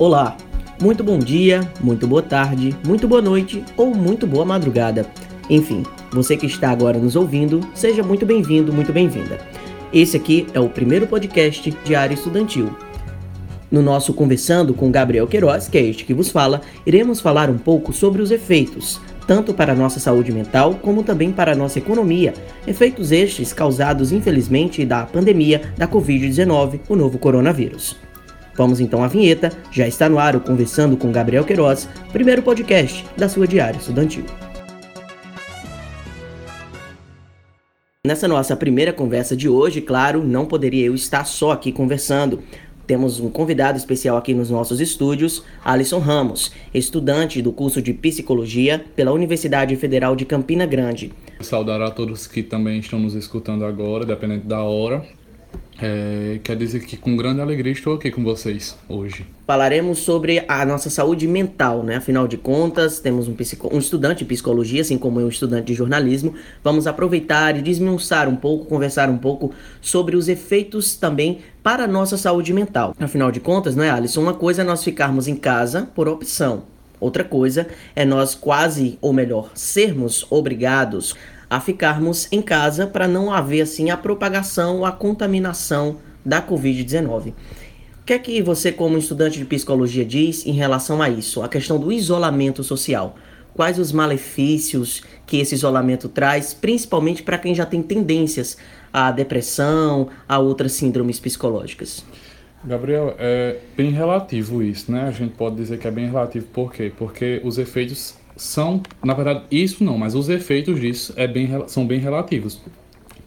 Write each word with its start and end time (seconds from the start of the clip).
Olá, 0.00 0.36
muito 0.80 1.02
bom 1.02 1.18
dia, 1.18 1.68
muito 1.80 2.06
boa 2.06 2.22
tarde, 2.22 2.72
muito 2.86 3.08
boa 3.08 3.20
noite 3.20 3.64
ou 3.76 3.92
muito 3.92 4.28
boa 4.28 4.44
madrugada. 4.44 5.04
Enfim, 5.50 5.82
você 6.12 6.36
que 6.36 6.46
está 6.46 6.70
agora 6.70 6.96
nos 7.00 7.16
ouvindo, 7.16 7.60
seja 7.74 8.00
muito 8.00 8.24
bem-vindo, 8.24 8.72
muito 8.72 8.92
bem-vinda. 8.92 9.40
Esse 9.92 10.16
aqui 10.16 10.46
é 10.54 10.60
o 10.60 10.68
primeiro 10.68 11.08
podcast 11.08 11.76
de 11.84 11.96
área 11.96 12.14
estudantil. 12.14 12.70
No 13.68 13.82
nosso 13.82 14.14
Conversando 14.14 14.72
com 14.72 14.88
Gabriel 14.88 15.26
Queiroz, 15.26 15.66
que 15.66 15.76
é 15.76 15.82
este 15.82 16.04
que 16.04 16.14
vos 16.14 16.30
fala, 16.30 16.60
iremos 16.86 17.20
falar 17.20 17.50
um 17.50 17.58
pouco 17.58 17.92
sobre 17.92 18.22
os 18.22 18.30
efeitos, 18.30 19.00
tanto 19.26 19.52
para 19.52 19.72
a 19.72 19.76
nossa 19.76 19.98
saúde 19.98 20.30
mental 20.30 20.78
como 20.80 21.02
também 21.02 21.32
para 21.32 21.54
a 21.54 21.56
nossa 21.56 21.80
economia. 21.80 22.34
Efeitos 22.68 23.10
estes 23.10 23.52
causados, 23.52 24.12
infelizmente, 24.12 24.86
da 24.86 25.04
pandemia 25.04 25.72
da 25.76 25.88
Covid-19, 25.88 26.82
o 26.88 26.94
novo 26.94 27.18
coronavírus. 27.18 27.96
Vamos 28.58 28.80
então 28.80 29.04
à 29.04 29.06
vinheta, 29.06 29.52
já 29.70 29.86
está 29.86 30.08
no 30.08 30.18
ar 30.18 30.34
o 30.34 30.40
Conversando 30.40 30.96
com 30.96 31.12
Gabriel 31.12 31.44
Queiroz, 31.44 31.88
primeiro 32.12 32.42
podcast 32.42 33.06
da 33.16 33.28
sua 33.28 33.46
Diária 33.46 33.78
Estudantil. 33.78 34.24
Nessa 38.04 38.26
nossa 38.26 38.56
primeira 38.56 38.92
conversa 38.92 39.36
de 39.36 39.48
hoje, 39.48 39.80
claro, 39.80 40.24
não 40.24 40.44
poderia 40.44 40.86
eu 40.86 40.94
estar 40.96 41.24
só 41.24 41.52
aqui 41.52 41.70
conversando. 41.70 42.42
Temos 42.84 43.20
um 43.20 43.30
convidado 43.30 43.78
especial 43.78 44.16
aqui 44.16 44.34
nos 44.34 44.50
nossos 44.50 44.80
estúdios, 44.80 45.44
Alisson 45.64 46.00
Ramos, 46.00 46.50
estudante 46.74 47.40
do 47.40 47.52
curso 47.52 47.80
de 47.80 47.94
Psicologia 47.94 48.84
pela 48.96 49.12
Universidade 49.12 49.76
Federal 49.76 50.16
de 50.16 50.24
Campina 50.24 50.66
Grande. 50.66 51.12
Saudar 51.40 51.80
a 51.80 51.92
todos 51.92 52.26
que 52.26 52.42
também 52.42 52.80
estão 52.80 52.98
nos 52.98 53.14
escutando 53.14 53.64
agora, 53.64 54.04
dependendo 54.04 54.48
da 54.48 54.62
hora. 54.62 55.06
É, 55.80 56.40
quer 56.42 56.56
dizer 56.56 56.80
que 56.80 56.96
com 56.96 57.16
grande 57.16 57.40
alegria 57.40 57.72
estou 57.72 57.94
aqui 57.94 58.10
com 58.10 58.24
vocês 58.24 58.76
hoje. 58.88 59.24
Falaremos 59.46 60.00
sobre 60.00 60.44
a 60.48 60.66
nossa 60.66 60.90
saúde 60.90 61.28
mental, 61.28 61.84
né? 61.84 61.96
Afinal 61.96 62.26
de 62.26 62.36
contas, 62.36 62.98
temos 62.98 63.28
um, 63.28 63.36
um 63.72 63.78
estudante 63.78 64.18
de 64.18 64.24
psicologia, 64.24 64.80
assim 64.80 64.98
como 64.98 65.20
eu, 65.20 65.26
um 65.26 65.28
estudante 65.28 65.66
de 65.66 65.74
jornalismo. 65.74 66.34
Vamos 66.64 66.88
aproveitar 66.88 67.56
e 67.56 67.62
desmiuçar 67.62 68.28
um 68.28 68.34
pouco, 68.34 68.64
conversar 68.64 69.08
um 69.08 69.18
pouco 69.18 69.54
sobre 69.80 70.16
os 70.16 70.28
efeitos 70.28 70.96
também 70.96 71.38
para 71.62 71.84
a 71.84 71.88
nossa 71.88 72.16
saúde 72.16 72.52
mental. 72.52 72.94
Afinal 72.98 73.30
de 73.30 73.38
contas, 73.38 73.76
não 73.76 73.84
é, 73.84 73.90
Alisson? 73.90 74.22
Uma 74.22 74.34
coisa 74.34 74.62
é 74.62 74.64
nós 74.64 74.82
ficarmos 74.82 75.28
em 75.28 75.36
casa 75.36 75.88
por 75.94 76.08
opção. 76.08 76.64
Outra 77.00 77.22
coisa 77.22 77.68
é 77.94 78.04
nós 78.04 78.34
quase, 78.34 78.98
ou 79.00 79.12
melhor, 79.12 79.52
sermos 79.54 80.26
obrigados 80.28 81.14
a 81.50 81.60
ficarmos 81.60 82.28
em 82.30 82.42
casa 82.42 82.86
para 82.86 83.08
não 83.08 83.32
haver 83.32 83.62
assim 83.62 83.90
a 83.90 83.96
propagação, 83.96 84.84
a 84.84 84.92
contaminação 84.92 85.96
da 86.24 86.42
Covid-19. 86.42 87.30
O 87.30 87.34
que 88.04 88.12
é 88.12 88.18
que 88.18 88.42
você, 88.42 88.72
como 88.72 88.98
estudante 88.98 89.38
de 89.38 89.44
psicologia, 89.44 90.04
diz 90.04 90.46
em 90.46 90.52
relação 90.52 91.02
a 91.02 91.08
isso, 91.08 91.42
a 91.42 91.48
questão 91.48 91.78
do 91.78 91.92
isolamento 91.92 92.62
social? 92.64 93.16
Quais 93.54 93.78
os 93.78 93.92
malefícios 93.92 95.02
que 95.26 95.38
esse 95.38 95.54
isolamento 95.54 96.08
traz, 96.08 96.54
principalmente 96.54 97.22
para 97.22 97.38
quem 97.38 97.54
já 97.54 97.66
tem 97.66 97.82
tendências 97.82 98.56
à 98.92 99.10
depressão, 99.10 100.08
a 100.28 100.38
outras 100.38 100.72
síndromes 100.72 101.18
psicológicas? 101.18 102.04
Gabriel, 102.64 103.14
é 103.18 103.58
bem 103.76 103.90
relativo 103.90 104.62
isso, 104.62 104.90
né? 104.90 105.04
A 105.08 105.10
gente 105.10 105.34
pode 105.34 105.56
dizer 105.56 105.78
que 105.78 105.86
é 105.86 105.90
bem 105.90 106.06
relativo, 106.06 106.46
por 106.46 106.72
quê? 106.72 106.92
Porque 106.96 107.40
os 107.44 107.56
efeitos 107.56 108.14
são, 108.38 108.80
na 109.04 109.12
verdade, 109.12 109.42
isso 109.50 109.82
não, 109.82 109.98
mas 109.98 110.14
os 110.14 110.28
efeitos 110.28 110.80
disso 110.80 111.12
é 111.16 111.26
bem, 111.26 111.50
são 111.66 111.86
bem 111.86 111.98
relativos. 111.98 112.60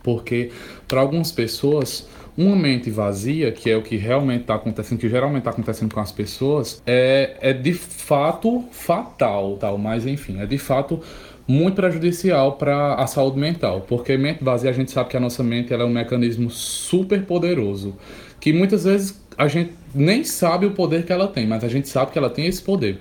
Porque 0.02 0.52
para 0.88 1.02
algumas 1.02 1.32
pessoas, 1.32 2.08
uma 2.36 2.56
mente 2.56 2.90
vazia, 2.90 3.52
que 3.52 3.70
é 3.70 3.76
o 3.76 3.84
que 3.84 3.98
realmente 3.98 4.42
está 4.42 4.56
acontecendo, 4.56 5.00
que 5.00 5.10
geralmente 5.10 5.42
está 5.42 5.52
acontecendo 5.52 5.94
com 5.94 6.00
as 6.00 6.12
pessoas, 6.12 6.82
é, 6.88 7.38
é 7.42 7.54
de 7.54 7.74
fato 7.74 8.64
fatal, 8.72 9.58
tal, 9.58 9.78
mas 9.78 10.08
enfim, 10.08 10.40
é 10.40 10.46
de 10.46 10.58
fato 10.58 11.02
muito 11.48 11.76
prejudicial 11.76 12.54
para 12.54 12.96
a 12.96 13.06
saúde 13.06 13.38
mental, 13.38 13.82
porque 13.82 14.18
mente 14.18 14.44
vazia 14.44 14.70
a 14.70 14.74
gente 14.74 14.92
sabe 14.92 15.10
que 15.10 15.18
a 15.18 15.20
nossa 15.20 15.44
mente 15.44 15.74
ela 15.74 15.84
é 15.84 15.86
um 15.86 15.90
mecanismo 15.90 16.50
super 16.50 17.24
poderoso, 17.26 17.96
que 18.40 18.54
muitas 18.54 18.86
vezes 18.86 19.22
a 19.38 19.48
gente 19.48 19.74
nem 19.94 20.24
sabe 20.24 20.66
o 20.66 20.72
poder 20.72 21.06
que 21.06 21.12
ela 21.14 21.28
tem, 21.28 21.48
mas 21.48 21.64
a 21.64 21.68
gente 21.68 21.88
sabe 21.90 22.12
que 22.12 22.18
ela 22.18 22.30
tem 22.30 22.46
esse 22.46 22.62
poder. 22.62 23.00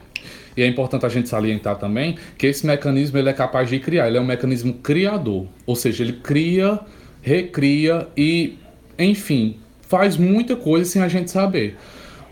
E 0.56 0.62
é 0.62 0.66
importante 0.66 1.06
a 1.06 1.08
gente 1.08 1.28
salientar 1.28 1.76
também 1.76 2.16
que 2.36 2.46
esse 2.46 2.66
mecanismo 2.66 3.18
ele 3.18 3.28
é 3.28 3.32
capaz 3.32 3.68
de 3.68 3.78
criar, 3.78 4.08
ele 4.08 4.18
é 4.18 4.20
um 4.20 4.26
mecanismo 4.26 4.74
criador, 4.74 5.46
ou 5.64 5.76
seja, 5.76 6.02
ele 6.02 6.14
cria, 6.14 6.80
recria 7.22 8.08
e, 8.16 8.58
enfim, 8.98 9.56
faz 9.82 10.16
muita 10.16 10.56
coisa 10.56 10.90
sem 10.90 11.02
a 11.02 11.08
gente 11.08 11.30
saber. 11.30 11.76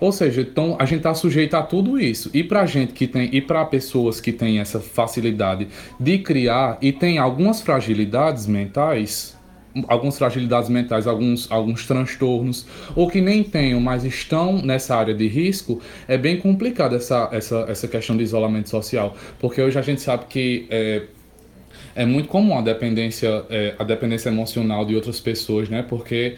Ou 0.00 0.12
seja, 0.12 0.42
então 0.42 0.76
a 0.78 0.84
gente 0.84 0.98
está 0.98 1.14
sujeito 1.14 1.54
a 1.54 1.62
tudo 1.62 1.98
isso. 1.98 2.30
E 2.32 2.44
para 2.44 2.64
gente 2.66 2.92
que 2.92 3.06
tem 3.06 3.28
e 3.32 3.40
para 3.40 3.64
pessoas 3.64 4.20
que 4.20 4.32
têm 4.32 4.60
essa 4.60 4.78
facilidade 4.78 5.68
de 5.98 6.18
criar 6.18 6.78
e 6.80 6.92
tem 6.92 7.18
algumas 7.18 7.60
fragilidades 7.60 8.46
mentais, 8.46 9.37
algumas 9.86 10.18
fragilidades 10.18 10.68
mentais, 10.68 11.06
alguns, 11.06 11.50
alguns 11.50 11.86
transtornos, 11.86 12.66
ou 12.94 13.08
que 13.08 13.20
nem 13.20 13.42
tenham, 13.44 13.80
mas 13.80 14.04
estão 14.04 14.60
nessa 14.62 14.96
área 14.96 15.14
de 15.14 15.28
risco, 15.28 15.80
é 16.06 16.16
bem 16.16 16.38
complicado 16.38 16.96
essa, 16.96 17.28
essa, 17.32 17.66
essa 17.68 17.88
questão 17.88 18.16
de 18.16 18.22
isolamento 18.22 18.68
social, 18.68 19.16
porque 19.38 19.60
hoje 19.60 19.78
a 19.78 19.82
gente 19.82 20.00
sabe 20.00 20.24
que 20.28 20.66
é, 20.70 21.02
é 21.94 22.06
muito 22.06 22.28
comum 22.28 22.58
a 22.58 22.62
dependência, 22.62 23.44
é, 23.50 23.74
a 23.78 23.84
dependência 23.84 24.28
emocional 24.28 24.84
de 24.84 24.94
outras 24.94 25.20
pessoas, 25.20 25.68
né? 25.68 25.84
Porque 25.88 26.36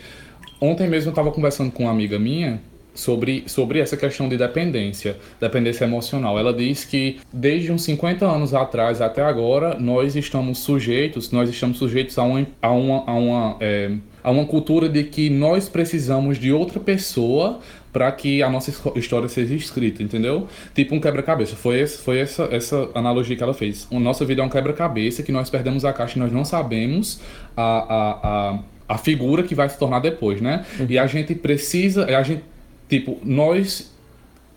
ontem 0.61 0.89
mesmo 0.89 1.09
eu 1.09 1.13
estava 1.13 1.31
conversando 1.31 1.71
com 1.71 1.85
uma 1.85 1.93
amiga 1.93 2.19
minha 2.19 2.61
sobre, 2.95 3.45
sobre 3.47 3.79
essa 3.79 3.97
questão 3.97 4.29
de 4.29 4.37
dependência, 4.37 5.17
dependência 5.41 5.85
emocional. 5.85 6.39
Ela 6.39 6.53
diz 6.53 6.85
que 6.85 7.21
desde 7.33 7.73
uns 7.73 7.83
50 7.83 8.27
anos 8.27 8.55
atrás 8.55 9.01
até 9.01 9.23
agora, 9.23 9.77
nós 9.79 10.17
estamos 10.17 10.59
sujeitos, 10.59 11.31
nós 11.31 11.49
estamos 11.49 11.79
sujeitos 11.79 12.19
a 12.19 12.23
uma, 12.23 12.47
a 12.61 12.71
uma, 12.71 13.05
a 13.07 13.15
uma, 13.15 13.57
é, 13.61 13.93
a 14.23 14.31
uma 14.31 14.47
cultura 14.47 14.89
de 14.89 15.05
que 15.05 15.31
nós 15.31 15.69
precisamos 15.69 16.39
de 16.39 16.53
outra 16.53 16.81
pessoa 16.81 17.61
para 17.93 18.11
que 18.13 18.43
a 18.43 18.49
nossa 18.49 18.73
história 18.97 19.29
seja 19.29 19.55
escrita, 19.55 20.03
entendeu? 20.03 20.47
Tipo 20.75 20.95
um 20.95 21.01
quebra-cabeça. 21.01 21.57
Foi, 21.57 21.81
esse, 21.81 21.99
foi 21.99 22.19
essa, 22.19 22.45
essa 22.51 22.89
analogia 22.95 23.37
que 23.37 23.43
ela 23.43 23.55
fez. 23.55 23.89
A 23.91 23.99
nossa 23.99 24.25
vida 24.25 24.43
é 24.43 24.45
um 24.45 24.49
quebra-cabeça 24.49 25.23
que 25.23 25.33
nós 25.33 25.51
perdemos 25.51 25.85
a 25.85 25.93
caixa 25.93 26.17
e 26.17 26.21
nós 26.21 26.31
não 26.31 26.45
sabemos 26.45 27.21
a, 27.57 27.63
a, 27.63 28.11
a, 28.23 28.59
a 28.89 28.99
figura 28.99 29.43
que 29.43 29.55
vai 29.55 29.69
se 29.69 29.79
tornar 29.79 29.99
depois, 30.01 30.41
né? 30.41 30.65
Uhum. 30.79 30.87
E 30.89 30.99
a 30.99 31.07
gente 31.07 31.35
precisa, 31.35 32.05
a 32.05 32.23
gente 32.23 32.45
Tipo, 32.91 33.19
nós, 33.25 33.95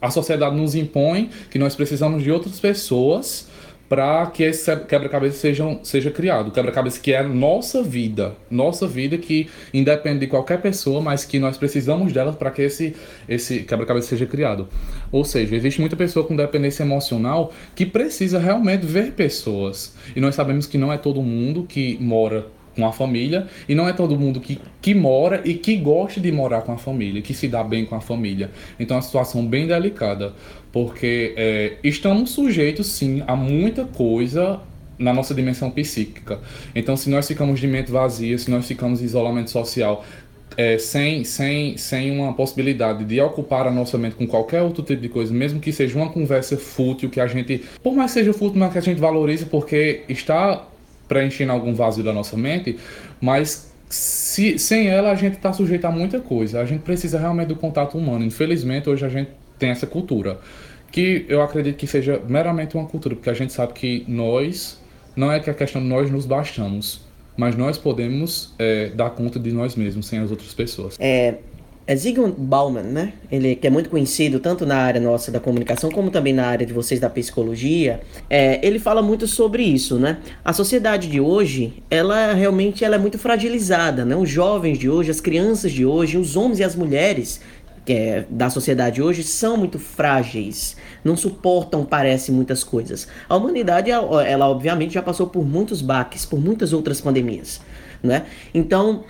a 0.02 0.10
sociedade 0.10 0.56
nos 0.56 0.74
impõe 0.74 1.30
que 1.52 1.60
nós 1.60 1.76
precisamos 1.76 2.24
de 2.24 2.32
outras 2.32 2.60
pessoas 2.60 3.48
para 3.88 4.26
que 4.26 4.42
esse 4.42 4.76
quebra-cabeça 4.76 5.38
seja, 5.38 5.78
seja 5.84 6.10
criado. 6.10 6.50
Quebra-cabeça 6.50 7.00
que 7.00 7.14
é 7.14 7.22
nossa 7.22 7.84
vida, 7.84 8.36
nossa 8.50 8.88
vida 8.88 9.20
que 9.20 9.48
independe 9.72 10.22
de 10.22 10.28
qualquer 10.28 10.60
pessoa, 10.60 11.00
mas 11.00 11.26
que 11.26 11.38
nós 11.38 11.58
precisamos 11.58 12.12
dela 12.12 12.34
para 12.34 12.50
que 12.50 12.64
esse, 12.64 12.96
esse 13.30 13.60
quebra-cabeça 13.60 14.08
seja 14.08 14.26
criado. 14.26 14.68
Ou 15.12 15.24
seja, 15.24 15.56
existe 15.56 15.80
muita 15.80 15.96
pessoa 15.96 16.26
com 16.26 16.36
dependência 16.36 16.82
emocional 16.82 17.54
que 17.76 17.86
precisa 17.86 18.40
realmente 18.40 18.84
ver 18.84 19.12
pessoas. 19.12 19.94
E 20.16 20.20
nós 20.20 20.34
sabemos 20.34 20.66
que 20.66 20.80
não 20.80 20.92
é 20.92 20.98
todo 20.98 21.22
mundo 21.22 21.64
que 21.64 21.96
mora 22.02 22.48
com 22.76 22.86
a 22.86 22.92
família 22.92 23.48
e 23.68 23.76
não 23.76 23.88
é 23.88 23.94
todo 23.94 24.18
mundo 24.18 24.40
que, 24.40 24.60
que 24.82 24.94
mora 24.94 25.42
e 25.46 25.54
que 25.56 25.76
gosta 25.78 26.20
de 26.20 26.32
morar 26.32 26.62
com 26.62 26.72
a 26.72 26.78
família, 26.78 27.22
que 27.22 27.34
se 27.34 27.48
dá 27.48 27.64
bem 27.64 27.86
com 27.86 27.96
a 27.96 28.02
família. 28.02 28.52
Então 28.80 28.96
é 28.96 28.98
uma 28.98 29.04
situação 29.04 29.46
bem 29.46 29.68
delicada, 29.68 30.34
porque 30.72 31.34
é, 31.38 31.78
estamos 31.84 32.32
sujeitos 32.32 32.88
sim 32.88 33.24
a 33.28 33.36
muita 33.36 33.86
coisa 33.86 34.60
na 34.98 35.14
nossa 35.14 35.34
dimensão 35.34 35.70
psíquica. 35.72 36.40
Então 36.76 36.96
se 36.96 37.10
nós 37.10 37.28
ficamos 37.28 37.60
de 37.60 37.68
mente 37.68 37.92
vazia, 37.92 38.38
se 38.38 38.50
nós 38.50 38.68
ficamos 38.68 39.02
em 39.02 39.06
isolamento 39.06 39.50
social, 39.50 40.04
é, 40.56 40.78
sem, 40.78 41.24
sem, 41.24 41.78
sem 41.78 42.12
uma 42.12 42.34
possibilidade 42.34 43.04
de 43.06 43.20
ocupar 43.20 43.68
a 43.68 43.72
nossa 43.72 43.98
mente 43.98 44.16
com 44.16 44.28
qualquer 44.28 44.62
outro 44.62 44.84
tipo 44.84 45.02
de 45.02 45.10
coisa, 45.10 45.34
mesmo 45.34 45.60
que 45.60 45.72
seja 45.72 45.98
uma 45.98 46.10
conversa 46.10 46.58
fútil, 46.58 47.10
que 47.10 47.20
a 47.20 47.28
gente, 47.28 47.64
por 47.82 47.96
mais 47.96 48.12
seja 48.12 48.34
fútil, 48.34 48.60
mas 48.60 48.72
que 48.72 48.78
a 48.78 48.82
gente 48.82 49.00
valorize, 49.00 49.46
porque 49.46 50.04
está 50.08 50.68
preenchendo 51.14 51.52
algum 51.52 51.76
vazio 51.76 52.04
da 52.04 52.12
nossa 52.12 52.36
mente, 52.36 52.78
mas 53.22 53.72
se, 53.88 54.58
sem 54.58 54.88
ela 54.88 55.12
a 55.12 55.16
gente 55.16 55.36
está 55.36 55.54
sujeito 55.54 55.86
a 55.86 55.92
muita 55.92 56.20
coisa. 56.20 56.60
A 56.60 56.66
gente 56.66 56.82
precisa 56.82 57.20
realmente 57.20 57.50
do 57.50 57.56
contato 57.56 57.98
humano. 57.98 58.26
Infelizmente, 58.26 58.90
hoje 58.90 59.06
a 59.06 59.10
gente 59.10 59.30
tem 59.60 59.70
essa 59.70 59.86
cultura. 59.86 60.40
Que 60.92 61.26
eu 61.28 61.42
acredito 61.42 61.78
que 61.78 61.88
seja 61.88 62.22
meramente 62.28 62.76
uma 62.76 62.86
cultura, 62.86 63.16
porque 63.16 63.30
a 63.30 63.34
gente 63.34 63.54
sabe 63.54 63.74
que 63.74 64.04
nós, 64.08 64.80
não 65.16 65.32
é 65.32 65.40
que 65.40 65.50
a 65.50 65.54
questão 65.54 65.82
de 65.82 65.88
nós 65.88 66.10
nos 66.10 66.26
bastamos, 66.26 67.02
mas 67.38 67.56
nós 67.56 67.78
podemos 67.78 68.54
é, 68.60 68.90
dar 68.90 69.10
conta 69.12 69.40
de 69.40 69.52
nós 69.52 69.76
mesmos 69.76 70.08
sem 70.08 70.20
as 70.20 70.30
outras 70.30 70.54
pessoas. 70.54 70.96
É, 71.00 71.36
é 71.86 71.96
Zygmunt 71.96 72.36
Bauman, 72.38 72.84
né? 72.84 73.14
Ele 73.32 73.56
que 73.56 73.68
é 73.68 73.70
muito 73.70 73.90
conhecido 73.90 74.40
tanto 74.40 74.66
na 74.66 74.78
área 74.78 75.02
nossa 75.02 75.32
da 75.32 75.40
comunicação 75.40 75.92
como 75.92 76.10
também 76.10 76.34
na 76.34 76.46
área 76.46 76.66
de 76.66 76.72
vocês 76.72 77.00
da 77.00 77.10
psicologia. 77.10 78.02
É, 78.30 78.66
ele 78.66 78.80
fala 78.80 79.02
muito 79.02 79.28
sobre 79.28 79.64
isso, 79.64 80.00
né? 80.00 80.18
A 80.46 80.54
sociedade 80.54 81.10
de 81.10 81.20
hoje, 81.20 81.84
ela 81.90 82.34
realmente 82.34 82.86
ela 82.86 82.96
é 82.96 83.00
muito 83.00 83.18
fragilizada, 83.18 84.06
né? 84.06 84.16
Os 84.16 84.30
jovens 84.30 84.80
de 84.80 84.90
hoje, 84.90 85.12
as 85.12 85.20
crianças 85.20 85.72
de 85.72 85.86
hoje, 85.86 86.18
os 86.18 86.38
homens 86.38 86.60
e 86.60 86.64
as 86.64 86.76
mulheres 86.76 87.42
é, 87.86 88.24
da 88.30 88.50
sociedade 88.50 89.02
hoje 89.02 89.24
são 89.24 89.58
muito 89.58 89.78
frágeis, 89.78 90.78
não 91.04 91.18
suportam, 91.18 91.84
parece, 91.84 92.32
muitas 92.32 92.64
coisas. 92.64 93.08
A 93.28 93.36
humanidade, 93.36 93.92
ela, 93.92 94.26
ela 94.26 94.48
obviamente 94.48 94.94
já 94.94 95.02
passou 95.02 95.28
por 95.28 95.46
muitos 95.46 95.82
baques, 95.82 96.26
por 96.26 96.40
muitas 96.40 96.72
outras 96.72 97.02
pandemias, 97.02 97.60
né? 98.02 98.26
Então, 98.54 99.04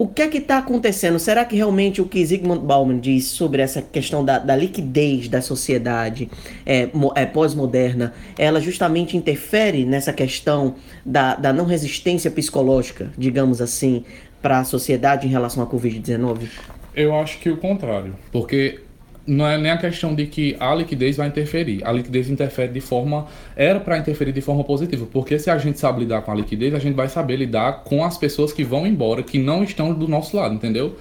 o 0.00 0.08
que 0.08 0.22
é 0.22 0.28
que 0.28 0.38
está 0.38 0.56
acontecendo? 0.56 1.18
Será 1.18 1.44
que 1.44 1.54
realmente 1.54 2.00
o 2.00 2.06
que 2.06 2.24
Zygmunt 2.24 2.62
Bauman 2.62 2.98
diz 2.98 3.26
sobre 3.26 3.60
essa 3.60 3.82
questão 3.82 4.24
da, 4.24 4.38
da 4.38 4.56
liquidez 4.56 5.28
da 5.28 5.42
sociedade 5.42 6.30
é, 6.64 6.88
é, 7.16 7.26
pós-moderna, 7.26 8.14
ela 8.38 8.62
justamente 8.62 9.14
interfere 9.14 9.84
nessa 9.84 10.10
questão 10.10 10.76
da, 11.04 11.34
da 11.34 11.52
não 11.52 11.66
resistência 11.66 12.30
psicológica, 12.30 13.10
digamos 13.18 13.60
assim, 13.60 14.06
para 14.40 14.60
a 14.60 14.64
sociedade 14.64 15.26
em 15.26 15.30
relação 15.30 15.62
à 15.62 15.66
Covid-19? 15.66 16.48
Eu 16.96 17.14
acho 17.14 17.38
que 17.38 17.50
o 17.50 17.58
contrário, 17.58 18.16
porque 18.32 18.80
não 19.26 19.46
é 19.46 19.58
nem 19.58 19.70
a 19.70 19.76
questão 19.76 20.14
de 20.14 20.26
que 20.26 20.56
a 20.58 20.74
liquidez 20.74 21.16
vai 21.16 21.28
interferir. 21.28 21.82
A 21.84 21.92
liquidez 21.92 22.28
interfere 22.28 22.72
de 22.72 22.80
forma. 22.80 23.26
Era 23.54 23.78
para 23.78 23.98
interferir 23.98 24.32
de 24.32 24.40
forma 24.40 24.64
positiva, 24.64 25.06
porque 25.10 25.38
se 25.38 25.50
a 25.50 25.58
gente 25.58 25.78
sabe 25.78 26.00
lidar 26.00 26.22
com 26.22 26.32
a 26.32 26.34
liquidez, 26.34 26.74
a 26.74 26.78
gente 26.78 26.94
vai 26.94 27.08
saber 27.08 27.36
lidar 27.36 27.84
com 27.84 28.04
as 28.04 28.18
pessoas 28.18 28.52
que 28.52 28.64
vão 28.64 28.86
embora, 28.86 29.22
que 29.22 29.38
não 29.38 29.62
estão 29.62 29.92
do 29.92 30.08
nosso 30.08 30.36
lado, 30.36 30.54
entendeu? 30.54 30.96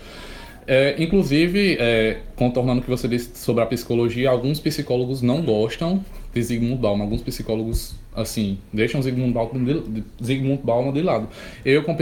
É, 0.68 0.96
inclusive, 1.02 1.78
é, 1.80 2.20
contornando 2.36 2.82
o 2.82 2.84
que 2.84 2.90
você 2.90 3.08
disse 3.08 3.32
sobre 3.34 3.64
a 3.64 3.66
psicologia, 3.66 4.30
alguns 4.30 4.60
psicólogos 4.60 5.20
não 5.20 5.42
gostam 5.42 6.06
de 6.32 6.44
Zygmunt 6.44 6.80
Bauman. 6.80 7.06
Alguns 7.06 7.24
psicólogos, 7.24 7.96
assim, 8.16 8.60
deixam 8.72 9.02
Zygmunt 9.02 9.34
Bauman 9.34 9.64
de, 9.64 10.04
Zygmunt 10.24 10.62
Bauman 10.62 10.94
de 10.94 11.02
lado. 11.02 11.28
Eu, 11.66 11.84
como, 11.84 11.98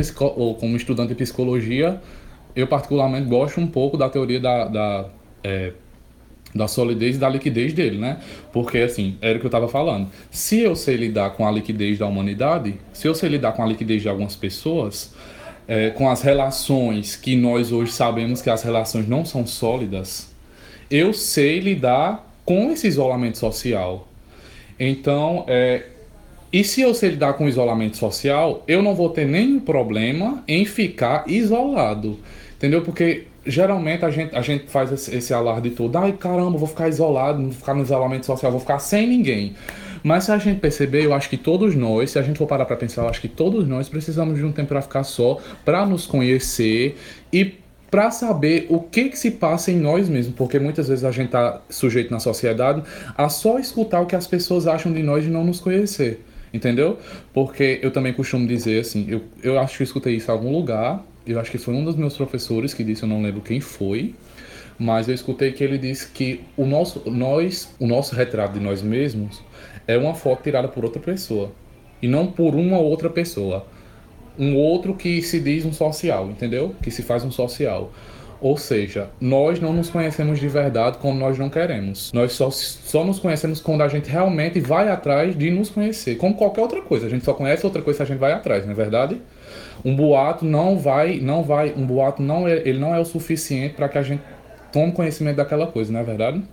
como 0.55 0.75
estudante 0.75 1.09
de 1.09 1.15
psicologia, 1.15 2.01
eu 2.53 2.67
particularmente 2.67 3.29
gosto 3.29 3.61
um 3.61 3.67
pouco 3.67 3.95
da 3.95 4.09
teoria 4.09 4.39
da, 4.39 4.65
da 4.65 5.09
é, 5.43 5.71
da 6.53 6.67
solidez 6.67 7.15
e 7.15 7.19
da 7.19 7.29
liquidez 7.29 7.73
dele, 7.73 7.97
né? 7.97 8.17
Porque, 8.51 8.79
assim, 8.79 9.17
era 9.21 9.37
o 9.37 9.39
que 9.39 9.45
eu 9.45 9.49
estava 9.49 9.67
falando. 9.67 10.09
Se 10.31 10.59
eu 10.59 10.75
sei 10.75 10.95
lidar 10.95 11.31
com 11.31 11.47
a 11.47 11.51
liquidez 11.51 11.99
da 11.99 12.05
humanidade, 12.07 12.75
se 12.93 13.07
eu 13.07 13.13
sei 13.13 13.29
lidar 13.29 13.51
com 13.53 13.63
a 13.63 13.65
liquidez 13.65 14.01
de 14.01 14.09
algumas 14.09 14.35
pessoas, 14.35 15.13
é, 15.67 15.89
com 15.89 16.09
as 16.09 16.21
relações 16.21 17.15
que 17.15 17.35
nós 17.35 17.71
hoje 17.71 17.91
sabemos 17.91 18.41
que 18.41 18.49
as 18.49 18.63
relações 18.63 19.07
não 19.07 19.25
são 19.25 19.45
sólidas, 19.45 20.33
eu 20.89 21.13
sei 21.13 21.59
lidar 21.59 22.25
com 22.45 22.71
esse 22.71 22.87
isolamento 22.87 23.37
social. 23.37 24.07
Então, 24.79 25.43
é, 25.47 25.83
e 26.51 26.63
se 26.63 26.81
eu 26.81 26.93
sei 26.93 27.09
lidar 27.09 27.33
com 27.33 27.45
o 27.45 27.49
isolamento 27.49 27.97
social, 27.97 28.63
eu 28.67 28.81
não 28.81 28.95
vou 28.95 29.09
ter 29.09 29.27
nenhum 29.27 29.59
problema 29.59 30.43
em 30.47 30.63
ficar 30.63 31.25
isolado. 31.27 32.17
Entendeu? 32.55 32.81
Porque 32.81 33.25
geralmente 33.47 34.05
a 34.05 34.09
gente, 34.09 34.35
a 34.35 34.41
gente 34.41 34.69
faz 34.69 34.91
esse, 34.91 35.15
esse 35.15 35.33
alarde 35.33 35.71
todo. 35.71 35.95
Ai, 35.97 36.13
caramba, 36.13 36.57
vou 36.57 36.67
ficar 36.67 36.87
isolado, 36.87 37.41
vou 37.41 37.51
ficar 37.51 37.73
no 37.73 37.81
isolamento 37.81 38.25
social, 38.25 38.51
vou 38.51 38.61
ficar 38.61 38.79
sem 38.79 39.07
ninguém. 39.07 39.55
Mas 40.03 40.25
se 40.25 40.31
a 40.31 40.37
gente 40.37 40.59
perceber, 40.59 41.05
eu 41.05 41.13
acho 41.13 41.29
que 41.29 41.37
todos 41.37 41.75
nós, 41.75 42.11
se 42.11 42.19
a 42.19 42.21
gente 42.21 42.37
for 42.37 42.47
parar 42.47 42.65
para 42.65 42.75
pensar, 42.75 43.03
eu 43.03 43.09
acho 43.09 43.19
que 43.19 43.27
todos 43.27 43.67
nós 43.67 43.89
precisamos 43.89 44.37
de 44.37 44.45
um 44.45 44.51
tempo 44.51 44.69
para 44.69 44.81
ficar 44.81 45.03
só, 45.03 45.39
para 45.65 45.85
nos 45.85 46.05
conhecer 46.05 46.97
e 47.33 47.55
para 47.89 48.11
saber 48.11 48.67
o 48.69 48.79
que 48.79 49.09
que 49.09 49.17
se 49.17 49.31
passa 49.31 49.71
em 49.71 49.77
nós 49.77 50.09
mesmos, 50.09 50.35
porque 50.35 50.59
muitas 50.59 50.87
vezes 50.87 51.03
a 51.03 51.11
gente 51.11 51.29
tá 51.29 51.61
sujeito 51.69 52.11
na 52.11 52.19
sociedade 52.19 52.83
a 53.17 53.29
só 53.29 53.59
escutar 53.59 54.01
o 54.01 54.05
que 54.05 54.15
as 54.15 54.27
pessoas 54.27 54.67
acham 54.67 54.91
de 54.91 55.01
nós 55.01 55.25
e 55.25 55.29
não 55.29 55.43
nos 55.43 55.59
conhecer. 55.59 56.23
Entendeu? 56.53 56.97
Porque 57.33 57.79
eu 57.81 57.91
também 57.91 58.13
costumo 58.13 58.47
dizer 58.47 58.79
assim, 58.79 59.05
eu, 59.09 59.21
eu 59.43 59.59
acho 59.59 59.77
que 59.77 59.83
eu 59.83 59.85
escutei 59.85 60.15
isso 60.15 60.31
em 60.31 60.33
algum 60.33 60.51
lugar, 60.51 61.03
eu 61.27 61.39
acho 61.39 61.51
que 61.51 61.57
foi 61.57 61.73
um 61.73 61.83
dos 61.83 61.95
meus 61.95 62.15
professores 62.15 62.73
que 62.73 62.83
disse, 62.83 63.03
eu 63.03 63.09
não 63.09 63.21
lembro 63.21 63.41
quem 63.41 63.59
foi, 63.59 64.15
mas 64.77 65.07
eu 65.07 65.15
escutei 65.15 65.51
que 65.51 65.63
ele 65.63 65.77
disse 65.77 66.09
que 66.11 66.41
o 66.55 66.65
nosso, 66.65 67.09
nós, 67.09 67.73
o 67.79 67.87
nosso 67.87 68.15
retrato 68.15 68.53
de 68.53 68.59
nós 68.59 68.81
mesmos 68.81 69.41
é 69.87 69.97
uma 69.97 70.13
foto 70.13 70.43
tirada 70.43 70.67
por 70.67 70.83
outra 70.83 71.01
pessoa 71.01 71.51
e 72.01 72.07
não 72.07 72.27
por 72.27 72.55
uma 72.55 72.77
outra 72.77 73.09
pessoa. 73.09 73.65
Um 74.37 74.55
outro 74.55 74.93
que 74.93 75.21
se 75.23 75.39
diz 75.39 75.65
um 75.65 75.73
social, 75.73 76.29
entendeu? 76.29 76.75
Que 76.81 76.91
se 76.91 77.01
faz 77.01 77.23
um 77.23 77.31
social. 77.31 77.91
Ou 78.39 78.55
seja, 78.55 79.09
nós 79.19 79.59
não 79.59 79.73
nos 79.73 79.89
conhecemos 79.89 80.39
de 80.39 80.47
verdade 80.47 80.99
quando 80.99 81.17
nós 81.17 81.39
não 81.39 81.49
queremos. 81.49 82.11
Nós 82.13 82.33
só, 82.33 82.51
só 82.51 83.03
nos 83.03 83.17
conhecemos 83.17 83.59
quando 83.59 83.81
a 83.81 83.87
gente 83.87 84.09
realmente 84.09 84.59
vai 84.59 84.89
atrás 84.89 85.35
de 85.35 85.49
nos 85.49 85.71
conhecer. 85.71 86.17
Como 86.17 86.35
qualquer 86.35 86.61
outra 86.61 86.81
coisa. 86.81 87.07
A 87.07 87.09
gente 87.09 87.25
só 87.25 87.33
conhece 87.33 87.65
outra 87.65 87.81
coisa 87.81 87.97
se 87.97 88.03
a 88.03 88.05
gente 88.05 88.19
vai 88.19 88.33
atrás, 88.33 88.63
não 88.63 88.73
é 88.73 88.75
verdade? 88.75 89.19
Um 89.83 89.95
boato 89.95 90.45
não 90.45 90.77
vai, 90.77 91.19
não 91.19 91.43
vai, 91.43 91.73
um 91.75 91.85
boato 91.85 92.21
não 92.21 92.47
é, 92.47 92.57
ele 92.67 92.79
não 92.79 92.93
é 92.93 92.99
o 92.99 93.05
suficiente 93.05 93.75
para 93.75 93.87
que 93.89 93.97
a 93.97 94.03
gente 94.03 94.21
tome 94.71 94.91
conhecimento 94.91 95.37
daquela 95.37 95.67
coisa, 95.67 95.91
não 95.91 95.99
é 95.99 96.03
verdade? 96.03 96.43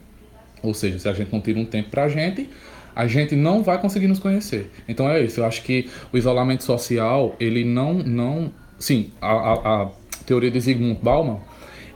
Ou 0.63 0.73
seja, 0.73 0.99
se 0.99 1.09
a 1.09 1.13
gente 1.13 1.33
não 1.33 1.41
tira 1.41 1.59
um 1.59 1.65
tempo 1.65 1.91
para 1.91 2.05
a 2.05 2.09
gente, 2.09 2.49
a 2.95 3.07
gente 3.07 3.35
não 3.35 3.63
vai 3.63 3.79
conseguir 3.81 4.07
nos 4.07 4.19
conhecer. 4.19 4.71
Então 4.89 5.09
é 5.09 5.21
isso. 5.21 5.41
Eu 5.41 5.45
acho 5.45 5.63
que 5.63 5.91
o 6.13 6.17
isolamento 6.17 6.63
social, 6.65 7.35
ele 7.41 7.65
não, 7.65 7.95
não, 7.95 8.53
sim, 8.79 9.11
a, 9.21 9.33
a, 9.33 9.83
a 9.83 9.91
teoria 10.25 10.51
de 10.51 10.61
Zygmunt 10.61 11.01
Bauman, 11.03 11.41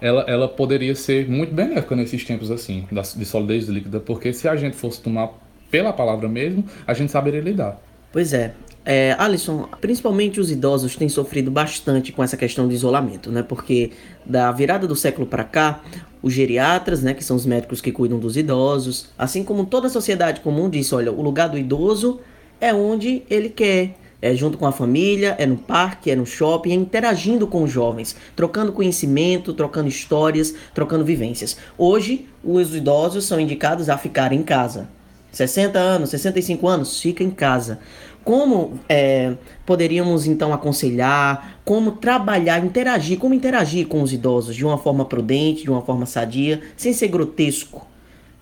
ela, 0.00 0.24
ela 0.28 0.48
poderia 0.48 0.94
ser 0.94 1.28
muito 1.28 1.54
benéfica 1.54 1.94
nesses 1.96 2.24
tempos 2.24 2.50
assim, 2.50 2.86
de 3.16 3.24
solidez 3.24 3.69
líquida, 3.69 4.00
porque 4.00 4.32
se 4.32 4.48
a 4.48 4.56
gente 4.56 4.76
fosse 4.76 5.00
tomar 5.00 5.31
pela 5.70 5.92
palavra 5.92 6.28
mesmo, 6.28 6.64
a 6.86 6.94
gente 6.94 7.12
saberia 7.12 7.40
lidar. 7.40 7.81
Pois 8.12 8.32
é, 8.32 8.54
é, 8.90 9.14
Alisson, 9.19 9.69
principalmente 9.82 10.40
os 10.40 10.50
idosos 10.50 10.96
têm 10.96 11.11
sofrido 11.11 11.50
bastante 11.50 12.11
com 12.11 12.23
essa 12.23 12.38
questão 12.38 12.67
de 12.67 12.75
isolamento, 12.75 13.31
né? 13.31 13.43
Porque 13.43 13.90
da 14.25 14.50
virada 14.50 14.87
do 14.87 14.96
século 14.96 15.26
para 15.26 15.44
cá, 15.44 15.82
os 16.23 16.32
geriatras, 16.32 17.02
né, 17.02 17.12
que 17.12 17.23
são 17.23 17.37
os 17.37 17.44
médicos 17.44 17.82
que 17.82 17.93
cuidam 17.93 18.19
dos 18.19 18.35
idosos, 18.38 19.11
assim 19.19 19.44
como 19.44 19.67
toda 19.67 19.88
a 19.88 19.90
sociedade 19.90 20.40
comum 20.40 20.70
disse, 20.70 20.94
olha, 20.94 21.12
o 21.12 21.20
lugar 21.20 21.50
do 21.50 21.58
idoso 21.58 22.20
é 22.58 22.73
onde 22.73 23.25
ele 23.29 23.50
quer, 23.50 23.94
é 24.23 24.35
junto 24.35 24.56
com 24.56 24.67
a 24.67 24.73
família, 24.73 25.37
é 25.38 25.44
no 25.44 25.58
parque, 25.58 26.11
é 26.11 26.17
no 26.17 26.25
shopping, 26.25 26.70
é 26.70 26.75
interagindo 26.75 27.46
com 27.46 27.64
os 27.64 27.70
jovens, 27.70 28.17
trocando 28.34 28.73
conhecimento, 28.73 29.52
trocando 29.52 29.91
histórias, 29.91 30.55
trocando 30.73 31.05
vivências. 31.05 31.58
Hoje, 31.76 32.26
os 32.43 32.75
idosos 32.75 33.26
são 33.26 33.38
indicados 33.38 33.91
a 33.91 33.99
ficar 33.99 34.32
em 34.32 34.43
casa. 34.43 34.88
60 35.31 35.79
anos, 35.79 36.11
65 36.11 36.67
anos, 36.67 37.00
fica 37.00 37.23
em 37.23 37.31
casa. 37.31 37.79
Como 38.28 38.78
é, 38.90 39.36
poderíamos 39.64 40.26
então 40.26 40.52
aconselhar, 40.52 41.58
como 41.64 41.92
trabalhar, 41.92 42.62
interagir, 42.62 43.19
como 43.19 43.32
interagir 43.32 43.86
com 43.86 44.02
os 44.02 44.12
idosos 44.12 44.54
de 44.54 44.66
uma 44.66 44.76
forma 44.76 45.06
prudente, 45.06 45.62
de 45.62 45.70
uma 45.70 45.80
forma 45.80 46.04
sadia, 46.04 46.60
sem 46.76 46.92
ser 46.92 47.08
grotesco? 47.08 47.88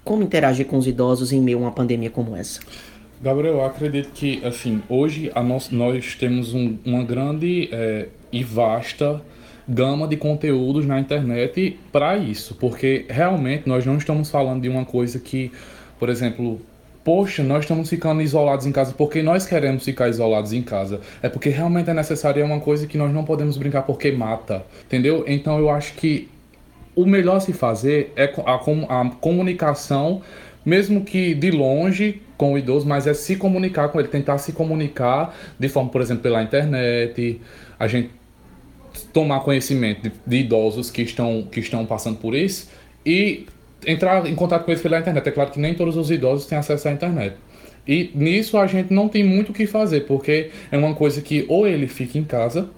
Como 0.02 0.24
interagir 0.24 0.66
com 0.66 0.76
os 0.76 0.88
idosos 0.88 1.32
em 1.32 1.40
meio 1.40 1.58
a 1.58 1.60
uma 1.60 1.70
pandemia 1.70 2.10
como 2.10 2.34
essa? 2.34 2.58
Gabriel, 3.22 3.58
eu 3.58 3.64
acredito 3.64 4.08
que, 4.12 4.44
assim, 4.44 4.82
hoje 4.88 5.30
nós, 5.44 5.70
nós 5.70 6.16
temos 6.16 6.52
um, 6.52 6.76
uma 6.84 7.04
grande 7.04 7.68
é, 7.70 8.08
e 8.32 8.42
vasta 8.42 9.22
gama 9.68 10.08
de 10.08 10.16
conteúdos 10.16 10.84
na 10.84 10.98
internet 10.98 11.78
para 11.92 12.16
isso, 12.16 12.56
porque 12.56 13.06
realmente 13.08 13.68
nós 13.68 13.86
não 13.86 13.98
estamos 13.98 14.30
falando 14.32 14.62
de 14.62 14.68
uma 14.68 14.84
coisa 14.84 15.20
que, 15.20 15.52
por 15.96 16.08
exemplo, 16.08 16.60
poxa, 17.06 17.44
nós 17.44 17.62
estamos 17.62 17.88
ficando 17.88 18.20
isolados 18.20 18.66
em 18.66 18.72
casa 18.72 18.92
porque 18.92 19.22
nós 19.22 19.46
queremos 19.46 19.84
ficar 19.84 20.08
isolados 20.08 20.52
em 20.52 20.60
casa. 20.60 21.00
É 21.22 21.28
porque 21.28 21.50
realmente 21.50 21.88
é 21.88 21.94
necessário, 21.94 22.42
é 22.42 22.44
uma 22.44 22.58
coisa 22.58 22.84
que 22.84 22.98
nós 22.98 23.12
não 23.12 23.22
podemos 23.22 23.56
brincar 23.56 23.82
porque 23.82 24.10
mata, 24.10 24.64
entendeu? 24.84 25.22
Então 25.28 25.56
eu 25.56 25.70
acho 25.70 25.94
que 25.94 26.28
o 26.96 27.06
melhor 27.06 27.36
a 27.36 27.40
se 27.40 27.52
fazer 27.52 28.12
é 28.16 28.24
a, 28.44 29.00
a 29.00 29.10
comunicação, 29.20 30.20
mesmo 30.64 31.04
que 31.04 31.32
de 31.32 31.52
longe 31.52 32.22
com 32.36 32.54
o 32.54 32.58
idoso, 32.58 32.88
mas 32.88 33.06
é 33.06 33.14
se 33.14 33.36
comunicar 33.36 33.90
com 33.90 34.00
ele, 34.00 34.08
tentar 34.08 34.38
se 34.38 34.52
comunicar 34.52 35.32
de 35.56 35.68
forma, 35.68 35.90
por 35.90 36.00
exemplo, 36.00 36.24
pela 36.24 36.42
internet, 36.42 37.40
a 37.78 37.86
gente 37.86 38.10
tomar 39.12 39.40
conhecimento 39.40 40.02
de, 40.02 40.12
de 40.26 40.36
idosos 40.38 40.90
que 40.90 41.02
estão, 41.02 41.46
que 41.52 41.60
estão 41.60 41.86
passando 41.86 42.18
por 42.18 42.34
isso 42.34 42.68
e 43.04 43.46
entrar 43.86 44.26
em 44.26 44.34
contato 44.34 44.64
com 44.64 44.70
eles 44.70 44.82
pela 44.82 44.98
internet. 44.98 45.26
É 45.26 45.32
claro 45.32 45.50
que 45.50 45.60
nem 45.60 45.74
todos 45.74 45.96
os 45.96 46.10
idosos 46.10 46.46
têm 46.46 46.58
acesso 46.58 46.88
à 46.88 46.92
internet. 46.92 47.36
E 47.86 48.10
nisso 48.14 48.58
a 48.58 48.66
gente 48.66 48.92
não 48.92 49.08
tem 49.08 49.22
muito 49.22 49.50
o 49.50 49.52
que 49.52 49.66
fazer, 49.66 50.00
porque 50.00 50.50
é 50.70 50.76
uma 50.76 50.94
coisa 50.94 51.22
que 51.22 51.46
ou 51.48 51.68
ele 51.68 51.86
fica 51.86 52.18
em 52.18 52.24
casa, 52.24 52.68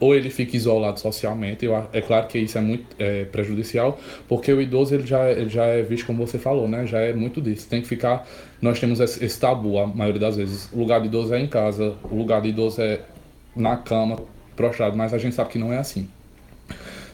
ou 0.00 0.16
ele 0.16 0.30
fica 0.30 0.56
isolado 0.56 0.98
socialmente. 0.98 1.64
Eu, 1.64 1.76
é 1.92 2.00
claro 2.00 2.26
que 2.26 2.36
isso 2.36 2.58
é 2.58 2.60
muito 2.60 2.84
é, 2.98 3.24
prejudicial, 3.24 4.00
porque 4.28 4.52
o 4.52 4.60
idoso 4.60 4.92
ele 4.92 5.06
já, 5.06 5.30
ele 5.30 5.48
já 5.48 5.64
é 5.64 5.82
visto, 5.82 6.06
como 6.06 6.26
você 6.26 6.40
falou, 6.40 6.66
né? 6.66 6.84
Já 6.88 6.98
é 6.98 7.12
muito 7.12 7.40
disso. 7.40 7.68
Tem 7.68 7.80
que 7.80 7.86
ficar. 7.86 8.26
Nós 8.60 8.80
temos 8.80 8.98
esse, 8.98 9.24
esse 9.24 9.38
tabu, 9.38 9.78
a 9.78 9.86
maioria 9.86 10.20
das 10.20 10.36
vezes. 10.36 10.68
O 10.72 10.78
lugar 10.80 11.00
de 11.00 11.06
idoso 11.06 11.32
é 11.32 11.40
em 11.40 11.46
casa, 11.46 11.94
o 12.02 12.16
lugar 12.16 12.42
de 12.42 12.48
idoso 12.48 12.82
é 12.82 13.00
na 13.54 13.76
cama, 13.76 14.16
prostrado, 14.56 14.96
mas 14.96 15.14
a 15.14 15.18
gente 15.18 15.36
sabe 15.36 15.50
que 15.50 15.58
não 15.58 15.72
é 15.72 15.78
assim. 15.78 16.08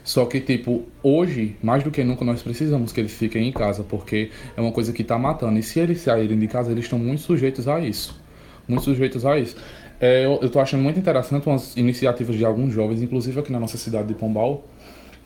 Só 0.08 0.24
que, 0.24 0.40
tipo, 0.40 0.84
hoje, 1.02 1.54
mais 1.62 1.84
do 1.84 1.90
que 1.90 2.02
nunca, 2.02 2.24
nós 2.24 2.40
precisamos 2.40 2.92
que 2.92 2.98
eles 2.98 3.12
fiquem 3.12 3.46
em 3.46 3.52
casa, 3.52 3.84
porque 3.84 4.30
é 4.56 4.60
uma 4.62 4.72
coisa 4.72 4.90
que 4.90 5.02
está 5.02 5.18
matando. 5.18 5.58
E 5.58 5.62
se 5.62 5.78
eles 5.78 6.00
saírem 6.00 6.38
de 6.38 6.48
casa, 6.48 6.72
eles 6.72 6.84
estão 6.84 6.98
muito 6.98 7.20
sujeitos 7.20 7.68
a 7.68 7.78
isso. 7.78 8.18
Muito 8.66 8.84
sujeitos 8.84 9.26
a 9.26 9.38
isso. 9.38 9.54
É, 10.00 10.24
eu, 10.24 10.48
tô 10.48 10.60
achando 10.60 10.82
muito 10.82 10.98
interessante 10.98 11.46
umas 11.46 11.76
iniciativas 11.76 12.36
de 12.36 12.42
alguns 12.42 12.72
jovens, 12.72 13.02
inclusive 13.02 13.38
aqui 13.38 13.52
na 13.52 13.60
nossa 13.60 13.76
cidade 13.76 14.08
de 14.08 14.14
Pombal, 14.14 14.64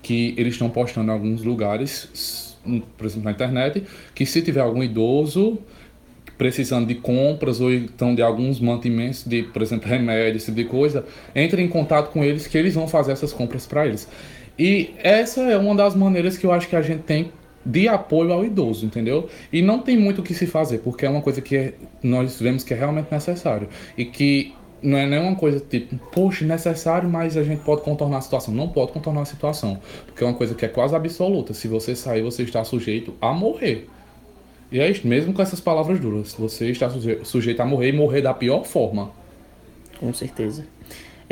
que 0.02 0.34
eles 0.36 0.54
estão 0.54 0.68
postando 0.68 1.12
em 1.12 1.14
alguns 1.14 1.44
lugares, 1.44 2.58
por 2.98 3.06
exemplo 3.06 3.22
na 3.22 3.30
internet, 3.30 3.84
que 4.12 4.26
se 4.26 4.42
tiver 4.42 4.62
algum 4.62 4.82
idoso 4.82 5.60
precisando 6.36 6.88
de 6.88 6.96
compras 6.96 7.60
ou 7.60 7.72
então 7.72 8.16
de 8.16 8.22
alguns 8.22 8.58
mantimentos, 8.58 9.22
de, 9.24 9.44
por 9.44 9.62
exemplo, 9.62 9.88
remédios, 9.88 10.44
tipo 10.44 10.56
de 10.56 10.64
coisa, 10.64 11.04
entre 11.36 11.62
em 11.62 11.68
contato 11.68 12.10
com 12.10 12.24
eles 12.24 12.48
que 12.48 12.58
eles 12.58 12.74
vão 12.74 12.88
fazer 12.88 13.12
essas 13.12 13.32
compras 13.32 13.64
para 13.64 13.86
eles. 13.86 14.08
E 14.58 14.94
essa 14.98 15.40
é 15.42 15.56
uma 15.56 15.74
das 15.74 15.94
maneiras 15.94 16.36
que 16.36 16.46
eu 16.46 16.52
acho 16.52 16.68
que 16.68 16.76
a 16.76 16.82
gente 16.82 17.02
tem 17.02 17.32
de 17.64 17.88
apoio 17.88 18.32
ao 18.32 18.44
idoso, 18.44 18.84
entendeu? 18.84 19.28
E 19.52 19.62
não 19.62 19.78
tem 19.78 19.96
muito 19.96 20.20
o 20.20 20.24
que 20.24 20.34
se 20.34 20.46
fazer, 20.46 20.78
porque 20.78 21.06
é 21.06 21.10
uma 21.10 21.22
coisa 21.22 21.40
que 21.40 21.56
é, 21.56 21.74
nós 22.02 22.40
vemos 22.40 22.64
que 22.64 22.74
é 22.74 22.76
realmente 22.76 23.08
necessário 23.10 23.68
e 23.96 24.04
que 24.04 24.52
não 24.82 24.98
é 24.98 25.06
nenhuma 25.06 25.36
coisa 25.36 25.60
tipo, 25.60 25.96
poxa, 26.10 26.44
necessário, 26.44 27.08
mas 27.08 27.36
a 27.36 27.44
gente 27.44 27.60
pode 27.60 27.82
contornar 27.82 28.18
a 28.18 28.20
situação. 28.20 28.52
Não 28.52 28.68
pode 28.68 28.92
contornar 28.92 29.22
a 29.22 29.24
situação, 29.24 29.78
porque 30.06 30.24
é 30.24 30.26
uma 30.26 30.34
coisa 30.34 30.54
que 30.54 30.64
é 30.64 30.68
quase 30.68 30.94
absoluta. 30.94 31.54
Se 31.54 31.68
você 31.68 31.94
sair, 31.94 32.22
você 32.22 32.42
está 32.42 32.64
sujeito 32.64 33.14
a 33.20 33.32
morrer. 33.32 33.88
E 34.72 34.80
é 34.80 34.90
isso, 34.90 35.06
mesmo 35.06 35.32
com 35.32 35.42
essas 35.42 35.60
palavras 35.60 36.00
duras. 36.00 36.34
Você 36.34 36.70
está 36.70 36.90
sujeito 37.22 37.60
a 37.60 37.64
morrer 37.64 37.90
e 37.90 37.92
morrer 37.92 38.22
da 38.22 38.34
pior 38.34 38.64
forma. 38.64 39.12
Com 40.00 40.12
certeza. 40.12 40.66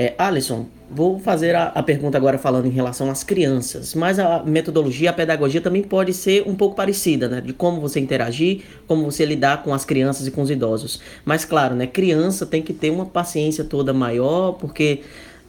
É, 0.00 0.14
Alisson, 0.16 0.64
vou 0.90 1.18
fazer 1.18 1.54
a, 1.54 1.64
a, 1.64 1.82
pergunta 1.82 2.16
agora 2.16 2.38
falando 2.38 2.64
em 2.64 2.70
relação 2.70 3.10
às 3.10 3.22
crianças, 3.22 3.94
mas 3.94 4.18
a 4.18 4.42
metodologia, 4.42 5.10
a 5.10 5.12
pedagogia 5.12 5.60
também 5.60 5.82
pode 5.82 6.14
ser 6.14 6.42
um 6.48 6.54
pouco 6.54 6.74
parecida, 6.74 7.28
né? 7.28 7.42
De 7.42 7.52
como 7.52 7.82
você 7.82 8.00
interagir, 8.00 8.62
como 8.86 9.04
você 9.04 9.26
lidar 9.26 9.62
com 9.62 9.74
as 9.74 9.84
crianças 9.84 10.26
e 10.26 10.30
com 10.30 10.40
os 10.40 10.50
idosos. 10.50 11.02
Mas 11.22 11.44
claro, 11.44 11.74
né? 11.74 11.86
Criança 11.86 12.46
tem 12.46 12.62
que 12.62 12.72
ter 12.72 12.88
uma 12.88 13.04
paciência 13.04 13.62
toda 13.62 13.92
maior, 13.92 14.52
porque 14.52 15.02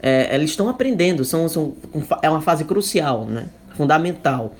é, 0.03 0.35
eles 0.35 0.49
estão 0.49 0.67
aprendendo, 0.67 1.23
são, 1.23 1.47
são, 1.47 1.73
é 2.21 2.29
uma 2.29 2.41
fase 2.41 2.65
crucial, 2.65 3.23
né? 3.23 3.45
Fundamental. 3.77 4.53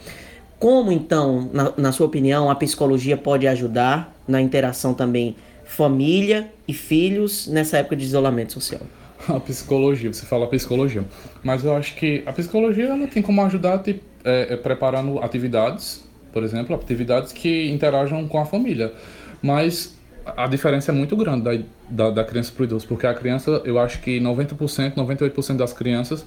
Como 0.58 0.90
então, 0.94 1.50
na, 1.52 1.74
na 1.76 1.92
sua 1.92 2.06
opinião, 2.06 2.50
a 2.50 2.56
psicologia 2.56 3.18
pode 3.18 3.46
ajudar 3.46 4.16
na 4.26 4.40
interação 4.40 4.94
também 4.94 5.36
família 5.66 6.50
e 6.66 6.74
filhos 6.74 7.46
nessa 7.48 7.80
época 7.80 7.98
de 7.98 8.06
isolamento 8.06 8.54
social? 8.54 8.80
A 9.28 9.40
psicologia, 9.40 10.12
você 10.14 10.26
fala 10.26 10.48
psicologia. 10.48 11.06
Mas 11.44 11.64
eu 11.64 11.76
acho 11.76 11.96
que 11.96 12.24
a 12.26 12.34
psicologia 12.34 12.86
ela 12.86 13.08
tem 13.08 13.22
como 13.22 13.42
ajudar 13.44 13.80
te, 13.80 14.02
é, 14.24 14.54
é, 14.54 14.58
preparando 14.58 15.20
atividades, 15.20 16.04
por 16.32 16.44
exemplo, 16.44 16.76
atividades 16.76 17.32
que 17.32 17.70
interajam 17.70 18.28
com 18.28 18.40
a 18.40 18.46
família. 18.46 18.94
Mas 19.42 19.98
a 20.26 20.48
diferença 20.48 20.92
é 20.92 20.96
muito 20.96 21.16
grande 21.16 21.44
da, 21.44 21.64
da, 21.90 22.10
da 22.12 22.24
criança 22.24 22.52
para 22.52 22.62
o 22.62 22.66
idoso, 22.66 22.88
porque 22.88 23.08
a 23.08 23.14
criança, 23.14 23.62
eu 23.66 23.80
acho 23.80 24.02
que 24.02 24.20
90%, 24.20 24.94
98% 24.96 25.58
das 25.58 25.74
crianças 25.74 26.26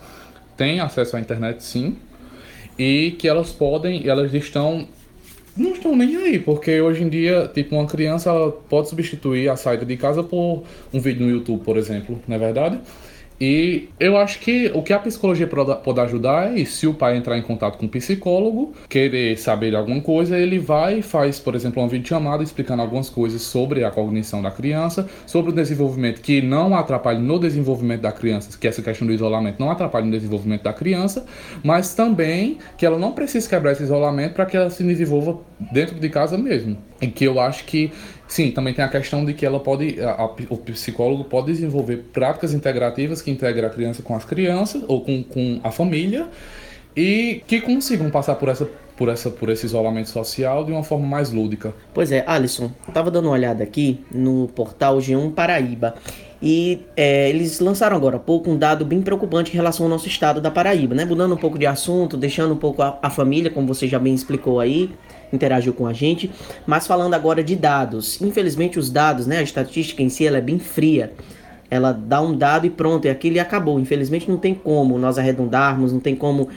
têm 0.57 0.81
acesso 0.81 1.17
à 1.17 1.21
internet 1.21 1.63
sim, 1.63 1.97
e 2.79 3.13
que 3.19 3.29
elas 3.29 3.53
podem, 3.53 4.09
elas 4.09 4.33
estão 4.35 4.89
não 5.57 5.71
estão 5.73 5.95
nem 5.95 6.17
aí, 6.17 6.39
porque 6.39 6.81
hoje 6.81 7.03
em 7.03 7.09
dia, 7.09 7.51
tipo, 7.53 7.77
uma 7.77 7.87
criança 7.87 8.33
pode 8.69 8.89
substituir 8.89 9.49
a 9.49 9.57
saída 9.57 9.85
de 9.85 9.97
casa 9.97 10.23
por 10.23 10.65
um 10.93 11.01
vídeo 11.01 11.27
no 11.27 11.31
YouTube, 11.31 11.63
por 11.65 11.77
exemplo, 11.77 12.21
não 12.27 12.37
é 12.37 12.39
verdade? 12.39 12.81
E 13.41 13.89
eu 13.99 14.17
acho 14.17 14.39
que 14.39 14.71
o 14.75 14.83
que 14.83 14.93
a 14.93 14.99
psicologia 14.99 15.47
pode 15.47 16.01
ajudar 16.01 16.57
é 16.59 16.65
se 16.65 16.87
o 16.87 16.95
pai 16.95 17.17
entrar 17.17 17.37
em 17.37 17.43
contato 17.43 17.79
com 17.79 17.87
o 17.87 17.89
psicólogo, 17.89 18.73
querer 18.89 19.37
saber 19.37 19.71
de 19.71 19.77
alguma 19.77 20.01
coisa, 20.01 20.39
ele 20.39 20.59
vai 20.59 21.01
e 21.01 21.03
faz, 21.03 21.39
por 21.39 21.55
exemplo, 21.55 21.83
uma 21.83 21.89
videochamada 21.89 22.43
explicando 22.43 22.83
algumas 22.83 23.11
coisas 23.11 23.43
sobre 23.43 23.85
a 23.85 23.91
cognição 23.91 24.41
da 24.41 24.51
criança, 24.51 25.09
sobre 25.27 25.51
o 25.51 25.55
desenvolvimento 25.55 26.21
que 26.21 26.41
não 26.41 26.75
atrapalhe 26.77 27.21
no 27.21 27.39
desenvolvimento 27.39 28.03
da 28.03 28.13
criança, 28.13 28.57
que 28.59 28.69
essa 28.69 28.83
questão 28.83 29.07
do 29.07 29.13
isolamento 29.13 29.57
não 29.59 29.71
atrapalhe 29.71 30.07
no 30.07 30.13
desenvolvimento 30.13 30.63
da 30.63 30.73
criança, 30.73 31.27
mas 31.63 31.95
também 31.95 32.59
que 32.77 32.87
ela 32.87 32.99
não 32.99 33.13
precise 33.13 33.49
quebrar 33.49 33.73
esse 33.73 33.83
isolamento 33.83 34.35
para 34.35 34.47
que 34.47 34.57
ela 34.57 34.71
se 34.71 34.83
desenvolva 34.85 35.39
dentro 35.73 35.97
de 35.97 36.09
casa 36.09 36.39
mesmo. 36.39 36.79
E 37.01 37.09
que 37.09 37.25
eu 37.25 37.41
acho 37.41 37.65
que 37.65 37.93
Sim, 38.35 38.51
também 38.51 38.75
tem 38.75 38.85
a 38.85 38.89
questão 38.89 39.25
de 39.25 39.33
que 39.33 39.47
ela 39.47 39.61
pode, 39.61 40.01
a, 40.01 40.11
a, 40.11 40.25
o 40.25 40.59
psicólogo 40.59 41.23
pode 41.23 41.53
desenvolver 41.53 41.99
práticas 42.13 42.53
integrativas 42.53 43.23
que 43.23 43.31
integram 43.31 43.69
a 43.69 43.71
criança 43.71 44.03
com 44.03 44.13
as 44.17 44.25
crianças 44.25 44.83
ou 44.89 45.03
com, 45.03 45.23
com 45.23 45.61
a 45.63 45.71
família 45.71 46.27
e 46.97 47.45
que 47.47 47.61
consigam 47.61 48.11
passar 48.11 48.35
por 48.35 48.49
essa 48.49 48.69
por, 48.97 49.09
essa, 49.09 49.31
por 49.31 49.51
esse 49.51 49.67
isolamento 49.67 50.09
social 50.09 50.65
de 50.65 50.73
uma 50.73 50.83
forma 50.83 51.07
mais 51.07 51.31
lúdica. 51.31 51.73
Pois 51.93 52.11
é, 52.11 52.25
Alisson, 52.27 52.73
eu 52.89 52.93
tava 52.93 53.09
dando 53.09 53.27
uma 53.27 53.35
olhada 53.35 53.63
aqui 53.63 54.05
no 54.11 54.49
portal 54.49 54.99
G1 54.99 55.33
Paraíba 55.33 55.95
e 56.47 56.85
é, 56.95 57.31
eles 57.31 57.59
lançaram 57.59 57.97
agora 57.97 58.17
há 58.17 58.21
pouco 58.21 58.51
um 58.51 58.59
dado 58.59 58.85
bem 58.85 59.01
preocupante 59.01 59.51
em 59.51 59.55
relação 59.55 59.87
ao 59.87 59.91
nosso 59.91 60.07
estado 60.07 60.43
da 60.43 60.51
Paraíba, 60.51 60.95
né? 60.95 61.03
Mudando 61.03 61.33
um 61.33 61.39
pouco 61.39 61.59
de 61.59 61.65
assunto, 61.67 62.19
deixando 62.19 62.53
um 62.53 62.57
pouco 62.59 62.83
a, 62.83 62.99
a 63.01 63.09
família, 63.09 63.51
como 63.51 63.67
você 63.67 63.89
já 63.89 63.99
bem 63.99 64.13
explicou 64.13 64.61
aí, 64.61 64.91
interagiu 65.33 65.73
com 65.73 65.87
a 65.87 65.95
gente. 65.95 66.31
Mas 66.67 66.87
falando 66.87 67.15
agora 67.15 67.43
de 67.43 67.57
dados, 67.57 68.21
infelizmente 68.21 68.79
os 68.79 68.91
dados, 68.91 69.27
né, 69.27 69.39
a 69.39 69.43
estatística 69.43 70.03
em 70.03 70.11
si 70.11 70.27
ela 70.27 70.37
é 70.37 70.43
bem 70.43 70.59
fria. 70.59 71.15
Ela 71.71 71.93
dá 71.93 72.21
um 72.21 72.37
dado 72.37 72.67
e 72.67 72.71
pronto, 72.71 73.07
e 73.07 73.09
aquilo 73.09 73.37
e 73.37 73.41
acabou. 73.41 73.81
Infelizmente 73.81 74.31
não 74.31 74.37
tem 74.37 74.55
como 74.55 74.99
nós 74.99 75.17
arredondarmos, 75.17 75.95
não 75.95 76.01
tem 76.01 76.15
como 76.15 76.51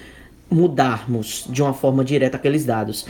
mudarmos 0.52 1.46
de 1.50 1.62
uma 1.62 1.74
forma 1.74 2.04
direta 2.04 2.36
aqueles 2.36 2.66
dados. 2.66 3.06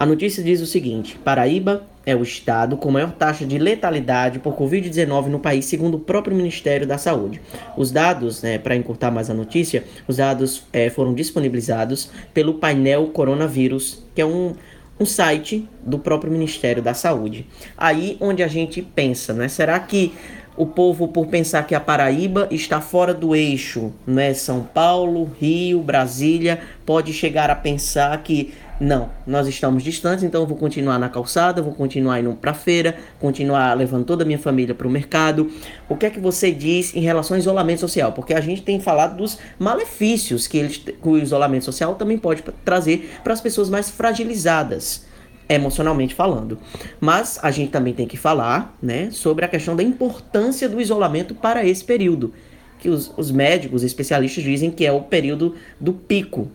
A 0.00 0.06
notícia 0.06 0.42
diz 0.42 0.62
o 0.62 0.66
seguinte: 0.66 1.18
Paraíba 1.22 1.82
é 2.06 2.16
o 2.16 2.22
estado 2.22 2.78
com 2.78 2.90
maior 2.90 3.12
taxa 3.12 3.44
de 3.44 3.58
letalidade 3.58 4.38
por 4.38 4.56
Covid-19 4.56 5.26
no 5.26 5.38
país, 5.38 5.66
segundo 5.66 5.98
o 5.98 6.00
próprio 6.00 6.34
Ministério 6.34 6.86
da 6.86 6.96
Saúde. 6.96 7.38
Os 7.76 7.90
dados, 7.90 8.40
né, 8.40 8.56
para 8.56 8.74
encurtar 8.74 9.10
mais 9.10 9.28
a 9.28 9.34
notícia, 9.34 9.84
os 10.08 10.16
dados 10.16 10.62
é, 10.72 10.88
foram 10.88 11.12
disponibilizados 11.12 12.10
pelo 12.32 12.54
painel 12.54 13.08
Coronavírus, 13.08 14.02
que 14.14 14.22
é 14.22 14.24
um, 14.24 14.54
um 14.98 15.04
site 15.04 15.68
do 15.84 15.98
próprio 15.98 16.32
Ministério 16.32 16.82
da 16.82 16.94
Saúde. 16.94 17.46
Aí 17.76 18.16
onde 18.22 18.42
a 18.42 18.48
gente 18.48 18.80
pensa, 18.80 19.34
né? 19.34 19.48
Será 19.48 19.78
que 19.78 20.14
o 20.56 20.64
povo, 20.64 21.08
por 21.08 21.26
pensar 21.26 21.66
que 21.66 21.74
a 21.74 21.80
Paraíba 21.80 22.48
está 22.50 22.80
fora 22.80 23.12
do 23.12 23.36
eixo, 23.36 23.92
né? 24.06 24.32
São 24.32 24.62
Paulo, 24.62 25.30
Rio, 25.38 25.82
Brasília, 25.82 26.58
pode 26.86 27.12
chegar 27.12 27.50
a 27.50 27.54
pensar 27.54 28.22
que 28.22 28.54
não, 28.80 29.10
nós 29.26 29.46
estamos 29.46 29.82
distantes, 29.82 30.24
então 30.24 30.40
eu 30.40 30.46
vou 30.46 30.56
continuar 30.56 30.98
na 30.98 31.10
calçada, 31.10 31.60
vou 31.60 31.74
continuar 31.74 32.18
indo 32.18 32.32
para 32.32 32.54
feira, 32.54 32.96
continuar 33.18 33.76
levando 33.76 34.06
toda 34.06 34.24
a 34.24 34.26
minha 34.26 34.38
família 34.38 34.74
para 34.74 34.88
o 34.88 34.90
mercado. 34.90 35.50
O 35.86 35.94
que 35.94 36.06
é 36.06 36.10
que 36.10 36.18
você 36.18 36.50
diz 36.50 36.96
em 36.96 37.00
relação 37.00 37.34
ao 37.34 37.38
isolamento 37.38 37.80
social? 37.80 38.12
Porque 38.12 38.32
a 38.32 38.40
gente 38.40 38.62
tem 38.62 38.80
falado 38.80 39.18
dos 39.18 39.38
malefícios 39.58 40.46
que, 40.46 40.56
eles, 40.56 40.78
que 40.78 40.96
o 41.02 41.18
isolamento 41.18 41.66
social 41.66 41.94
também 41.94 42.16
pode 42.16 42.42
trazer 42.64 43.10
para 43.22 43.34
as 43.34 43.40
pessoas 43.42 43.68
mais 43.68 43.90
fragilizadas 43.90 45.04
emocionalmente 45.46 46.14
falando. 46.14 46.56
Mas 47.00 47.38
a 47.42 47.50
gente 47.50 47.70
também 47.70 47.92
tem 47.92 48.06
que 48.06 48.16
falar, 48.16 48.78
né, 48.80 49.10
sobre 49.10 49.44
a 49.44 49.48
questão 49.48 49.76
da 49.76 49.82
importância 49.82 50.68
do 50.68 50.80
isolamento 50.80 51.34
para 51.34 51.66
esse 51.66 51.84
período, 51.84 52.32
que 52.78 52.88
os, 52.88 53.12
os 53.16 53.32
médicos, 53.32 53.82
especialistas 53.82 54.44
dizem 54.44 54.70
que 54.70 54.86
é 54.86 54.92
o 54.92 55.02
período 55.02 55.56
do 55.78 55.92
pico 55.92 56.50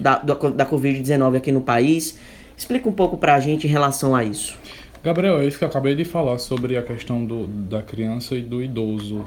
da, 0.00 0.18
da 0.18 0.66
Covid-19 0.66 1.36
aqui 1.36 1.52
no 1.52 1.60
país. 1.60 2.18
Explica 2.56 2.88
um 2.88 2.92
pouco 2.92 3.16
para 3.16 3.34
a 3.34 3.40
gente 3.40 3.66
em 3.66 3.70
relação 3.70 4.14
a 4.14 4.24
isso. 4.24 4.58
Gabriel, 5.02 5.40
é 5.40 5.46
isso 5.46 5.58
que 5.58 5.64
eu 5.64 5.68
acabei 5.68 5.94
de 5.94 6.04
falar 6.04 6.38
sobre 6.38 6.76
a 6.76 6.82
questão 6.82 7.24
do, 7.24 7.46
da 7.46 7.80
criança 7.80 8.34
e 8.34 8.42
do 8.42 8.62
idoso. 8.62 9.26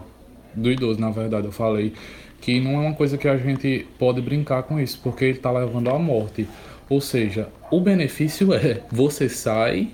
Do 0.54 0.72
idoso, 0.72 1.00
na 1.00 1.10
verdade, 1.10 1.48
eu 1.48 1.52
falei 1.52 1.94
que 2.40 2.60
não 2.60 2.74
é 2.74 2.88
uma 2.88 2.94
coisa 2.94 3.18
que 3.18 3.28
a 3.28 3.38
gente 3.38 3.88
pode 3.98 4.22
brincar 4.22 4.64
com 4.64 4.80
isso, 4.80 5.00
porque 5.02 5.26
ele 5.26 5.38
está 5.38 5.52
levando 5.52 5.90
à 5.90 5.98
morte. 5.98 6.48
Ou 6.90 7.02
seja, 7.02 7.48
o 7.72 7.80
benefício 7.80 8.54
é 8.54 8.82
você 8.92 9.28
sai, 9.28 9.90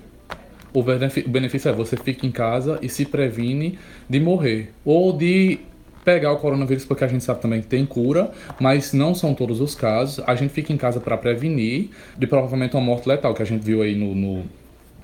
o 0.74 0.82
benefício 0.82 1.70
é 1.70 1.72
você 1.72 1.96
fica 1.96 2.26
em 2.26 2.30
casa 2.30 2.78
e 2.82 2.88
se 2.88 3.06
previne 3.06 3.78
de 4.08 4.20
morrer 4.20 4.72
ou 4.84 5.12
de 5.12 5.60
pegar 6.04 6.32
o 6.32 6.36
coronavírus 6.38 6.84
porque 6.84 7.04
a 7.04 7.08
gente 7.08 7.24
sabe 7.24 7.40
também 7.40 7.60
que 7.60 7.66
tem 7.66 7.84
cura, 7.84 8.30
mas 8.58 8.92
não 8.92 9.14
são 9.14 9.34
todos 9.34 9.60
os 9.60 9.74
casos. 9.74 10.22
A 10.26 10.34
gente 10.34 10.50
fica 10.52 10.72
em 10.72 10.76
casa 10.76 11.00
para 11.00 11.16
prevenir 11.16 11.90
de 12.16 12.26
provavelmente 12.26 12.74
uma 12.74 12.82
morte 12.82 13.08
letal, 13.08 13.34
que 13.34 13.42
a 13.42 13.46
gente 13.46 13.62
viu 13.62 13.82
aí 13.82 13.94
no, 13.94 14.14
no, 14.14 14.44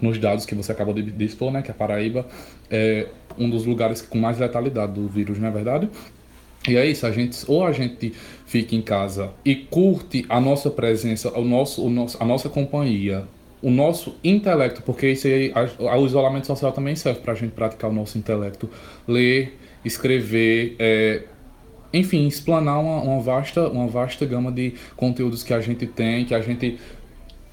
nos 0.00 0.18
dados 0.18 0.46
que 0.46 0.54
você 0.54 0.72
acabou 0.72 0.94
de, 0.94 1.02
de 1.02 1.24
expor, 1.24 1.52
né? 1.52 1.62
Que 1.62 1.70
a 1.70 1.74
Paraíba 1.74 2.26
é 2.70 3.06
um 3.38 3.48
dos 3.48 3.64
lugares 3.66 4.02
com 4.02 4.18
mais 4.18 4.38
letalidade 4.38 4.92
do 4.92 5.06
vírus, 5.08 5.38
não 5.38 5.48
é 5.48 5.50
verdade? 5.50 5.88
E 6.68 6.76
é 6.76 6.84
isso, 6.84 7.06
a 7.06 7.12
gente, 7.12 7.38
ou 7.46 7.64
a 7.64 7.70
gente 7.70 8.12
fica 8.44 8.74
em 8.74 8.82
casa 8.82 9.30
e 9.44 9.54
curte 9.54 10.26
a 10.28 10.40
nossa 10.40 10.68
presença, 10.68 11.30
o 11.38 11.44
nosso, 11.44 11.84
o 11.84 11.88
nosso, 11.88 12.20
a 12.20 12.26
nossa 12.26 12.48
companhia, 12.48 13.24
o 13.62 13.70
nosso 13.70 14.16
intelecto, 14.24 14.82
porque 14.82 15.10
isso 15.10 15.28
aí, 15.28 15.52
a, 15.54 15.96
o 15.96 16.06
isolamento 16.06 16.46
social 16.46 16.72
também 16.72 16.96
serve 16.96 17.20
para 17.20 17.32
a 17.34 17.36
gente 17.36 17.52
praticar 17.52 17.90
o 17.90 17.92
nosso 17.92 18.18
intelecto, 18.18 18.68
ler, 19.06 19.56
escrever, 19.86 20.76
é, 20.78 21.22
enfim, 21.92 22.26
explanar 22.26 22.80
uma, 22.80 23.00
uma, 23.00 23.20
vasta, 23.20 23.68
uma 23.68 23.86
vasta 23.86 24.26
gama 24.26 24.50
de 24.50 24.74
conteúdos 24.96 25.42
que 25.42 25.54
a 25.54 25.60
gente 25.60 25.86
tem, 25.86 26.24
que 26.24 26.34
a 26.34 26.40
gente 26.40 26.78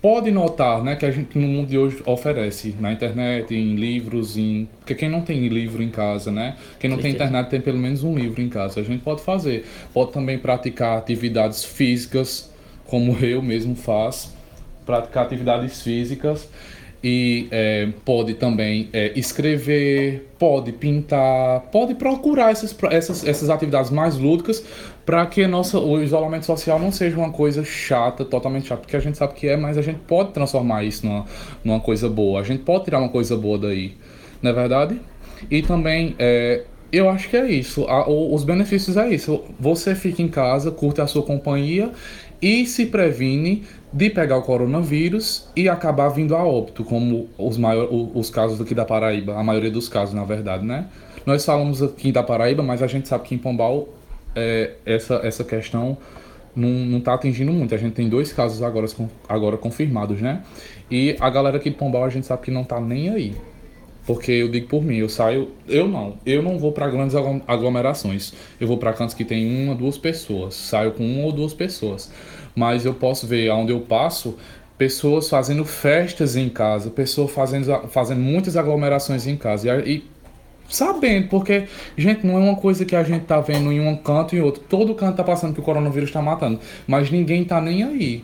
pode 0.02 0.32
notar, 0.32 0.84
né, 0.84 0.98
que 0.98 1.06
a 1.06 1.12
gente 1.12 1.38
no 1.40 1.48
mundo 1.48 1.70
de 1.70 1.78
hoje 1.78 2.02
oferece 2.06 2.76
na 2.78 2.92
internet, 2.92 3.56
em 3.56 3.76
livros, 3.76 4.36
em 4.36 4.68
porque 4.80 4.96
quem 4.96 5.10
não 5.10 5.22
tem 5.22 5.48
livro 5.48 5.82
em 5.82 5.90
casa, 5.90 6.30
né, 6.30 6.58
quem 6.78 6.90
não 6.90 6.98
tem 6.98 7.12
internet 7.12 7.50
tem 7.50 7.62
pelo 7.62 7.78
menos 7.78 8.04
um 8.04 8.14
livro 8.14 8.42
em 8.42 8.50
casa. 8.50 8.82
A 8.82 8.84
gente 8.84 9.02
pode 9.02 9.22
fazer, 9.22 9.66
pode 9.94 10.12
também 10.12 10.38
praticar 10.38 10.98
atividades 10.98 11.64
físicas 11.64 12.52
como 12.86 13.18
eu 13.24 13.42
mesmo 13.42 13.76
faço, 13.76 14.36
praticar 14.86 15.26
atividades 15.26 15.82
físicas 15.82 16.50
e 17.04 17.50
é, 17.52 17.90
pode 18.06 18.36
também 18.36 18.88
é, 18.94 19.12
escrever, 19.14 20.30
pode 20.40 20.72
pintar, 20.72 21.60
pode 21.70 21.96
procurar 21.96 22.52
essas, 22.52 22.74
essas, 22.90 23.28
essas 23.28 23.50
atividades 23.50 23.92
mais 23.92 24.18
lúdicas 24.18 24.64
para 25.06 25.26
que 25.26 25.46
nossa, 25.46 25.78
o 25.78 26.02
isolamento 26.02 26.46
social 26.46 26.80
não 26.80 26.94
seja 26.94 27.18
uma 27.18 27.32
coisa 27.32 27.66
chata, 27.66 28.24
totalmente 28.24 28.68
chata, 28.68 28.82
porque 28.82 28.96
a 28.96 29.02
gente 29.02 29.18
sabe 29.18 29.34
que 29.34 29.50
é, 29.50 29.58
mas 29.58 29.78
a 29.78 29.82
gente 29.82 30.00
pode 30.08 30.32
transformar 30.32 30.86
isso 30.86 31.06
numa, 31.06 31.26
numa 31.62 31.80
coisa 31.82 32.08
boa, 32.08 32.40
a 32.40 32.44
gente 32.44 32.64
pode 32.64 32.86
tirar 32.86 33.00
uma 33.00 33.10
coisa 33.10 33.36
boa 33.36 33.58
daí, 33.58 33.98
não 34.42 34.52
é 34.52 34.54
verdade? 34.54 35.02
E 35.52 35.62
também, 35.62 36.16
é, 36.18 36.64
eu 36.90 37.10
acho 37.10 37.28
que 37.28 37.36
é 37.36 37.52
isso, 37.52 37.84
a, 37.84 38.08
o, 38.08 38.34
os 38.34 38.46
benefícios 38.46 38.96
é 38.96 39.10
isso, 39.10 39.44
você 39.60 39.94
fica 39.94 40.22
em 40.22 40.30
casa, 40.30 40.72
curte 40.72 41.02
a 41.02 41.08
sua 41.08 41.24
companhia 41.24 41.92
e 42.42 42.66
se 42.66 42.86
previne 42.86 43.64
de 43.94 44.10
pegar 44.10 44.38
o 44.38 44.42
coronavírus 44.42 45.48
e 45.56 45.70
acabar 45.70 46.10
vindo 46.10 46.36
a 46.36 46.44
óbito, 46.44 46.84
como 46.84 47.30
os, 47.38 47.58
maior, 47.58 47.88
os 47.92 48.30
casos 48.30 48.60
aqui 48.60 48.74
da 48.74 48.84
Paraíba, 48.84 49.36
a 49.36 49.44
maioria 49.44 49.70
dos 49.70 49.88
casos, 49.88 50.16
na 50.16 50.24
verdade, 50.24 50.66
né? 50.66 50.88
Nós 51.26 51.46
falamos 51.46 51.82
aqui 51.82 52.12
da 52.12 52.24
Paraíba, 52.24 52.64
mas 52.64 52.82
a 52.82 52.88
gente 52.88 53.08
sabe 53.08 53.24
que 53.26 53.36
em 53.36 53.38
Pombal 53.38 53.88
é, 54.36 54.72
essa, 54.84 55.22
essa 55.24 55.44
questão 55.44 55.96
não 56.56 56.98
está 56.98 57.14
atingindo 57.14 57.52
muito. 57.52 57.74
A 57.74 57.78
gente 57.78 57.94
tem 57.94 58.10
dois 58.10 58.34
casos 58.34 58.62
agora, 58.64 58.88
agora 59.30 59.58
confirmados, 59.58 60.20
né? 60.20 60.42
E 60.90 61.16
a 61.20 61.30
galera 61.30 61.58
aqui 61.58 61.70
de 61.70 61.76
Pombal 61.76 62.04
a 62.04 62.10
gente 62.10 62.26
sabe 62.26 62.42
que 62.42 62.52
não 62.52 62.62
está 62.64 62.80
nem 62.80 63.10
aí. 63.10 63.36
Porque 64.06 64.32
eu 64.32 64.50
digo 64.50 64.68
por 64.68 64.84
mim, 64.84 64.98
eu 64.98 65.08
saio. 65.08 65.52
Eu 65.68 65.88
não. 65.88 66.18
Eu 66.26 66.42
não 66.42 66.60
vou 66.60 66.72
para 66.72 66.90
grandes 66.90 67.16
aglomerações. 67.48 68.34
Eu 68.60 68.68
vou 68.68 68.78
para 68.78 68.94
cantos 68.94 69.16
que 69.16 69.24
tem 69.24 69.66
uma, 69.66 69.74
duas 69.74 69.98
pessoas. 69.98 70.56
Saio 70.56 70.92
com 70.92 71.06
uma 71.06 71.26
ou 71.26 71.32
duas 71.32 71.54
pessoas 71.54 72.12
mas 72.56 72.86
eu 72.86 72.94
posso 72.94 73.28
ver 73.28 73.50
onde 73.52 73.72
eu 73.72 73.82
passo 73.82 74.38
pessoas 74.78 75.30
fazendo 75.30 75.64
festas 75.66 76.36
em 76.36 76.50
casa, 76.50 76.90
pessoas 76.90 77.32
fazendo, 77.32 77.88
fazendo 77.90 78.20
muitas 78.20 78.58
aglomerações 78.58 79.28
em 79.28 79.36
casa. 79.36 79.82
E, 79.86 79.96
e 79.96 80.04
sabendo, 80.68 81.28
porque, 81.30 81.66
gente, 81.98 82.26
não 82.26 82.38
é 82.38 82.42
uma 82.42 82.56
coisa 82.56 82.86
que 82.86 82.96
a 82.96 83.04
gente 83.04 83.26
tá 83.26 83.40
vendo 83.40 83.72
em 83.72 83.80
um 83.80 83.96
canto 83.96 84.36
e 84.36 84.42
outro. 84.42 84.64
Todo 84.68 84.96
canto 84.96 85.18
tá 85.18 85.24
passando 85.24 85.54
que 85.54 85.60
o 85.60 85.64
coronavírus 85.64 86.10
está 86.10 86.22
matando. 86.22 86.60
Mas 86.88 87.10
ninguém 87.12 87.44
tá 87.44 87.62
nem 87.62 87.84
aí. 87.84 88.24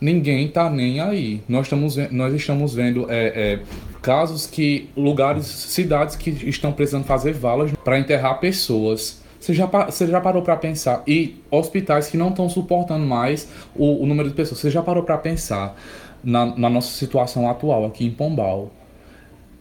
Ninguém 0.00 0.48
tá 0.48 0.70
nem 0.70 1.00
aí. 1.00 1.42
Nós 1.48 1.66
estamos, 1.66 1.96
nós 2.10 2.34
estamos 2.34 2.74
vendo 2.74 3.06
é, 3.10 3.26
é, 3.26 3.60
casos 4.00 4.46
que 4.46 4.88
lugares, 4.96 5.46
cidades 5.46 6.16
que 6.16 6.30
estão 6.48 6.72
precisando 6.72 7.04
fazer 7.04 7.32
valas 7.32 7.70
para 7.84 7.98
enterrar 7.98 8.40
pessoas 8.40 9.20
você 9.40 9.54
já, 9.54 9.66
você 9.66 10.06
já 10.06 10.20
parou 10.20 10.42
para 10.42 10.54
pensar? 10.54 11.02
E 11.06 11.42
hospitais 11.50 12.08
que 12.08 12.16
não 12.18 12.28
estão 12.28 12.48
suportando 12.50 13.06
mais 13.06 13.48
o, 13.74 14.02
o, 14.02 14.06
número 14.06 14.28
de 14.28 14.34
pessoas. 14.34 14.60
Você 14.60 14.70
já 14.70 14.82
parou 14.82 15.02
para 15.02 15.16
pensar 15.16 15.74
na, 16.22 16.54
na, 16.56 16.68
nossa 16.68 16.92
situação 16.92 17.48
atual 17.48 17.86
aqui 17.86 18.04
em 18.04 18.10
Pombal? 18.10 18.70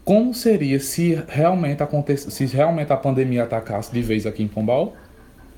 Como 0.04 0.34
seria 0.34 0.80
se 0.82 1.24
realmente, 1.30 1.82
acontece, 1.82 2.30
se 2.30 2.46
realmente 2.46 2.92
a 2.92 2.98
pandemia 2.98 3.44
atacasse 3.44 3.92
de 3.94 4.02
vez 4.02 4.26
aqui 4.26 4.44
em 4.44 4.48
Pombal? 4.50 4.94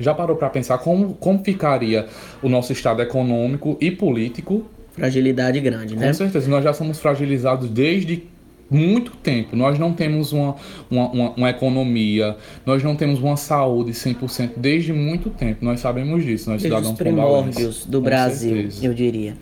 Já 0.02 0.14
parou 0.14 0.36
para 0.36 0.50
pensar 0.50 0.78
como, 0.80 1.14
como 1.16 1.44
ficaria 1.44 2.08
o 2.42 2.50
nosso 2.50 2.72
estado 2.74 3.02
econômico 3.02 3.78
e 3.80 3.92
político? 3.92 4.66
Fragilidade 4.92 5.60
grande, 5.60 5.96
né? 5.96 6.08
Com 6.08 6.14
certeza. 6.14 6.50
Nós 6.50 6.64
já 6.64 6.74
somos 6.74 7.00
fragilizados 7.00 7.70
desde 7.70 8.24
muito 8.72 9.12
tempo. 9.18 9.56
Nós 9.56 9.78
não 9.78 9.92
temos 9.92 10.32
uma, 10.32 10.56
uma, 10.90 11.10
uma, 11.10 11.30
uma, 11.32 11.50
economia, 11.50 12.38
nós 12.66 12.82
não 12.82 12.96
temos 12.96 13.20
uma 13.20 13.36
saúde 13.36 13.92
100% 13.92 14.52
desde 14.56 14.94
muito 14.94 15.30
tempo. 15.30 15.64
Nós 15.66 15.82
sabemos 15.82 16.24
disso, 16.24 16.50
nós 16.50 16.62
desde 16.62 16.80
os 16.82 16.92
primórdios 16.94 17.86
do 17.86 18.00
Brasil, 18.00 18.56
certeza. 18.56 18.86
eu 18.86 18.94
diria. 18.94 19.36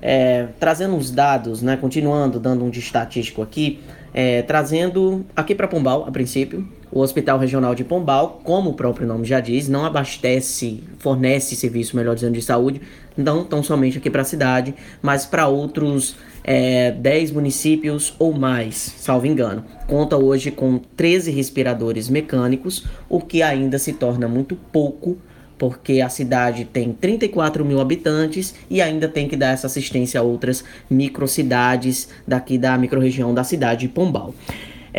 É, 0.00 0.46
trazendo 0.60 0.96
os 0.96 1.10
dados, 1.10 1.60
né, 1.60 1.76
continuando 1.76 2.38
dando 2.38 2.64
um 2.64 2.70
de 2.70 2.78
estatístico 2.78 3.42
aqui, 3.42 3.80
é, 4.14 4.42
trazendo 4.42 5.26
aqui 5.34 5.56
para 5.56 5.66
Pombal, 5.66 6.04
a 6.06 6.12
princípio, 6.12 6.66
o 6.90 7.00
Hospital 7.00 7.38
Regional 7.38 7.74
de 7.74 7.84
Pombal, 7.84 8.40
como 8.44 8.70
o 8.70 8.74
próprio 8.74 9.06
nome 9.06 9.24
já 9.24 9.40
diz, 9.40 9.68
não 9.68 9.84
abastece, 9.84 10.82
fornece 10.98 11.54
serviço, 11.54 11.96
melhor 11.96 12.14
dizendo, 12.14 12.34
de 12.34 12.42
saúde, 12.42 12.80
não 13.16 13.44
tão 13.44 13.62
somente 13.62 13.98
aqui 13.98 14.08
para 14.08 14.22
a 14.22 14.24
cidade, 14.24 14.74
mas 15.02 15.26
para 15.26 15.48
outros 15.48 16.16
é, 16.44 16.92
10 16.92 17.32
municípios 17.32 18.14
ou 18.18 18.32
mais, 18.32 18.94
salvo 18.96 19.26
engano. 19.26 19.64
Conta 19.86 20.16
hoje 20.16 20.50
com 20.50 20.78
13 20.96 21.30
respiradores 21.30 22.08
mecânicos, 22.08 22.86
o 23.08 23.20
que 23.20 23.42
ainda 23.42 23.78
se 23.78 23.92
torna 23.92 24.28
muito 24.28 24.56
pouco, 24.56 25.18
porque 25.58 26.00
a 26.00 26.08
cidade 26.08 26.64
tem 26.64 26.92
34 26.92 27.64
mil 27.64 27.80
habitantes 27.80 28.54
e 28.70 28.80
ainda 28.80 29.08
tem 29.08 29.28
que 29.28 29.36
dar 29.36 29.48
essa 29.48 29.66
assistência 29.66 30.20
a 30.20 30.22
outras 30.22 30.64
microcidades 30.88 32.08
daqui 32.26 32.56
da 32.56 32.78
microrregião 32.78 33.34
da 33.34 33.42
cidade 33.42 33.80
de 33.80 33.88
Pombal. 33.88 34.32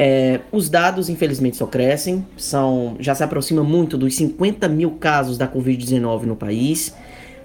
É, 0.01 0.39
os 0.49 0.69
dados, 0.69 1.09
infelizmente, 1.09 1.57
só 1.57 1.67
crescem, 1.67 2.25
são, 2.38 2.95
já 3.01 3.13
se 3.13 3.21
aproxima 3.21 3.65
muito 3.65 3.97
dos 3.97 4.15
50 4.15 4.65
mil 4.69 4.91
casos 4.91 5.38
da 5.38 5.45
Covid-19 5.45 6.21
no 6.21 6.38
país, 6.38 6.95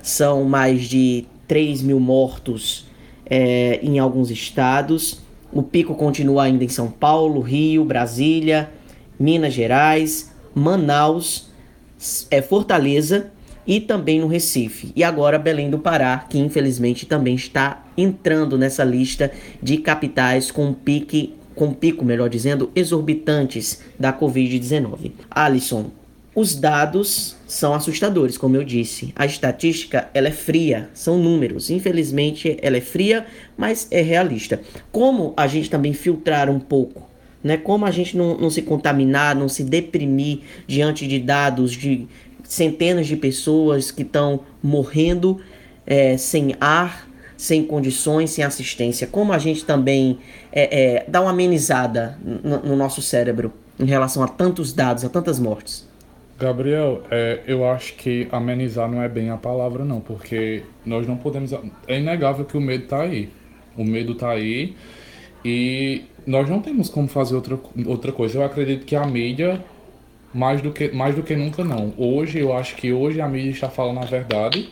são 0.01 0.45
mais 0.45 0.85
de 0.85 1.27
3 1.49 1.83
mil 1.83 1.99
mortos 1.99 2.87
é, 3.27 3.81
em 3.83 3.99
alguns 3.99 4.31
estados. 4.31 5.21
O 5.53 5.65
pico 5.65 5.97
continua 5.97 6.45
ainda 6.45 6.63
em 6.63 6.69
São 6.69 6.89
Paulo, 6.89 7.41
Rio, 7.41 7.85
Brasília, 7.85 8.71
Minas 9.19 9.53
Gerais, 9.53 10.33
Manaus, 10.55 11.51
é, 12.31 12.41
Fortaleza 12.41 13.33
e 13.67 13.81
também 13.81 14.21
no 14.21 14.29
Recife. 14.29 14.93
E 14.95 15.03
agora 15.03 15.41
Belém 15.41 15.71
do 15.71 15.81
Pará, 15.81 16.19
que 16.31 16.39
infelizmente 16.39 17.05
também 17.05 17.35
está 17.35 17.83
entrando 17.97 18.57
nessa 18.57 18.85
lista 18.85 19.33
de 19.61 19.79
capitais 19.79 20.53
com 20.53 20.73
pique 20.73 21.35
com 21.55 21.73
pico, 21.73 22.05
melhor 22.05 22.29
dizendo, 22.29 22.71
exorbitantes 22.75 23.81
da 23.99 24.13
Covid-19. 24.13 25.13
Alisson, 25.31 25.91
os 26.35 26.57
dados 26.57 27.37
são 27.47 27.75
assustadores, 27.75 28.37
como 28.37 28.57
eu 28.57 28.65
disse. 28.65 29.13
A 29.15 29.25
estatística, 29.25 30.09
ela 30.13 30.29
é 30.29 30.33
fria, 30.33 30.91
são 30.93 31.17
números. 31.17 31.71
Infelizmente, 31.71 32.59
ela 32.61 32.77
é 32.77 32.81
fria, 32.81 33.25
mas 33.57 33.87
é 33.91 34.03
realista. 34.03 34.61
Como 34.91 35.33
a 35.37 35.47
gente 35.47 35.71
também 35.71 35.93
filtrar 35.93 36.51
um 36.51 36.59
pouco, 36.59 37.09
né? 37.43 37.57
Como 37.57 37.87
a 37.87 37.91
gente 37.93 38.17
não, 38.17 38.37
não 38.37 38.51
se 38.51 38.63
contaminar, 38.63 39.37
não 39.37 39.49
se 39.49 39.63
deprimir 39.63 40.41
diante 40.67 41.07
de 41.07 41.21
dados 41.21 41.71
de 41.71 42.09
centenas 42.43 43.07
de 43.07 43.17
pessoas 43.17 43.93
que 43.93 44.03
estão 44.03 44.41
morrendo 44.61 45.41
é, 45.87 46.17
sem 46.17 46.57
ar, 46.61 47.09
sem 47.37 47.65
condições, 47.65 48.31
sem 48.31 48.45
assistência. 48.45 49.07
Como 49.07 49.33
a 49.33 49.39
gente 49.39 49.65
também 49.65 50.19
é, 50.53 50.97
é, 50.97 51.05
dá 51.09 51.21
uma 51.21 51.31
amenizada 51.31 52.19
no, 52.23 52.59
no 52.61 52.77
nosso 52.77 53.03
cérebro 53.03 53.53
em 53.79 53.87
relação 53.87 54.23
a 54.23 54.29
tantos 54.29 54.73
dados, 54.73 55.05
a 55.05 55.09
tantas 55.09 55.39
mortes. 55.39 55.89
Gabriel, 56.39 57.03
é, 57.11 57.41
eu 57.47 57.69
acho 57.69 57.95
que 57.95 58.27
amenizar 58.31 58.91
não 58.91 59.03
é 59.03 59.09
bem 59.09 59.31
a 59.31 59.37
palavra, 59.37 59.85
não, 59.85 60.01
porque 60.01 60.63
nós 60.85 61.07
não 61.07 61.17
podemos. 61.17 61.53
É 61.87 61.99
inegável 61.99 62.45
que 62.45 62.57
o 62.57 62.61
medo 62.61 62.85
está 62.85 63.03
aí. 63.03 63.31
O 63.77 63.85
medo 63.85 64.13
está 64.13 64.31
aí 64.31 64.75
e 65.45 66.05
nós 66.27 66.49
não 66.49 66.61
temos 66.61 66.89
como 66.89 67.07
fazer 67.07 67.35
outra, 67.35 67.59
outra 67.87 68.13
coisa. 68.13 68.39
Eu 68.39 68.45
acredito 68.45 68.87
que 68.87 68.97
a 68.97 69.07
mídia, 69.07 69.63
mais 70.33 70.63
do, 70.63 70.73
que, 70.73 70.91
mais 70.91 71.15
do 71.15 71.23
que 71.23 71.37
nunca, 71.37 71.63
não. 71.63 71.93
Hoje, 71.97 72.39
eu 72.39 72.57
acho 72.57 72.77
que 72.77 72.93
hoje 72.93 73.21
a 73.21 73.29
mídia 73.29 73.51
está 73.51 73.69
falando 73.69 73.99
a 73.99 74.07
verdade 74.07 74.71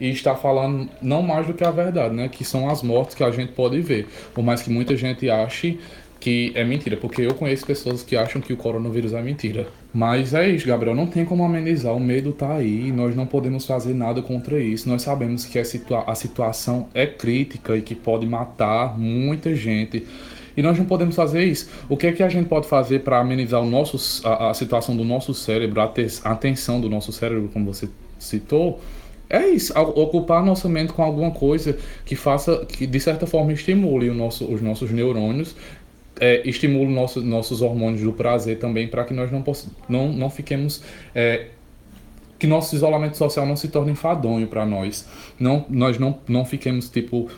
e 0.00 0.10
está 0.10 0.34
falando 0.34 0.88
não 1.02 1.22
mais 1.22 1.46
do 1.46 1.54
que 1.54 1.62
a 1.62 1.70
verdade, 1.70 2.14
né? 2.14 2.28
Que 2.28 2.44
são 2.44 2.68
as 2.70 2.82
mortes 2.82 3.14
que 3.14 3.22
a 3.22 3.30
gente 3.30 3.52
pode 3.52 3.80
ver. 3.80 4.08
Por 4.34 4.42
mais 4.42 4.62
que 4.62 4.70
muita 4.70 4.96
gente 4.96 5.28
ache 5.28 5.78
que 6.20 6.52
é 6.54 6.62
mentira, 6.62 6.98
porque 6.98 7.22
eu 7.22 7.34
conheço 7.34 7.66
pessoas 7.66 8.02
que 8.02 8.14
acham 8.14 8.42
que 8.42 8.52
o 8.52 8.56
coronavírus 8.56 9.14
é 9.14 9.22
mentira. 9.22 9.66
Mas 9.92 10.34
é 10.34 10.48
isso, 10.48 10.66
Gabriel, 10.66 10.94
não 10.94 11.06
tem 11.06 11.24
como 11.24 11.42
amenizar, 11.42 11.96
o 11.96 11.98
medo 11.98 12.32
tá 12.32 12.56
aí, 12.56 12.92
nós 12.92 13.16
não 13.16 13.26
podemos 13.26 13.64
fazer 13.64 13.94
nada 13.94 14.20
contra 14.20 14.60
isso. 14.60 14.86
Nós 14.88 15.02
sabemos 15.02 15.46
que 15.46 15.58
a, 15.58 15.64
situa 15.64 16.04
a 16.06 16.14
situação 16.14 16.88
é 16.92 17.06
crítica 17.06 17.74
e 17.74 17.80
que 17.80 17.94
pode 17.94 18.26
matar 18.26 18.98
muita 18.98 19.54
gente. 19.54 20.06
E 20.54 20.62
nós 20.62 20.76
não 20.78 20.84
podemos 20.84 21.16
fazer 21.16 21.42
isso. 21.44 21.70
O 21.88 21.96
que 21.96 22.06
é 22.06 22.12
que 22.12 22.22
a 22.22 22.28
gente 22.28 22.48
pode 22.48 22.68
fazer 22.68 23.00
para 23.00 23.18
amenizar 23.18 23.62
o 23.62 23.66
nosso, 23.66 24.26
a, 24.26 24.50
a, 24.50 24.54
situação 24.54 24.94
do 24.94 25.04
nosso 25.04 25.32
cérebro, 25.32 25.80
a, 25.80 25.84
a 25.84 26.32
atenção 26.32 26.80
do 26.80 26.90
nosso 26.90 27.12
cérebro, 27.12 27.48
como 27.50 27.72
você 27.72 27.88
citou? 28.18 28.78
É 29.30 29.46
isso, 29.46 29.72
ocupar 29.78 30.44
nossa 30.44 30.68
mente 30.68 30.92
com 30.92 31.04
alguma 31.04 31.30
coisa 31.30 31.78
que 32.04 32.16
faça, 32.16 32.66
que 32.66 32.84
de 32.84 32.98
certa 32.98 33.28
forma 33.28 33.52
estimule 33.52 34.10
nosso, 34.10 34.44
os 34.44 34.60
nossos 34.60 34.90
neurônios 34.90 35.54
é, 36.20 36.46
estimula 36.46 36.88
nosso, 36.90 37.22
nossos 37.22 37.62
hormônios 37.62 38.02
do 38.02 38.12
prazer 38.12 38.58
também 38.58 38.86
para 38.86 39.04
que 39.04 39.14
nós 39.14 39.32
não, 39.32 39.42
não, 39.88 40.12
não 40.12 40.30
fiquemos. 40.30 40.82
É, 41.14 41.46
que 42.38 42.46
nosso 42.46 42.74
isolamento 42.74 43.18
social 43.18 43.44
não 43.44 43.54
se 43.54 43.68
torne 43.68 43.92
enfadonho 43.92 44.46
para 44.46 44.64
nós. 44.64 45.06
Não, 45.38 45.66
nós 45.68 45.98
não, 45.98 46.18
não 46.26 46.44
fiquemos, 46.44 46.88
tipo, 46.88 47.28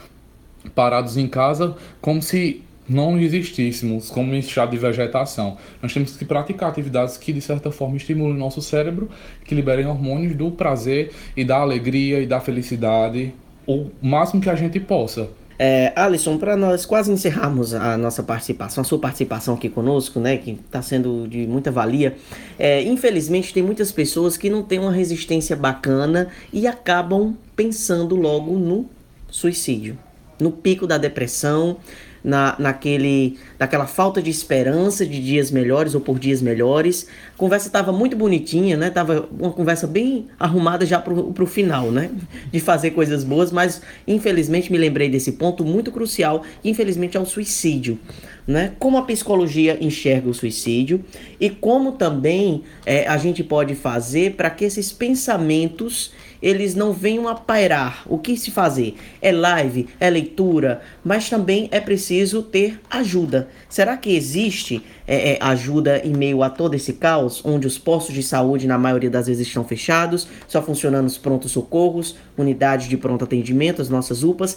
parados 0.77 1.17
em 1.17 1.27
casa 1.27 1.77
como 2.01 2.23
se 2.23 2.63
não 2.89 3.19
existíssemos, 3.19 4.11
como 4.11 4.35
em 4.35 4.39
estado 4.39 4.71
de 4.71 4.79
vegetação. 4.79 5.57
Nós 5.81 5.93
temos 5.93 6.17
que 6.17 6.25
praticar 6.25 6.71
atividades 6.71 7.17
que, 7.17 7.33
de 7.33 7.41
certa 7.41 7.71
forma, 7.71 7.97
estimulem 7.97 8.35
o 8.35 8.39
nosso 8.39 8.61
cérebro, 8.61 9.09
que 9.45 9.55
liberem 9.55 9.87
hormônios 9.87 10.35
do 10.35 10.51
prazer 10.51 11.13
e 11.37 11.45
da 11.45 11.59
alegria 11.59 12.21
e 12.21 12.27
da 12.27 12.41
felicidade 12.41 13.33
o 13.67 13.91
máximo 14.03 14.41
que 14.41 14.51
a 14.51 14.55
gente 14.55 14.81
possa. 14.81 15.29
É, 15.59 15.93
Alisson, 15.95 16.39
para 16.39 16.57
nós 16.57 16.85
quase 16.85 17.13
encerrarmos 17.13 17.73
a 17.73 17.97
nossa 17.97 18.23
participação, 18.23 18.83
a 18.83 18.85
sua 18.85 18.99
participação 18.99 19.55
aqui 19.55 19.69
conosco, 19.69 20.19
né, 20.19 20.37
que 20.37 20.53
está 20.53 20.83
sendo 20.83 21.29
de 21.29 21.47
muita 21.47 21.71
valia, 21.71 22.17
é, 22.59 22.83
infelizmente 22.83 23.55
tem 23.55 23.63
muitas 23.63 23.93
pessoas 23.93 24.37
que 24.37 24.51
não 24.51 24.63
têm 24.63 24.81
uma 24.81 24.91
resistência 24.91 25.55
bacana 25.55 26.29
e 26.53 26.67
acabam 26.67 27.37
pensando 27.55 28.17
logo 28.17 28.59
no 28.59 28.87
suicídio, 29.31 29.97
no 30.41 30.51
pico 30.51 30.85
da 30.85 30.99
depressão, 30.99 31.77
na, 32.23 32.55
naquele, 32.59 33.39
naquela 33.59 33.87
falta 33.87 34.23
de 34.23 34.31
esperança 34.31 35.05
de 35.05 35.21
dias 35.21 35.51
melhores 35.51 35.95
ou 35.95 36.01
por 36.01 36.19
dias 36.19 36.41
melhores. 36.41 37.07
A 37.35 37.39
conversa 37.39 37.67
estava 37.67 37.93
muito 37.93 38.17
bonitinha, 38.17 38.77
né? 38.77 38.91
Tava 38.91 39.29
uma 39.39 39.53
conversa 39.53 39.87
bem 39.87 40.27
arrumada 40.39 40.87
já 40.87 40.99
para 40.99 41.13
o 41.13 41.47
final, 41.47 41.91
né? 41.91 42.11
De 42.51 42.61
fazer 42.61 42.93
coisas 42.93 43.25
boas, 43.25 43.51
mas 43.51 43.83
infelizmente 44.07 44.71
me 44.71 44.79
lembrei 44.79 45.09
desse 45.09 45.33
ponto 45.33 45.65
muito 45.65 45.91
crucial, 45.91 46.43
que 46.63 46.69
infelizmente 46.69 47.17
é 47.17 47.21
o 47.21 47.27
suicídio. 47.27 47.99
Né? 48.45 48.73
Como 48.81 48.99
a 48.99 49.03
psicologia 49.03 49.79
enxerga 49.81 50.29
o 50.29 50.35
suicídio 50.35 51.05
e 51.39 51.49
como 51.49 51.93
também 51.93 52.65
é, 52.85 53.07
a 53.07 53.17
gente 53.17 53.45
pode 53.45 53.77
fazer 53.77 54.35
para 54.35 54.51
que 54.51 54.65
esses 54.65 54.91
pensamentos 54.91 56.13
eles 56.43 56.75
não 56.75 56.93
venham 56.93 57.29
a 57.29 57.35
pairar. 57.35 58.03
O 58.07 58.19
que 58.19 58.37
se 58.37 58.51
fazer? 58.51 58.97
É 59.21 59.31
live, 59.31 59.89
é 60.01 60.11
leitura, 60.11 60.83
mas 61.05 61.31
também 61.31 61.69
é 61.71 61.81
preciso 61.81 62.43
ter 62.43 62.81
ajuda. 62.91 63.49
Será 63.69 63.97
que 63.97 64.15
existe 64.15 64.83
é, 65.07 65.35
é, 65.35 65.39
ajuda 65.41 66.03
em 66.05 66.13
meio 66.13 66.43
a 66.43 66.51
todo 66.51 66.75
esse 66.75 66.95
caos, 66.95 67.41
onde 67.45 67.67
os 67.67 67.79
postos 67.79 68.15
de 68.15 68.23
saúde, 68.23 68.67
na 68.67 68.77
maioria 68.77 69.11
das 69.11 69.27
vezes, 69.27 69.47
estão 69.47 69.65
fechados, 69.65 70.27
só 70.49 70.61
funcionando 70.61 71.07
os 71.07 71.17
prontos 71.17 71.53
socorros, 71.53 72.17
unidades 72.37 72.89
de 72.89 72.97
pronto 72.97 73.25
atendimento, 73.25 73.81
as 73.81 73.89
nossas 73.89 74.23
UPAs? 74.23 74.57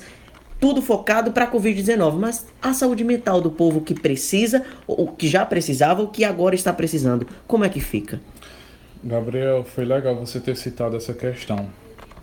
tudo 0.60 0.82
focado 0.82 1.32
para 1.32 1.46
a 1.46 1.52
Covid-19, 1.52 2.18
mas 2.18 2.48
a 2.62 2.74
saúde 2.74 3.04
mental 3.04 3.42
do 3.42 3.52
povo 3.52 3.82
que 3.82 3.94
precisa, 3.94 4.64
ou 4.88 5.08
que 5.08 5.28
já 5.28 5.46
precisava, 5.46 6.02
ou 6.02 6.08
que 6.08 6.24
agora 6.24 6.56
está 6.56 6.72
precisando, 6.72 7.28
como 7.46 7.66
é 7.66 7.70
que 7.70 7.80
fica? 7.80 8.20
Gabriel, 9.06 9.64
foi 9.64 9.86
legal 9.86 10.16
você 10.16 10.40
ter 10.40 10.56
citado 10.58 10.98
essa 10.98 11.14
questão, 11.14 11.70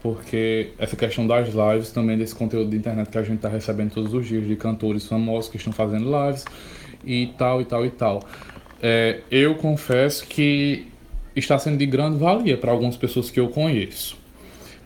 porque 0.02 0.72
essa 0.76 0.96
questão 0.96 1.24
das 1.24 1.50
lives, 1.50 1.92
também 1.92 2.18
desse 2.18 2.34
conteúdo 2.34 2.70
de 2.70 2.76
internet 2.76 3.08
que 3.08 3.16
a 3.16 3.22
gente 3.22 3.36
está 3.36 3.48
recebendo 3.48 3.92
todos 3.92 4.12
os 4.12 4.26
dias, 4.26 4.44
de 4.44 4.56
cantores 4.56 5.06
famosos 5.06 5.48
que 5.48 5.56
estão 5.56 5.72
fazendo 5.72 6.10
lives 6.10 6.44
e 7.04 7.28
tal 7.38 7.60
e 7.60 7.64
tal 7.64 7.86
e 7.86 7.90
tal. 7.90 8.20
É, 8.82 9.20
eu 9.30 9.54
confesso 9.54 10.26
que 10.26 10.88
está 11.36 11.56
sendo 11.56 11.78
de 11.78 11.86
grande 11.86 12.18
valia 12.18 12.58
para 12.58 12.72
algumas 12.72 12.96
pessoas 12.96 13.30
que 13.30 13.38
eu 13.38 13.48
conheço, 13.48 14.18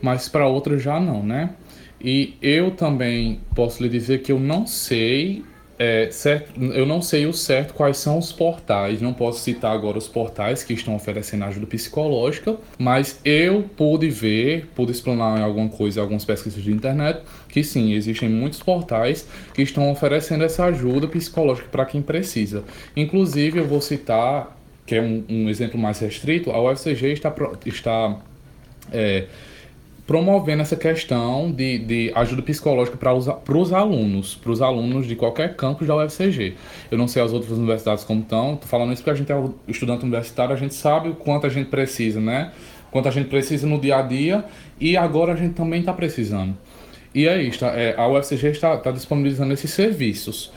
mas 0.03 0.29
para 0.29 0.47
outras 0.47 0.83
já 0.83 1.01
não, 1.01 1.23
né? 1.23 1.55
E 1.99 2.37
eu 2.43 2.73
também 2.73 3.41
posso 3.55 3.83
lhe 3.83 3.89
dizer 3.89 4.21
que 4.21 4.31
eu 4.31 4.39
não 4.39 4.67
sei 4.67 5.43
é, 5.79 6.11
certo, 6.11 6.59
eu 6.59 6.87
não 6.87 7.03
sei 7.03 7.27
o 7.27 7.33
certo 7.35 7.75
quais 7.75 7.99
são 7.99 8.19
os 8.19 8.33
portais, 8.33 9.03
não 9.03 9.13
posso 9.13 9.41
citar 9.41 9.75
agora 9.75 9.99
os 9.99 10.09
portais 10.09 10.65
que 10.65 10.73
estão 10.73 10.97
oferecendo 10.97 11.45
ajuda 11.45 11.67
psicológica, 11.67 12.57
mas 12.79 13.21
eu 13.25 13.63
pude 13.77 14.09
ver, 14.09 14.71
pude 14.75 14.93
explanar 14.93 15.39
em 15.39 15.43
alguma 15.43 15.69
coisa, 15.69 16.01
algumas 16.01 16.25
pesquisas 16.25 16.63
de 16.63 16.73
internet, 16.73 17.21
que 17.49 17.63
sim, 17.63 17.93
existem 17.93 18.29
muitos 18.29 18.63
portais 18.63 19.29
que 19.53 19.61
estão 19.61 19.91
oferecendo 19.91 20.45
essa 20.45 20.65
ajuda 20.65 21.09
psicológica 21.09 21.69
para 21.71 21.85
quem 21.85 22.01
precisa. 22.01 22.65
Inclusive, 22.97 23.59
eu 23.59 23.67
vou 23.67 23.83
citar, 23.83 24.57
que 24.87 24.95
é 24.95 25.03
um, 25.03 25.25
um 25.29 25.51
exemplo 25.51 25.79
mais 25.79 25.99
restrito, 25.99 26.51
a 26.51 26.73
UFCG 26.73 27.13
está, 27.13 27.35
está 27.67 28.17
é, 28.93 29.27
promovendo 30.07 30.63
essa 30.63 30.77
questão 30.77 31.51
de, 31.51 31.79
de 31.79 32.13
ajuda 32.15 32.41
psicológica 32.41 32.97
para 32.97 33.13
os, 33.13 33.73
alunos, 33.73 34.37
para 34.37 34.53
os 34.53 34.63
alunos 34.63 35.07
de 35.07 35.17
qualquer 35.17 35.57
campus 35.57 35.87
da 35.87 35.97
UFCG. 35.97 36.55
Eu 36.91 36.97
não 36.97 37.09
sei 37.09 37.23
as 37.23 37.33
outras 37.33 37.59
universidades 37.59 38.05
como 38.05 38.21
estão, 38.21 38.55
estou 38.55 38.69
falando 38.69 38.93
isso 38.93 39.03
porque 39.03 39.11
a 39.11 39.15
gente 39.15 39.33
é 39.33 39.45
estudante 39.67 40.05
universitário, 40.05 40.55
a 40.55 40.59
gente 40.59 40.75
sabe 40.75 41.09
o 41.09 41.15
quanto 41.15 41.47
a 41.47 41.51
gente 41.51 41.69
precisa, 41.69 42.21
né? 42.21 42.53
Quanto 42.91 43.09
a 43.09 43.11
gente 43.11 43.29
precisa 43.29 43.67
no 43.67 43.81
dia 43.81 43.99
a 43.99 44.03
dia 44.03 44.45
e 44.81 44.97
agora 44.97 45.33
a 45.33 45.37
gente 45.37 45.55
também 45.55 45.81
está 45.81 45.93
precisando. 45.93 46.57
E 47.13 47.27
é 47.27 47.43
isso, 47.43 47.65
é, 47.65 47.95
a 47.97 48.07
UFCG 48.07 48.49
está, 48.49 48.75
está 48.75 48.91
disponibilizando 48.93 49.53
esses 49.53 49.71
serviços 49.71 50.53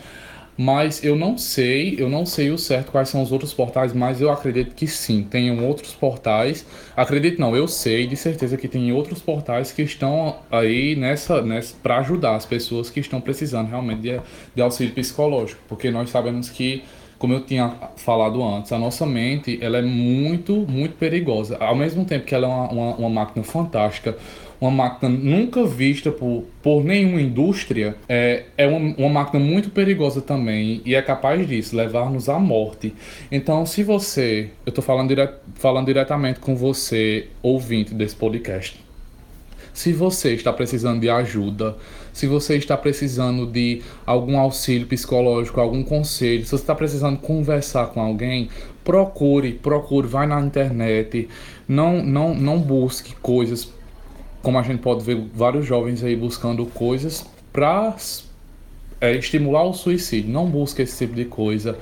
mas 0.61 1.01
eu 1.05 1.15
não 1.15 1.37
sei, 1.37 1.95
eu 1.97 2.09
não 2.09 2.25
sei 2.25 2.51
o 2.51 2.57
certo 2.57 2.91
quais 2.91 3.07
são 3.07 3.23
os 3.23 3.31
outros 3.31 3.53
portais, 3.53 3.93
mas 3.93 4.19
eu 4.19 4.29
acredito 4.29 4.75
que 4.75 4.87
sim, 4.87 5.23
tenham 5.23 5.65
outros 5.65 5.93
portais. 5.93 6.65
Acredito 6.97 7.39
não, 7.39 7.55
eu 7.55 7.65
sei 7.65 8.05
de 8.05 8.17
certeza 8.17 8.57
que 8.57 8.67
tem 8.67 8.91
outros 8.91 9.21
portais 9.21 9.71
que 9.71 9.81
estão 9.83 10.35
aí 10.51 10.97
nessa, 10.97 11.41
nessa 11.41 11.77
para 11.81 11.99
ajudar 11.99 12.35
as 12.35 12.45
pessoas 12.45 12.89
que 12.89 12.99
estão 12.99 13.21
precisando 13.21 13.69
realmente 13.69 14.01
de, 14.01 14.19
de 14.53 14.61
auxílio 14.61 14.93
psicológico, 14.93 15.61
porque 15.65 15.89
nós 15.89 16.09
sabemos 16.09 16.49
que 16.49 16.83
como 17.17 17.33
eu 17.33 17.41
tinha 17.41 17.73
falado 17.95 18.43
antes, 18.43 18.73
a 18.73 18.77
nossa 18.77 19.05
mente 19.05 19.59
ela 19.61 19.77
é 19.77 19.81
muito, 19.81 20.65
muito 20.67 20.95
perigosa. 20.95 21.57
Ao 21.59 21.75
mesmo 21.75 22.03
tempo 22.03 22.25
que 22.25 22.35
ela 22.35 22.47
é 22.47 22.49
uma, 22.49 22.69
uma, 22.69 22.95
uma 22.95 23.09
máquina 23.09 23.43
fantástica, 23.43 24.17
uma 24.59 24.71
máquina 24.71 25.09
nunca 25.09 25.63
vista 25.65 26.11
por, 26.11 26.45
por 26.61 26.83
nenhuma 26.83 27.21
indústria, 27.21 27.95
é, 28.07 28.43
é 28.57 28.67
uma, 28.67 28.95
uma 28.97 29.09
máquina 29.09 29.43
muito 29.43 29.69
perigosa 29.69 30.21
também 30.21 30.81
e 30.85 30.95
é 30.95 31.01
capaz 31.01 31.47
disso, 31.47 31.75
levar-nos 31.75 32.27
à 32.27 32.37
morte. 32.37 32.93
Então, 33.31 33.65
se 33.65 33.83
você, 33.83 34.49
eu 34.65 34.69
estou 34.71 34.83
falando, 34.83 35.09
dire, 35.09 35.29
falando 35.55 35.85
diretamente 35.85 36.39
com 36.39 36.55
você, 36.55 37.27
ouvinte 37.41 37.93
desse 37.93 38.15
podcast, 38.15 38.83
se 39.73 39.93
você 39.93 40.33
está 40.33 40.51
precisando 40.51 40.99
de 40.99 41.09
ajuda, 41.09 41.77
se 42.11 42.27
você 42.27 42.57
está 42.57 42.75
precisando 42.75 43.45
de 43.45 43.81
algum 44.05 44.37
auxílio 44.37 44.85
psicológico, 44.85 45.61
algum 45.61 45.83
conselho, 45.83 46.43
se 46.43 46.49
você 46.49 46.55
está 46.55 46.75
precisando 46.75 47.17
conversar 47.17 47.87
com 47.87 48.01
alguém, 48.01 48.49
procure, 48.83 49.53
procure, 49.53 50.05
vai 50.05 50.27
na 50.27 50.41
internet, 50.41 51.29
não, 51.65 52.03
não, 52.03 52.35
não 52.35 52.59
busque 52.59 53.15
coisas 53.21 53.71
como 54.41 54.57
a 54.57 54.63
gente 54.63 54.79
pode 54.79 55.03
ver 55.03 55.21
vários 55.33 55.65
jovens 55.65 56.03
aí 56.03 56.15
buscando 56.15 56.65
coisas 56.65 57.25
para 57.51 57.95
é, 59.01 59.15
estimular 59.15 59.63
o 59.63 59.73
suicídio. 59.73 60.31
Não 60.31 60.45
busque 60.45 60.81
esse 60.81 60.97
tipo 60.97 61.15
de 61.15 61.25
coisa. 61.25 61.77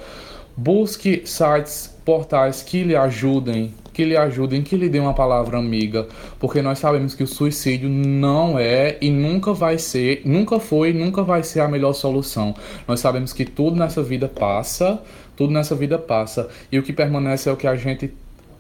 Busque 0.55 1.21
sites, 1.25 1.95
portais 2.03 2.63
que 2.63 2.83
lhe 2.83 2.95
ajudem, 2.95 3.73
que 3.93 4.03
lhe 4.03 4.17
ajudem, 4.17 4.63
que 4.63 4.75
lhe 4.75 4.89
dêem 4.89 5.03
uma 5.03 5.13
palavra 5.13 5.57
amiga, 5.57 6.07
porque 6.39 6.61
nós 6.61 6.79
sabemos 6.79 7.13
que 7.13 7.23
o 7.23 7.27
suicídio 7.27 7.89
não 7.89 8.57
é 8.57 8.97
e 9.01 9.11
nunca 9.11 9.53
vai 9.53 9.77
ser, 9.77 10.21
nunca 10.25 10.59
foi, 10.59 10.93
nunca 10.93 11.21
vai 11.21 11.43
ser 11.43 11.59
a 11.59 11.67
melhor 11.67 11.93
solução. 11.93 12.55
Nós 12.87 12.99
sabemos 12.99 13.33
que 13.33 13.45
tudo 13.45 13.75
nessa 13.75 14.01
vida 14.01 14.27
passa, 14.27 15.01
tudo 15.35 15.53
nessa 15.53 15.75
vida 15.75 15.99
passa, 15.99 16.47
e 16.71 16.79
o 16.79 16.83
que 16.83 16.93
permanece 16.93 17.49
é 17.49 17.51
o 17.51 17.57
que 17.57 17.67
a 17.67 17.75
gente 17.75 18.11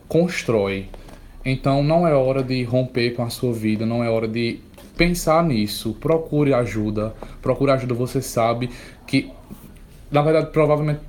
constrói. 0.07 0.87
Então 1.49 1.81
não 1.81 2.05
é 2.05 2.13
hora 2.13 2.43
de 2.43 2.61
romper 2.63 3.11
com 3.11 3.23
a 3.23 3.29
sua 3.29 3.53
vida, 3.53 3.85
não 3.85 4.03
é 4.03 4.09
hora 4.09 4.27
de 4.27 4.59
pensar 4.97 5.41
nisso. 5.45 5.95
Procure 5.97 6.53
ajuda. 6.53 7.13
Procure 7.41 7.71
ajuda, 7.71 7.93
você 7.93 8.21
sabe 8.21 8.69
que 9.07 9.31
na 10.11 10.21
verdade 10.21 10.51
provavelmente 10.51 10.99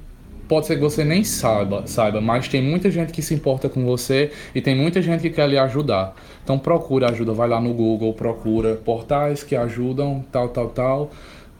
pode 0.46 0.66
ser 0.68 0.76
que 0.76 0.80
você 0.80 1.04
nem 1.04 1.24
saiba, 1.24 1.82
saiba, 1.86 2.20
mas 2.20 2.46
tem 2.46 2.62
muita 2.62 2.88
gente 2.88 3.12
que 3.12 3.20
se 3.20 3.34
importa 3.34 3.68
com 3.68 3.84
você 3.84 4.30
e 4.54 4.60
tem 4.62 4.76
muita 4.76 5.02
gente 5.02 5.22
que 5.22 5.30
quer 5.30 5.48
lhe 5.48 5.58
ajudar. 5.58 6.14
Então 6.44 6.56
procure 6.56 7.04
ajuda, 7.04 7.32
vai 7.32 7.48
lá 7.48 7.60
no 7.60 7.74
Google, 7.74 8.14
procura 8.14 8.76
portais 8.76 9.42
que 9.42 9.56
ajudam, 9.56 10.24
tal, 10.30 10.50
tal, 10.50 10.68
tal. 10.68 11.10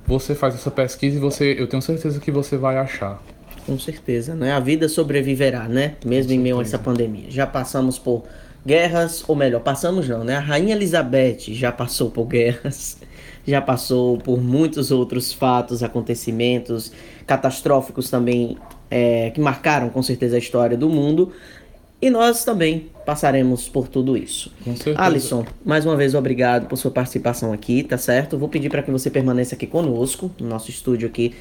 Você 0.06 0.36
faz 0.36 0.54
essa 0.54 0.70
pesquisa 0.70 1.16
e 1.16 1.20
você, 1.20 1.56
eu 1.58 1.66
tenho 1.66 1.82
certeza 1.82 2.20
que 2.20 2.30
você 2.30 2.56
vai 2.56 2.78
achar. 2.78 3.20
Com 3.66 3.76
certeza, 3.76 4.36
né? 4.36 4.52
A 4.52 4.60
vida 4.60 4.88
sobreviverá, 4.88 5.68
né? 5.68 5.96
Mesmo 6.06 6.32
em 6.32 6.38
meio 6.38 6.60
a 6.60 6.62
essa 6.62 6.78
pandemia. 6.78 7.28
Já 7.28 7.46
passamos 7.46 7.98
por 7.98 8.24
guerras, 8.68 9.24
ou 9.26 9.35
melhor, 9.35 9.61
passamos 9.61 10.07
não, 10.07 10.22
né? 10.22 10.37
A 10.37 10.40
Rainha 10.40 10.74
Elizabeth 10.74 11.54
já 11.54 11.72
passou 11.72 12.11
por 12.11 12.26
guerras, 12.26 12.98
já 13.46 13.62
passou 13.62 14.18
por 14.18 14.38
muitos 14.40 14.90
outros 14.90 15.33
fatos, 15.33 15.83
acontecimentos 15.83 16.92
catastróficos 17.26 18.11
também 18.11 18.59
é, 18.90 19.31
que 19.31 19.40
marcaram 19.40 19.88
com 19.88 20.02
certeza 20.02 20.37
a 20.37 20.38
história 20.38 20.76
do 20.76 20.88
mundo. 20.88 21.33
E 22.00 22.11
nós 22.11 22.44
também 22.44 22.90
passaremos 23.04 23.68
por 23.68 23.88
tudo 23.88 24.16
isso. 24.16 24.52
Com 24.62 24.76
certeza. 24.76 25.02
Alisson, 25.02 25.44
mais 25.64 25.85
uma 25.85 25.96
vez 25.96 26.14
obrigado 26.14 26.68
por 26.68 26.76
sua 26.76 26.92
participação 26.92 27.52
aqui, 27.52 27.83
tá 27.83 27.98
certo? 27.98 28.38
Vou 28.38 28.48
pedir 28.48 28.68
para 28.68 28.83
que 28.83 28.90
você 28.90 29.11
permaneça 29.11 29.57
aqui 29.57 29.66
conosco, 29.66 30.31
no 30.38 30.46
nosso 30.46 30.70
estúdio 30.70 31.09
aqui 31.09 31.35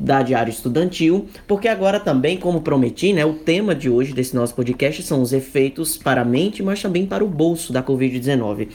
da 0.00 0.22
Diário 0.22 0.50
Estudantil, 0.50 1.28
porque 1.46 1.68
agora 1.68 2.00
também, 2.00 2.38
como 2.38 2.62
prometi, 2.62 3.12
né, 3.12 3.24
o 3.24 3.34
tema 3.34 3.74
de 3.74 3.90
hoje 3.90 4.14
desse 4.14 4.34
nosso 4.34 4.54
podcast 4.54 5.02
são 5.02 5.20
os 5.20 5.34
efeitos 5.34 5.98
para 5.98 6.22
a 6.22 6.24
mente, 6.24 6.62
mas 6.62 6.80
também 6.80 7.04
para 7.04 7.22
o 7.22 7.28
bolso 7.28 7.72
da 7.72 7.82
Covid-19. 7.82 8.68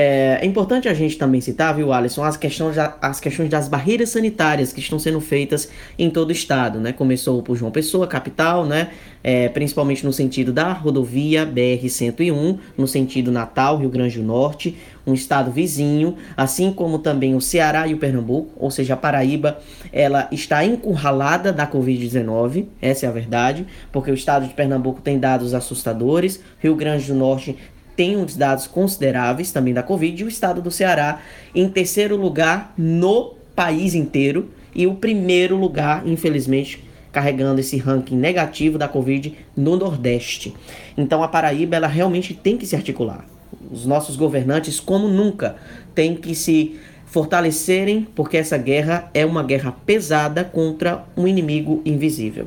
É, 0.00 0.38
é, 0.40 0.46
importante 0.46 0.88
a 0.88 0.94
gente 0.94 1.18
também 1.18 1.40
citar, 1.40 1.74
viu, 1.74 1.92
Alisson, 1.92 2.22
as 2.22 2.36
questões, 2.36 2.76
as 2.78 3.18
questões 3.18 3.50
das 3.50 3.66
barreiras 3.66 4.10
sanitárias 4.10 4.72
que 4.72 4.78
estão 4.78 4.96
sendo 4.96 5.20
feitas 5.20 5.68
em 5.98 6.08
todo 6.08 6.28
o 6.28 6.32
estado, 6.32 6.78
né? 6.78 6.92
Começou 6.92 7.42
por 7.42 7.56
João 7.56 7.72
Pessoa, 7.72 8.06
capital, 8.06 8.64
né? 8.64 8.90
É, 9.24 9.48
principalmente 9.48 10.06
no 10.06 10.12
sentido 10.12 10.52
da 10.52 10.72
rodovia 10.72 11.44
BR-101, 11.44 12.58
no 12.76 12.86
sentido 12.86 13.32
Natal, 13.32 13.76
Rio 13.76 13.90
Grande 13.90 14.18
do 14.18 14.24
Norte, 14.24 14.76
um 15.04 15.14
estado 15.14 15.50
vizinho, 15.50 16.14
assim 16.36 16.72
como 16.72 17.00
também 17.00 17.34
o 17.34 17.40
Ceará 17.40 17.88
e 17.88 17.94
o 17.94 17.98
Pernambuco, 17.98 18.52
ou 18.56 18.70
seja, 18.70 18.94
a 18.94 18.96
Paraíba, 18.96 19.58
ela 19.92 20.28
está 20.30 20.64
encurralada 20.64 21.52
da 21.52 21.66
Covid-19, 21.66 22.66
essa 22.80 23.06
é 23.06 23.08
a 23.08 23.12
verdade, 23.12 23.66
porque 23.90 24.12
o 24.12 24.14
estado 24.14 24.46
de 24.46 24.54
Pernambuco 24.54 25.00
tem 25.00 25.18
dados 25.18 25.54
assustadores, 25.54 26.40
Rio 26.60 26.76
Grande 26.76 27.06
do 27.06 27.14
Norte 27.14 27.56
tem 27.98 28.16
uns 28.16 28.36
dados 28.36 28.68
consideráveis 28.68 29.50
também 29.50 29.74
da 29.74 29.82
Covid, 29.82 30.22
e 30.22 30.24
o 30.24 30.28
estado 30.28 30.62
do 30.62 30.70
Ceará 30.70 31.20
em 31.52 31.68
terceiro 31.68 32.14
lugar 32.14 32.72
no 32.78 33.34
país 33.56 33.92
inteiro, 33.92 34.50
e 34.72 34.86
o 34.86 34.94
primeiro 34.94 35.56
lugar, 35.56 36.06
infelizmente, 36.06 36.84
carregando 37.10 37.58
esse 37.58 37.76
ranking 37.76 38.14
negativo 38.14 38.78
da 38.78 38.86
Covid 38.86 39.36
no 39.56 39.74
Nordeste. 39.74 40.54
Então 40.96 41.24
a 41.24 41.28
Paraíba 41.28 41.74
ela 41.74 41.88
realmente 41.88 42.34
tem 42.34 42.56
que 42.56 42.66
se 42.66 42.76
articular 42.76 43.26
os 43.68 43.84
nossos 43.84 44.14
governantes, 44.14 44.78
como 44.78 45.08
nunca, 45.08 45.56
têm 45.92 46.14
que 46.14 46.36
se 46.36 46.78
fortalecerem, 47.06 48.06
porque 48.14 48.36
essa 48.36 48.56
guerra 48.56 49.10
é 49.12 49.26
uma 49.26 49.42
guerra 49.42 49.72
pesada 49.84 50.44
contra 50.44 51.04
um 51.16 51.26
inimigo 51.26 51.82
invisível. 51.84 52.46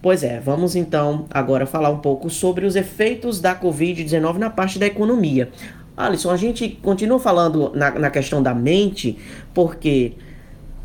Pois 0.00 0.22
é, 0.22 0.38
vamos 0.38 0.76
então 0.76 1.26
agora 1.30 1.66
falar 1.66 1.90
um 1.90 1.98
pouco 1.98 2.30
sobre 2.30 2.64
os 2.64 2.76
efeitos 2.76 3.40
da 3.40 3.54
Covid-19 3.58 4.36
na 4.36 4.48
parte 4.48 4.78
da 4.78 4.86
economia. 4.86 5.50
Alisson, 5.96 6.30
a 6.30 6.36
gente 6.36 6.68
continua 6.68 7.18
falando 7.18 7.72
na, 7.74 7.90
na 7.90 8.08
questão 8.08 8.40
da 8.40 8.54
mente, 8.54 9.18
porque 9.52 10.12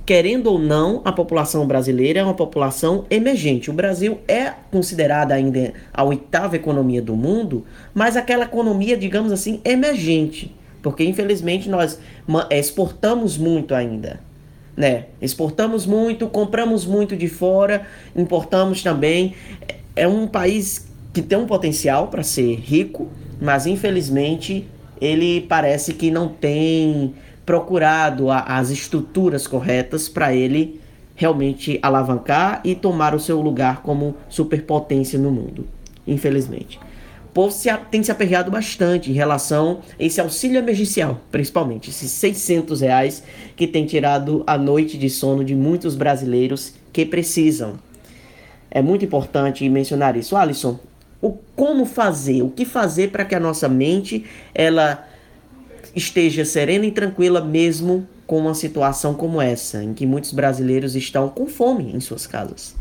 querendo 0.03 0.47
ou 0.47 0.57
não, 0.57 1.01
a 1.05 1.11
população 1.11 1.67
brasileira 1.67 2.21
é 2.21 2.23
uma 2.23 2.33
população 2.33 3.05
emergente. 3.09 3.69
O 3.69 3.73
Brasil 3.73 4.19
é 4.27 4.51
considerada 4.71 5.35
ainda 5.35 5.73
a 5.93 6.03
oitava 6.03 6.55
economia 6.55 7.01
do 7.01 7.15
mundo, 7.15 7.63
mas 7.93 8.17
aquela 8.17 8.45
economia, 8.45 8.97
digamos 8.97 9.31
assim, 9.31 9.61
emergente. 9.63 10.53
Porque 10.81 11.03
infelizmente 11.03 11.69
nós 11.69 11.99
exportamos 12.49 13.37
muito 13.37 13.75
ainda. 13.75 14.19
Né? 14.75 15.05
Exportamos 15.21 15.85
muito, 15.85 16.27
compramos 16.27 16.85
muito 16.85 17.15
de 17.15 17.27
fora, 17.27 17.85
importamos 18.15 18.81
também. 18.81 19.35
É 19.95 20.07
um 20.07 20.27
país 20.27 20.87
que 21.13 21.21
tem 21.21 21.37
um 21.37 21.45
potencial 21.45 22.07
para 22.07 22.23
ser 22.23 22.55
rico, 22.55 23.07
mas 23.39 23.67
infelizmente 23.67 24.67
ele 24.99 25.41
parece 25.41 25.93
que 25.93 26.09
não 26.09 26.27
tem 26.27 27.13
procurado 27.45 28.31
a, 28.31 28.39
as 28.39 28.69
estruturas 28.69 29.45
corretas 29.45 30.09
para 30.09 30.33
ele 30.33 30.81
realmente 31.15 31.77
alavancar 31.81 32.61
e 32.63 32.73
tomar 32.73 33.13
o 33.13 33.19
seu 33.19 33.39
lugar 33.41 33.81
como 33.81 34.15
superpotência 34.29 35.19
no 35.19 35.29
mundo, 35.29 35.67
infelizmente. 36.07 36.79
Povo 37.33 37.51
se, 37.51 37.67
tem 37.89 38.03
se 38.03 38.11
aperreado 38.11 38.51
bastante 38.51 39.09
em 39.09 39.13
relação 39.13 39.81
a 39.99 40.03
esse 40.03 40.21
auxílio 40.21 40.57
emergencial, 40.57 41.19
principalmente 41.31 41.89
esses 41.89 42.11
600 42.11 42.81
reais 42.81 43.23
que 43.55 43.65
tem 43.65 43.85
tirado 43.85 44.43
a 44.45 44.57
noite 44.57 44.97
de 44.97 45.09
sono 45.09 45.43
de 45.43 45.55
muitos 45.55 45.95
brasileiros 45.95 46.73
que 46.91 47.05
precisam. 47.05 47.79
É 48.69 48.81
muito 48.81 49.03
importante 49.03 49.67
mencionar 49.67 50.15
isso. 50.15 50.35
Alisson, 50.35 50.79
o 51.21 51.31
como 51.55 51.85
fazer, 51.85 52.43
o 52.43 52.49
que 52.49 52.65
fazer 52.65 53.09
para 53.09 53.25
que 53.25 53.33
a 53.33 53.39
nossa 53.39 53.67
mente 53.67 54.25
ela 54.53 55.07
esteja 55.95 56.45
serena 56.45 56.85
e 56.85 56.91
tranquila 56.91 57.41
mesmo 57.41 58.07
com 58.27 58.39
uma 58.39 58.53
situação 58.53 59.13
como 59.13 59.41
essa, 59.41 59.83
em 59.83 59.93
que 59.93 60.05
muitos 60.05 60.31
brasileiros 60.33 60.95
estão 60.95 61.29
com 61.29 61.47
fome 61.47 61.95
em 61.95 61.99
suas 61.99 62.27
casas. 62.27 62.75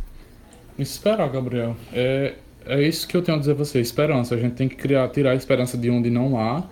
Esperar, 0.78 1.28
Gabriel. 1.30 1.76
É, 1.92 2.34
é 2.66 2.82
isso 2.82 3.06
que 3.06 3.16
eu 3.16 3.22
tenho 3.22 3.36
a 3.36 3.40
dizer 3.40 3.52
a 3.52 3.54
você, 3.54 3.80
esperança. 3.80 4.34
A 4.34 4.38
gente 4.38 4.54
tem 4.54 4.68
que 4.68 4.76
criar, 4.76 5.08
tirar 5.08 5.32
a 5.32 5.34
esperança 5.34 5.76
de 5.76 5.90
onde 5.90 6.10
não 6.10 6.38
há, 6.38 6.64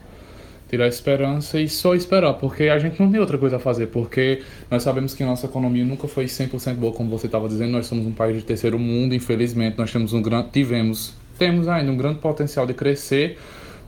tirar 0.69 0.85
a 0.85 0.89
esperança 0.89 1.61
e 1.61 1.69
só 1.69 1.95
esperar, 1.95 2.35
porque 2.35 2.65
a 2.65 2.79
gente 2.79 3.01
não 3.01 3.11
tem 3.11 3.21
outra 3.21 3.37
coisa 3.37 3.57
a 3.57 3.59
fazer, 3.59 3.89
porque 3.89 4.43
nós 4.71 4.83
sabemos 4.83 5.15
que 5.15 5.25
nossa 5.25 5.47
economia 5.47 5.85
nunca 5.85 6.07
foi 6.07 6.27
100% 6.27 6.75
boa, 6.75 6.93
como 6.93 7.11
você 7.11 7.27
estava 7.27 7.49
dizendo, 7.49 7.73
nós 7.73 7.87
somos 7.87 8.07
um 8.07 8.13
país 8.13 8.37
de 8.37 8.45
terceiro 8.45 8.79
mundo, 8.79 9.15
infelizmente, 9.15 9.77
nós 9.77 9.91
temos 9.91 10.13
um 10.13 10.23
grande, 10.23 10.51
tivemos, 10.53 11.13
temos 11.37 11.67
ainda 11.67 11.91
um 11.91 11.97
grande 11.97 12.21
potencial 12.21 12.67
de 12.67 12.75
crescer, 12.75 13.37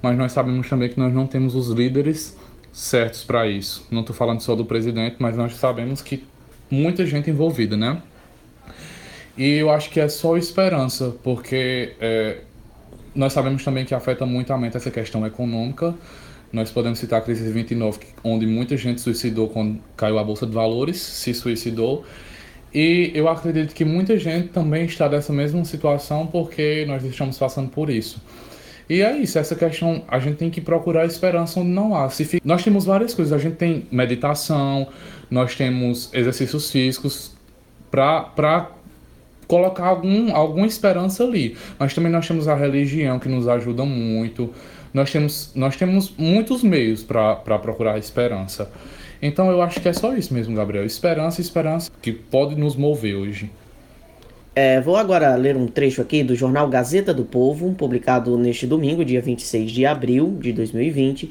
mas 0.02 0.18
nós 0.18 0.32
sabemos 0.32 0.68
também 0.68 0.88
que 0.88 0.98
nós 0.98 1.14
não 1.14 1.26
temos 1.26 1.54
os 1.54 1.68
líderes 1.68 2.36
certos 2.72 3.22
para 3.22 3.46
isso. 3.46 3.86
Não 3.88 4.00
estou 4.00 4.16
falando 4.16 4.40
só 4.40 4.56
do 4.56 4.64
presidente, 4.64 5.16
mas 5.20 5.36
nós 5.36 5.54
sabemos 5.54 6.02
que 6.02 6.24
muita 6.68 7.06
gente 7.06 7.30
envolvida, 7.30 7.76
né? 7.76 8.02
E 9.36 9.54
eu 9.54 9.70
acho 9.70 9.90
que 9.90 9.98
é 9.98 10.08
só 10.08 10.36
esperança, 10.36 11.14
porque 11.22 11.94
é, 12.00 12.38
nós 13.14 13.32
sabemos 13.32 13.64
também 13.64 13.84
que 13.84 13.94
afeta 13.94 14.26
muito 14.26 14.52
a 14.52 14.58
mente 14.58 14.76
essa 14.76 14.90
questão 14.90 15.26
econômica. 15.26 15.94
Nós 16.52 16.70
podemos 16.70 16.98
citar 16.98 17.20
a 17.20 17.22
crise 17.22 17.44
de 17.44 17.50
29, 17.50 17.98
onde 18.22 18.46
muita 18.46 18.76
gente 18.76 19.00
suicidou 19.00 19.48
quando 19.48 19.80
caiu 19.96 20.18
a 20.18 20.24
bolsa 20.24 20.46
de 20.46 20.52
valores, 20.52 21.00
se 21.00 21.32
suicidou. 21.32 22.04
E 22.74 23.10
eu 23.14 23.28
acredito 23.28 23.74
que 23.74 23.84
muita 23.84 24.18
gente 24.18 24.48
também 24.48 24.84
está 24.84 25.08
nessa 25.08 25.32
mesma 25.32 25.64
situação 25.64 26.26
porque 26.26 26.84
nós 26.86 27.02
estamos 27.04 27.38
passando 27.38 27.70
por 27.70 27.88
isso. 27.88 28.20
E 28.88 29.00
é 29.00 29.16
isso, 29.16 29.38
essa 29.38 29.54
questão, 29.54 30.04
a 30.08 30.18
gente 30.18 30.36
tem 30.36 30.50
que 30.50 30.60
procurar 30.60 31.06
esperança 31.06 31.60
onde 31.60 31.70
não 31.70 31.94
há. 31.94 32.10
Se 32.10 32.24
fica... 32.24 32.46
Nós 32.46 32.62
temos 32.62 32.84
várias 32.84 33.14
coisas, 33.14 33.32
a 33.32 33.38
gente 33.38 33.56
tem 33.56 33.86
meditação, 33.90 34.88
nós 35.30 35.54
temos 35.54 36.12
exercícios 36.12 36.70
físicos 36.70 37.32
para 37.90 38.70
colocar 39.52 39.84
algum, 39.84 40.34
alguma 40.34 40.66
esperança 40.66 41.22
ali. 41.22 41.58
Mas 41.78 41.92
também 41.92 42.10
nós 42.10 42.26
temos 42.26 42.48
a 42.48 42.54
religião 42.54 43.18
que 43.18 43.28
nos 43.28 43.46
ajuda 43.46 43.84
muito. 43.84 44.48
Nós 44.94 45.12
temos, 45.12 45.52
nós 45.54 45.76
temos 45.76 46.10
muitos 46.16 46.62
meios 46.62 47.02
para 47.04 47.36
procurar 47.58 47.98
esperança. 47.98 48.70
Então 49.20 49.50
eu 49.50 49.60
acho 49.60 49.78
que 49.78 49.90
é 49.90 49.92
só 49.92 50.14
isso 50.14 50.32
mesmo, 50.32 50.56
Gabriel. 50.56 50.86
Esperança 50.86 51.42
esperança 51.42 51.90
que 52.00 52.10
pode 52.10 52.54
nos 52.54 52.74
mover 52.76 53.14
hoje. 53.14 53.50
É, 54.56 54.80
vou 54.80 54.96
agora 54.96 55.34
ler 55.36 55.54
um 55.54 55.66
trecho 55.66 56.00
aqui 56.00 56.22
do 56.22 56.34
jornal 56.34 56.66
Gazeta 56.68 57.12
do 57.12 57.24
Povo, 57.24 57.74
publicado 57.74 58.38
neste 58.38 58.66
domingo, 58.66 59.04
dia 59.04 59.20
26 59.20 59.70
de 59.70 59.84
abril 59.84 60.38
de 60.40 60.54
2020. 60.54 61.30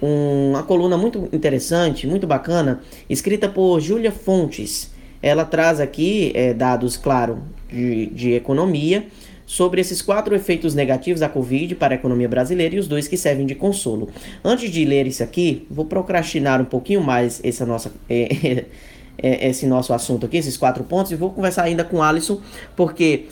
Um, 0.00 0.50
uma 0.50 0.62
coluna 0.62 0.96
muito 0.96 1.28
interessante, 1.32 2.06
muito 2.06 2.28
bacana, 2.28 2.80
escrita 3.10 3.48
por 3.48 3.80
Júlia 3.80 4.12
Fontes. 4.12 4.94
Ela 5.22 5.44
traz 5.44 5.80
aqui 5.80 6.32
é, 6.34 6.52
dados, 6.54 6.96
claro, 6.96 7.42
de, 7.70 8.06
de 8.06 8.32
economia 8.32 9.06
sobre 9.46 9.80
esses 9.80 10.02
quatro 10.02 10.34
efeitos 10.34 10.74
negativos 10.74 11.20
da 11.20 11.28
Covid 11.28 11.76
para 11.76 11.94
a 11.94 11.96
economia 11.96 12.28
brasileira 12.28 12.74
e 12.74 12.78
os 12.78 12.88
dois 12.88 13.06
que 13.06 13.16
servem 13.16 13.46
de 13.46 13.54
consolo. 13.54 14.08
Antes 14.44 14.70
de 14.70 14.84
ler 14.84 15.06
isso 15.06 15.22
aqui, 15.22 15.66
vou 15.70 15.84
procrastinar 15.84 16.60
um 16.60 16.64
pouquinho 16.64 17.00
mais 17.02 17.40
essa 17.44 17.64
nossa. 17.64 17.92
É, 18.08 18.64
é, 19.18 19.48
esse 19.48 19.66
nosso 19.66 19.94
assunto 19.94 20.26
aqui, 20.26 20.36
esses 20.36 20.58
quatro 20.58 20.84
pontos, 20.84 21.10
e 21.10 21.16
vou 21.16 21.30
conversar 21.30 21.64
ainda 21.64 21.82
com 21.82 22.02
Alisson, 22.02 22.40
porque 22.74 23.24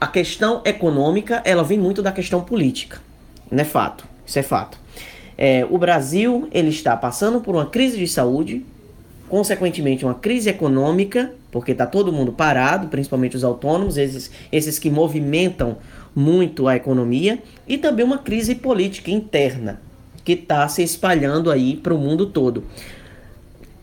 a 0.00 0.06
questão 0.06 0.62
econômica, 0.64 1.42
ela 1.44 1.62
vem 1.62 1.78
muito 1.78 2.02
da 2.02 2.10
questão 2.10 2.40
política, 2.40 3.00
não 3.50 3.60
é 3.60 3.64
fato, 3.64 4.06
isso 4.26 4.38
é 4.38 4.42
fato. 4.42 4.78
É, 5.36 5.66
o 5.68 5.76
Brasil, 5.76 6.48
ele 6.52 6.70
está 6.70 6.96
passando 6.96 7.40
por 7.40 7.54
uma 7.54 7.66
crise 7.66 7.98
de 7.98 8.08
saúde, 8.08 8.64
consequentemente 9.30 10.04
uma 10.04 10.14
crise 10.14 10.50
econômica, 10.50 11.32
porque 11.50 11.72
está 11.72 11.86
todo 11.86 12.12
mundo 12.12 12.32
parado, 12.32 12.88
principalmente 12.88 13.36
os 13.36 13.44
autônomos, 13.44 13.96
esses, 13.96 14.30
esses 14.52 14.78
que 14.78 14.90
movimentam 14.90 15.78
muito 16.14 16.68
a 16.68 16.76
economia, 16.76 17.38
e 17.66 17.78
também 17.78 18.04
uma 18.04 18.18
crise 18.18 18.56
política 18.56 19.10
interna, 19.10 19.80
que 20.24 20.32
está 20.32 20.68
se 20.68 20.82
espalhando 20.82 21.50
aí 21.50 21.76
para 21.76 21.94
o 21.94 21.98
mundo 21.98 22.26
todo 22.26 22.64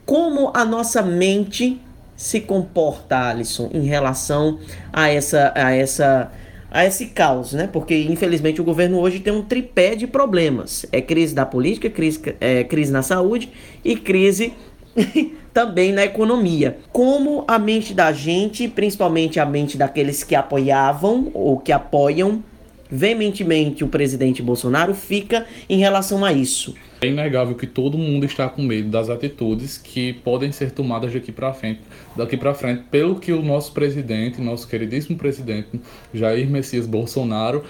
como 0.07 0.51
a 0.53 0.63
nossa 0.63 1.01
mente 1.01 1.79
se 2.15 2.39
comporta, 2.39 3.27
Alisson, 3.27 3.69
em 3.73 3.83
relação 3.83 4.57
a 4.91 5.09
essa 5.09 5.51
a 5.53 5.75
essa 5.75 6.31
a 6.71 6.85
esse 6.85 7.07
caos, 7.07 7.51
né? 7.51 7.69
Porque 7.71 8.03
infelizmente 8.03 8.61
o 8.61 8.63
governo 8.63 8.99
hoje 8.99 9.19
tem 9.19 9.33
um 9.33 9.43
tripé 9.43 9.95
de 9.95 10.07
problemas: 10.07 10.85
é 10.93 11.01
crise 11.01 11.35
da 11.35 11.45
política, 11.45 11.89
crise, 11.89 12.21
é, 12.39 12.63
crise 12.63 12.91
na 12.91 13.03
saúde 13.03 13.51
e 13.83 13.97
crise 13.97 14.53
também 15.53 15.91
na 15.91 16.03
economia. 16.03 16.77
Como 16.91 17.43
a 17.47 17.57
mente 17.57 17.93
da 17.93 18.11
gente, 18.11 18.67
principalmente 18.67 19.39
a 19.39 19.45
mente 19.45 19.77
daqueles 19.77 20.23
que 20.23 20.35
apoiavam 20.35 21.31
ou 21.33 21.59
que 21.59 21.71
apoiam 21.71 22.43
veementemente 22.89 23.83
o 23.83 23.87
presidente 23.87 24.41
Bolsonaro, 24.41 24.93
fica 24.93 25.45
em 25.69 25.77
relação 25.77 26.23
a 26.23 26.31
isso. 26.31 26.73
É 27.01 27.07
inegável 27.07 27.53
que 27.55 27.67
todo 27.67 27.97
mundo 27.97 28.25
está 28.25 28.49
com 28.49 28.63
medo 28.63 28.89
das 28.89 29.09
atitudes 29.09 29.77
que 29.77 30.13
podem 30.13 30.51
ser 30.51 30.71
tomadas 30.71 31.13
daqui 31.13 31.31
para 31.31 31.53
frente, 31.53 31.81
daqui 32.15 32.35
para 32.35 32.53
frente, 32.53 32.83
pelo 32.89 33.19
que 33.19 33.31
o 33.31 33.41
nosso 33.41 33.71
presidente, 33.71 34.41
nosso 34.41 34.67
queridíssimo 34.67 35.17
presidente 35.17 35.79
Jair 36.13 36.49
Messias 36.49 36.87
Bolsonaro, 36.87 37.63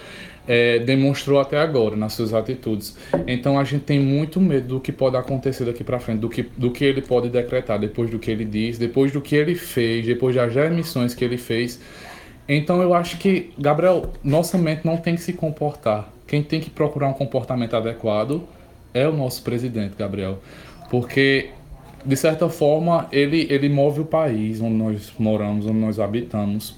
é, 0.47 0.79
demonstrou 0.79 1.39
até 1.39 1.57
agora 1.59 1.95
nas 1.95 2.13
suas 2.13 2.33
atitudes. 2.33 2.97
Então 3.27 3.59
a 3.59 3.63
gente 3.63 3.83
tem 3.83 3.99
muito 3.99 4.39
medo 4.39 4.75
do 4.75 4.79
que 4.79 4.91
pode 4.91 5.17
acontecer 5.17 5.65
daqui 5.65 5.83
para 5.83 5.99
frente, 5.99 6.19
do 6.19 6.29
que, 6.29 6.43
do 6.57 6.71
que 6.71 6.85
ele 6.85 7.01
pode 7.01 7.29
decretar 7.29 7.77
depois 7.77 8.09
do 8.09 8.17
que 8.17 8.31
ele 8.31 8.45
diz, 8.45 8.77
depois 8.77 9.11
do 9.11 9.21
que 9.21 9.35
ele 9.35 9.55
fez, 9.55 10.05
depois 10.05 10.35
das 10.35 10.55
emissões 10.55 11.13
que 11.13 11.25
ele 11.25 11.37
fez. 11.37 11.79
Então 12.47 12.81
eu 12.81 12.93
acho 12.93 13.17
que, 13.17 13.51
Gabriel, 13.59 14.13
nossa 14.23 14.57
mente 14.57 14.85
não 14.85 14.95
tem 14.95 15.15
que 15.15 15.21
se 15.21 15.33
comportar. 15.33 16.09
Quem 16.25 16.41
tem 16.41 16.61
que 16.61 16.69
procurar 16.69 17.09
um 17.09 17.13
comportamento 17.13 17.75
adequado 17.75 18.47
é 18.93 19.07
o 19.07 19.11
nosso 19.11 19.43
presidente, 19.43 19.95
Gabriel. 19.97 20.39
Porque, 20.89 21.49
de 22.05 22.15
certa 22.15 22.47
forma, 22.47 23.07
ele, 23.11 23.47
ele 23.49 23.67
move 23.67 24.01
o 24.01 24.05
país 24.05 24.61
onde 24.61 24.75
nós 24.75 25.11
moramos, 25.19 25.65
onde 25.65 25.77
nós 25.77 25.99
habitamos 25.99 26.75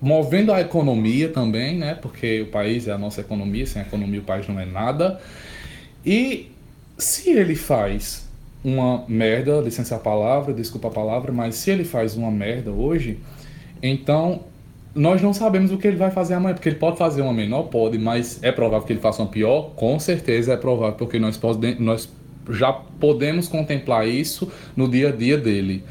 movendo 0.00 0.52
a 0.52 0.60
economia 0.60 1.28
também, 1.28 1.76
né? 1.76 1.94
Porque 1.94 2.42
o 2.42 2.46
país 2.46 2.86
é 2.86 2.92
a 2.92 2.98
nossa 2.98 3.20
economia, 3.20 3.66
sem 3.66 3.82
economia 3.82 4.20
o 4.20 4.24
país 4.24 4.46
não 4.48 4.58
é 4.58 4.66
nada. 4.66 5.20
E 6.04 6.50
se 6.98 7.30
ele 7.30 7.54
faz 7.54 8.26
uma 8.64 9.04
merda, 9.06 9.60
licença 9.60 9.96
a 9.96 9.98
palavra, 9.98 10.52
desculpa 10.52 10.88
a 10.88 10.90
palavra, 10.90 11.32
mas 11.32 11.54
se 11.54 11.70
ele 11.70 11.84
faz 11.84 12.16
uma 12.16 12.30
merda 12.30 12.70
hoje, 12.70 13.18
então 13.82 14.40
nós 14.94 15.20
não 15.20 15.34
sabemos 15.34 15.70
o 15.70 15.78
que 15.78 15.86
ele 15.86 15.96
vai 15.96 16.10
fazer 16.10 16.34
amanhã, 16.34 16.54
porque 16.54 16.70
ele 16.70 16.78
pode 16.78 16.96
fazer 16.96 17.20
uma 17.20 17.32
menor, 17.32 17.64
pode, 17.64 17.98
mas 17.98 18.42
é 18.42 18.50
provável 18.50 18.86
que 18.86 18.92
ele 18.92 19.00
faça 19.00 19.22
uma 19.22 19.28
pior? 19.28 19.72
Com 19.76 19.98
certeza 20.00 20.54
é 20.54 20.56
provável, 20.56 20.94
porque 20.94 21.18
nós, 21.18 21.36
pode, 21.36 21.80
nós 21.80 22.08
já 22.50 22.72
podemos 22.72 23.46
contemplar 23.46 24.08
isso 24.08 24.50
no 24.74 24.88
dia 24.88 25.10
a 25.10 25.12
dia 25.12 25.36
dele. 25.36 25.84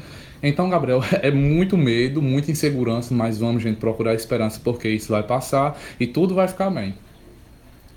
Então, 0.46 0.68
Gabriel, 0.68 1.02
é 1.22 1.30
muito 1.30 1.76
medo, 1.76 2.22
muita 2.22 2.50
insegurança, 2.50 3.14
mas 3.14 3.38
vamos, 3.38 3.62
gente, 3.62 3.78
procurar 3.78 4.14
esperança 4.14 4.60
porque 4.62 4.88
isso 4.88 5.12
vai 5.12 5.22
passar 5.22 5.78
e 5.98 6.06
tudo 6.06 6.34
vai 6.34 6.48
ficar 6.48 6.70
bem. 6.70 6.94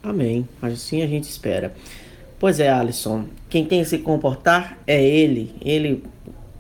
Amém. 0.02 0.48
Assim 0.62 1.02
a 1.02 1.08
gente 1.08 1.26
espera. 1.26 1.74
Pois 2.40 2.60
é, 2.60 2.70
Alisson. 2.70 3.26
Quem 3.50 3.66
tem 3.66 3.84
que 3.84 3.90
se 3.90 3.98
comportar 3.98 4.78
é 4.88 5.04
ele. 5.04 5.54
Ele 5.62 6.04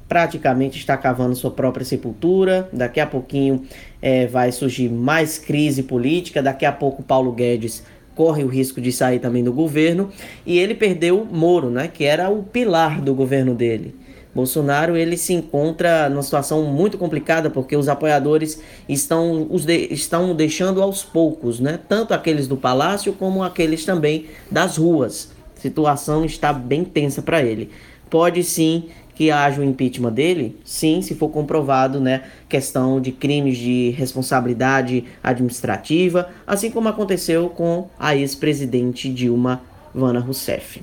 praticamente 0.10 0.78
está 0.78 0.98
cavando 0.98 1.36
sua 1.36 1.52
própria 1.52 1.86
sepultura. 1.86 2.68
Daqui 2.74 3.00
a 3.00 3.08
pouquinho 3.08 3.64
é, 4.02 4.28
vai 4.28 4.52
surgir 4.52 4.90
mais 4.90 5.38
crise 5.38 5.84
política. 5.84 6.44
Daqui 6.44 6.66
a 6.66 6.72
pouco 6.72 7.02
Paulo 7.02 7.32
Guedes 7.32 7.84
corre 8.14 8.44
o 8.44 8.48
risco 8.48 8.82
de 8.82 8.92
sair 8.92 9.20
também 9.20 9.44
do 9.44 9.54
governo. 9.54 10.10
E 10.46 10.60
ele 10.60 10.76
perdeu 10.76 11.26
Moro, 11.32 11.70
né? 11.70 11.88
Que 11.88 12.04
era 12.04 12.30
o 12.30 12.44
pilar 12.44 13.00
do 13.00 13.16
governo 13.16 13.56
dele. 13.56 13.96
Bolsonaro 14.34 14.96
ele 14.96 15.18
se 15.18 15.34
encontra 15.34 16.10
numa 16.10 16.22
situação 16.22 16.64
muito 16.64 16.98
complicada 16.98 17.50
porque 17.50 17.76
os 17.76 17.90
apoiadores 17.90 18.62
estão, 18.88 19.48
os 19.50 19.66
de, 19.66 19.92
estão 19.92 20.36
deixando 20.36 20.82
aos 20.82 21.04
poucos, 21.04 21.60
né? 21.60 21.80
Tanto 21.90 22.14
aqueles 22.14 22.48
do 22.48 22.56
palácio 22.56 23.14
como 23.14 23.44
aqueles 23.44 23.84
também 23.86 24.28
das 24.50 24.78
ruas. 24.78 25.32
A 25.58 25.62
situação 25.62 26.24
está 26.24 26.54
bem 26.54 26.84
tensa 26.84 27.22
para 27.22 27.42
ele. 27.42 27.72
Pode 28.10 28.44
sim 28.44 28.86
que 29.20 29.32
haja 29.32 29.60
o 29.60 29.64
impeachment 29.66 30.14
dele? 30.14 30.58
Sim, 30.64 31.02
se 31.02 31.14
for 31.14 31.28
comprovado, 31.28 32.00
né, 32.00 32.24
questão 32.48 33.02
de 33.02 33.12
crimes 33.12 33.58
de 33.58 33.90
responsabilidade 33.90 35.04
administrativa, 35.22 36.30
assim 36.48 36.72
como 36.72 36.88
aconteceu 36.88 37.50
com 37.50 37.90
a 38.00 38.16
ex-presidente 38.16 39.10
Dilma 39.10 39.62
Vana 39.94 40.22
Rousseff. 40.22 40.82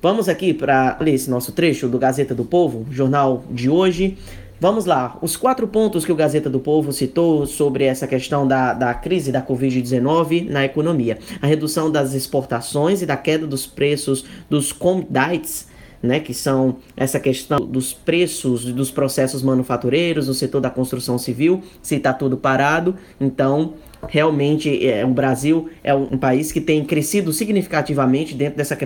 Vamos 0.00 0.28
aqui 0.28 0.54
para 0.54 0.96
ler 1.00 1.14
esse 1.14 1.28
nosso 1.28 1.50
trecho 1.50 1.88
do 1.88 1.98
Gazeta 1.98 2.32
do 2.32 2.44
Povo, 2.44 2.86
jornal 2.88 3.42
de 3.50 3.68
hoje. 3.68 4.16
Vamos 4.60 4.86
lá, 4.86 5.18
os 5.20 5.36
quatro 5.36 5.66
pontos 5.66 6.04
que 6.04 6.12
o 6.12 6.14
Gazeta 6.14 6.48
do 6.48 6.60
Povo 6.60 6.92
citou 6.92 7.44
sobre 7.46 7.82
essa 7.82 8.06
questão 8.06 8.46
da, 8.46 8.72
da 8.74 8.94
crise 8.94 9.32
da 9.32 9.42
Covid-19 9.42 10.48
na 10.48 10.64
economia. 10.64 11.18
A 11.42 11.48
redução 11.48 11.90
das 11.90 12.14
exportações 12.14 13.02
e 13.02 13.06
da 13.06 13.16
queda 13.16 13.44
dos 13.44 13.66
preços 13.66 14.24
dos 14.48 14.70
commodities, 14.70 15.66
né, 16.00 16.20
que 16.20 16.32
são 16.32 16.76
essa 16.96 17.18
questão 17.18 17.58
dos 17.58 17.92
preços 17.92 18.66
dos 18.66 18.92
processos 18.92 19.42
manufatureiros 19.42 20.28
no 20.28 20.34
setor 20.34 20.60
da 20.60 20.70
construção 20.70 21.18
civil, 21.18 21.60
se 21.82 21.96
está 21.96 22.12
tudo 22.12 22.36
parado, 22.36 22.94
então 23.20 23.74
realmente 24.06 24.86
é, 24.86 25.04
o 25.04 25.08
Brasil 25.08 25.68
é 25.82 25.94
um, 25.94 26.18
país 26.18 26.52
que 26.52 26.60
tem 26.60 26.84
crescido 26.84 27.32
significativamente 27.32 28.34
dentro 28.34 28.56
dessa, 28.56 28.76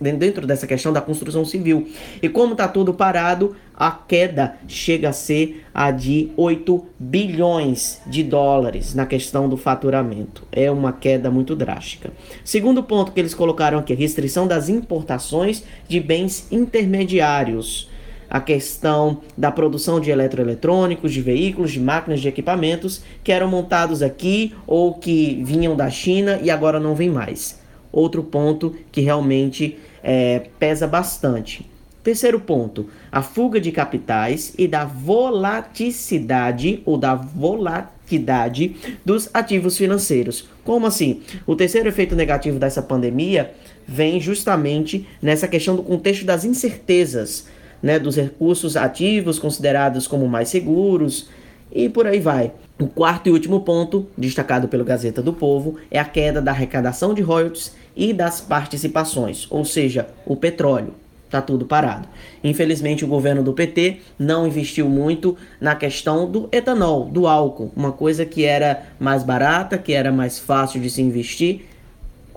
dentro 0.00 0.46
dessa 0.46 0.66
questão 0.66 0.92
da 0.92 1.00
construção 1.00 1.44
civil. 1.44 1.88
E 2.22 2.28
como 2.28 2.52
está 2.52 2.68
tudo 2.68 2.94
parado, 2.94 3.56
a 3.74 3.90
queda 3.90 4.56
chega 4.68 5.08
a 5.08 5.12
ser 5.12 5.64
a 5.72 5.90
de 5.90 6.30
8 6.36 6.86
bilhões 6.98 8.00
de 8.06 8.22
dólares 8.22 8.94
na 8.94 9.06
questão 9.06 9.48
do 9.48 9.56
faturamento. 9.56 10.46
É 10.52 10.70
uma 10.70 10.92
queda 10.92 11.30
muito 11.30 11.56
drástica. 11.56 12.10
Segundo 12.44 12.82
ponto 12.82 13.12
que 13.12 13.20
eles 13.20 13.34
colocaram 13.34 13.78
aqui, 13.78 13.94
restrição 13.94 14.46
das 14.46 14.68
importações 14.68 15.64
de 15.88 15.98
bens 15.98 16.46
intermediários 16.50 17.89
a 18.30 18.40
questão 18.40 19.20
da 19.36 19.50
produção 19.50 19.98
de 19.98 20.10
eletroeletrônicos, 20.10 21.12
de 21.12 21.20
veículos, 21.20 21.72
de 21.72 21.80
máquinas, 21.80 22.20
de 22.20 22.28
equipamentos 22.28 23.02
que 23.24 23.32
eram 23.32 23.48
montados 23.48 24.02
aqui 24.02 24.54
ou 24.66 24.94
que 24.94 25.42
vinham 25.44 25.74
da 25.74 25.90
China 25.90 26.38
e 26.40 26.48
agora 26.50 26.78
não 26.78 26.94
vem 26.94 27.10
mais. 27.10 27.58
Outro 27.90 28.22
ponto 28.22 28.76
que 28.92 29.00
realmente 29.00 29.76
é, 30.00 30.42
pesa 30.60 30.86
bastante. 30.86 31.68
Terceiro 32.04 32.40
ponto, 32.40 32.88
a 33.12 33.20
fuga 33.20 33.60
de 33.60 33.70
capitais 33.72 34.54
e 34.56 34.66
da 34.66 34.86
volaticidade 34.86 36.82
ou 36.86 36.96
da 36.96 37.14
volatilidade 37.14 38.76
dos 39.04 39.28
ativos 39.34 39.76
financeiros. 39.76 40.48
Como 40.64 40.86
assim? 40.86 41.20
O 41.46 41.54
terceiro 41.54 41.88
efeito 41.88 42.16
negativo 42.16 42.58
dessa 42.58 42.80
pandemia 42.80 43.52
vem 43.86 44.18
justamente 44.18 45.06
nessa 45.20 45.46
questão 45.46 45.76
do 45.76 45.82
contexto 45.82 46.24
das 46.24 46.44
incertezas 46.44 47.46
né, 47.82 47.98
dos 47.98 48.16
recursos 48.16 48.76
ativos 48.76 49.38
considerados 49.38 50.06
como 50.06 50.28
mais 50.28 50.48
seguros 50.48 51.28
e 51.72 51.88
por 51.88 52.06
aí 52.06 52.20
vai. 52.20 52.52
O 52.78 52.86
quarto 52.86 53.28
e 53.28 53.32
último 53.32 53.60
ponto, 53.60 54.06
destacado 54.16 54.66
pelo 54.66 54.84
Gazeta 54.84 55.22
do 55.22 55.32
Povo, 55.32 55.76
é 55.90 55.98
a 55.98 56.04
queda 56.04 56.40
da 56.40 56.50
arrecadação 56.50 57.12
de 57.12 57.20
royalties 57.22 57.74
e 57.94 58.12
das 58.12 58.40
participações, 58.40 59.46
ou 59.50 59.64
seja, 59.64 60.08
o 60.24 60.34
petróleo. 60.34 60.94
Tá 61.28 61.40
tudo 61.40 61.64
parado. 61.64 62.08
Infelizmente, 62.42 63.04
o 63.04 63.08
governo 63.08 63.40
do 63.40 63.52
PT 63.52 63.98
não 64.18 64.48
investiu 64.48 64.88
muito 64.88 65.36
na 65.60 65.76
questão 65.76 66.28
do 66.28 66.48
etanol, 66.50 67.04
do 67.04 67.28
álcool, 67.28 67.70
uma 67.76 67.92
coisa 67.92 68.26
que 68.26 68.44
era 68.44 68.82
mais 68.98 69.22
barata, 69.22 69.78
que 69.78 69.92
era 69.92 70.10
mais 70.10 70.40
fácil 70.40 70.80
de 70.80 70.90
se 70.90 71.00
investir. 71.00 71.66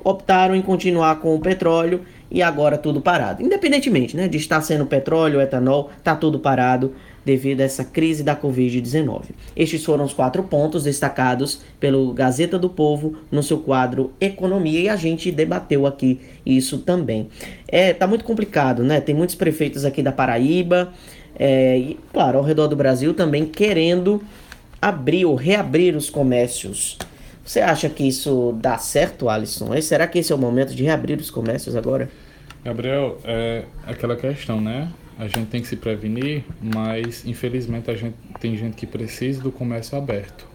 Optaram 0.04 0.56
em 0.56 0.62
continuar 0.62 1.16
com 1.22 1.34
o 1.34 1.40
petróleo 1.40 2.02
e 2.34 2.42
agora 2.42 2.80
tudo 2.80 3.00
parado. 3.00 3.44
Independentemente 3.44 4.18
né, 4.18 4.28
de 4.28 4.38
estar 4.38 4.60
sendo 4.62 4.88
petróleo, 4.88 5.40
etanol, 5.40 5.92
está 6.00 6.16
tudo 6.16 6.40
parado 6.40 6.92
devido 7.24 7.62
a 7.62 7.64
essa 7.64 7.86
crise 7.86 8.24
da 8.24 8.36
Covid-19. 8.36 9.26
Estes 9.56 9.86
foram 9.86 10.04
os 10.04 10.14
quatro 10.14 10.44
pontos 10.44 10.84
destacados 10.84 11.62
pelo 11.80 12.12
Gazeta 12.12 12.58
do 12.58 12.70
Povo 12.70 13.16
no 13.32 13.44
seu 13.44 13.60
quadro 13.60 14.12
Economia 14.20 14.80
e 14.82 14.90
a 14.90 14.96
gente 14.96 15.32
debateu 15.32 15.86
aqui 15.86 16.20
isso 16.44 16.80
também. 16.80 17.30
É, 17.68 17.94
tá 17.94 18.08
muito 18.08 18.26
complicado, 18.26 18.84
né? 18.84 19.00
Tem 19.00 19.16
muitos 19.16 19.36
prefeitos 19.36 19.86
aqui 19.86 20.02
da 20.02 20.12
Paraíba 20.12 20.92
é, 21.38 21.78
e, 21.78 22.00
claro, 22.12 22.40
ao 22.40 22.44
redor 22.44 22.68
do 22.68 22.76
Brasil 22.76 23.14
também 23.14 23.46
querendo 23.46 24.22
abrir 24.82 25.26
ou 25.26 25.36
reabrir 25.36 25.96
os 25.96 26.10
comércios. 26.10 26.98
Você 27.46 27.60
acha 27.60 27.90
que 27.90 28.08
isso 28.08 28.54
dá 28.60 28.78
certo, 28.78 29.30
Alisson? 29.30 29.80
Será 29.82 30.08
que 30.08 30.20
esse 30.20 30.32
é 30.32 30.36
o 30.36 30.38
momento 30.38 30.74
de 30.74 30.84
reabrir 30.84 31.20
os 31.20 31.30
comércios 31.30 31.76
agora? 31.76 32.10
Gabriel, 32.64 33.20
é 33.26 33.66
aquela 33.86 34.16
questão, 34.16 34.62
né? 34.62 34.90
A 35.18 35.28
gente 35.28 35.48
tem 35.48 35.62
que 35.62 35.68
se 35.68 35.76
prevenir, 35.76 36.44
mas 36.62 37.26
infelizmente 37.26 37.92
a 37.92 37.96
gente 37.96 38.16
tem 38.40 38.56
gente 38.58 38.76
que 38.76 38.88
precisa 38.88 39.42
do 39.42 39.52
comércio 39.52 39.98
aberto. 39.98 40.48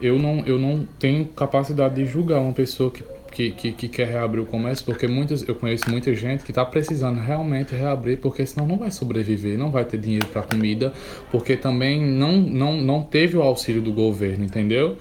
Eu 0.00 0.18
não, 0.18 0.44
eu 0.46 0.58
não 0.58 0.86
tenho 0.98 1.26
capacidade 1.26 1.96
de 1.96 2.06
julgar 2.06 2.40
uma 2.40 2.52
pessoa 2.52 2.90
que, 2.90 3.04
que, 3.30 3.50
que, 3.50 3.72
que 3.72 3.88
quer 3.88 4.08
reabrir 4.08 4.40
o 4.40 4.46
comércio, 4.46 4.84
porque 4.84 5.06
muitas, 5.06 5.46
eu 5.46 5.54
conheço 5.54 5.88
muita 5.90 6.14
gente 6.14 6.44
que 6.44 6.50
está 6.50 6.64
precisando 6.64 7.20
realmente 7.20 7.74
reabrir, 7.74 8.18
porque 8.18 8.44
senão 8.46 8.66
não 8.66 8.78
vai 8.78 8.90
sobreviver, 8.90 9.58
não 9.58 9.70
vai 9.70 9.84
ter 9.84 9.98
dinheiro 9.98 10.26
para 10.28 10.42
comida, 10.42 10.92
porque 11.30 11.56
também 11.56 12.00
não, 12.00 12.38
não, 12.38 12.80
não 12.80 13.02
teve 13.02 13.36
o 13.36 13.42
auxílio 13.42 13.82
do 13.82 13.92
governo, 13.92 14.44
entendeu? 14.44 14.96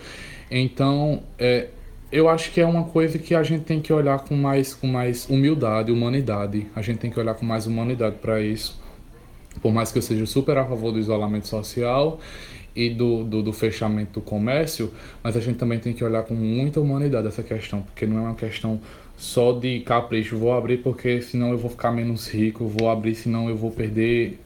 Então, 0.51 1.21
é, 1.37 1.67
eu 2.11 2.29
acho 2.29 2.51
que 2.51 2.61
é 2.61 2.65
uma 2.65 2.85
coisa 2.85 3.19
que 3.19 3.35
a 3.35 3.43
gente 3.43 3.63
tem 3.63 3.81
que 3.81 3.91
olhar 3.91 4.19
com 4.19 4.35
mais, 4.35 4.73
com 4.73 4.87
mais 4.87 5.29
humildade, 5.29 5.91
humanidade. 5.91 6.67
A 6.75 6.81
gente 6.81 6.99
tem 6.99 7.11
que 7.11 7.19
olhar 7.19 7.33
com 7.33 7.45
mais 7.45 7.67
humanidade 7.67 8.17
para 8.21 8.41
isso. 8.41 8.79
Por 9.61 9.73
mais 9.73 9.91
que 9.91 9.97
eu 9.97 10.01
seja 10.01 10.25
super 10.25 10.57
a 10.57 10.65
favor 10.65 10.91
do 10.91 10.99
isolamento 10.99 11.47
social 11.47 12.19
e 12.75 12.89
do, 12.89 13.23
do, 13.23 13.43
do, 13.43 13.51
fechamento 13.51 14.19
do 14.19 14.21
comércio, 14.21 14.93
mas 15.23 15.35
a 15.35 15.39
gente 15.39 15.57
também 15.57 15.79
tem 15.79 15.93
que 15.93 16.03
olhar 16.03 16.23
com 16.23 16.35
muita 16.35 16.79
humanidade 16.79 17.27
essa 17.27 17.41
questão, 17.41 17.81
porque 17.81 18.05
não 18.05 18.17
é 18.17 18.21
uma 18.21 18.35
questão 18.35 18.79
só 19.17 19.51
de 19.51 19.79
capricho. 19.79 20.37
Vou 20.37 20.53
abrir 20.53 20.77
porque 20.77 21.21
senão 21.21 21.51
eu 21.51 21.57
vou 21.57 21.71
ficar 21.71 21.91
menos 21.91 22.31
rico, 22.31 22.67
vou 22.67 22.89
abrir 22.89 23.15
senão 23.15 23.49
eu 23.49 23.57
vou 23.57 23.71
perder 23.71 24.39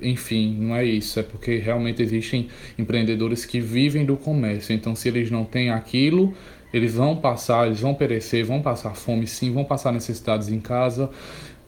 enfim, 0.00 0.56
não 0.60 0.76
é 0.76 0.84
isso, 0.84 1.18
é 1.18 1.24
porque 1.24 1.56
realmente 1.56 2.00
existem 2.00 2.46
empreendedores 2.78 3.44
que 3.44 3.60
vivem 3.60 4.04
do 4.04 4.16
comércio. 4.16 4.72
Então, 4.72 4.94
se 4.94 5.08
eles 5.08 5.28
não 5.28 5.44
têm 5.44 5.70
aquilo, 5.70 6.34
Eles 6.72 6.94
vão 6.94 7.16
passar, 7.16 7.66
eles 7.66 7.80
vão 7.80 7.94
perecer, 7.94 8.44
vão 8.44 8.60
passar 8.60 8.94
fome 8.94 9.26
sim, 9.26 9.52
vão 9.52 9.64
passar 9.64 9.92
necessidades 9.92 10.48
em 10.48 10.60
casa. 10.60 11.10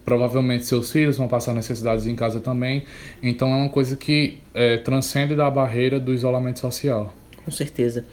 Provavelmente 0.04 0.66
seus 0.66 0.90
filhos 0.90 1.16
vão 1.16 1.28
passar 1.28 1.54
necessidades 1.54 2.06
em 2.06 2.14
casa 2.14 2.40
também. 2.40 2.84
Então 3.22 3.52
é 3.52 3.56
uma 3.56 3.68
coisa 3.68 3.96
que 3.96 4.38
é, 4.54 4.76
transcende 4.78 5.34
da 5.34 5.50
barreira 5.50 6.00
do 6.00 6.12
isolamento 6.12 6.58
social. 6.58 7.14
Com 7.44 7.50
certeza. 7.50 8.04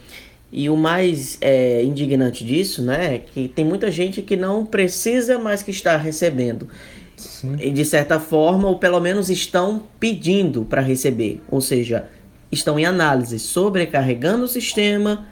E 0.50 0.70
o 0.70 0.76
mais 0.76 1.36
é, 1.40 1.82
indignante 1.82 2.44
disso, 2.44 2.82
né, 2.82 3.16
é 3.16 3.18
que 3.18 3.48
tem 3.48 3.64
muita 3.64 3.90
gente 3.90 4.22
que 4.22 4.34
não 4.34 4.64
precisa, 4.64 5.38
mas 5.38 5.62
que 5.62 5.70
está 5.70 5.96
recebendo. 5.96 6.68
Sim. 7.16 7.56
E 7.60 7.70
de 7.70 7.84
certa 7.84 8.18
forma, 8.18 8.68
ou 8.68 8.78
pelo 8.78 9.00
menos 9.00 9.28
estão 9.28 9.82
pedindo 10.00 10.64
para 10.64 10.80
receber. 10.80 11.42
Ou 11.50 11.60
seja, 11.60 12.08
estão 12.50 12.78
em 12.78 12.86
análise, 12.86 13.38
sobrecarregando 13.38 14.44
o 14.44 14.48
sistema, 14.48 15.26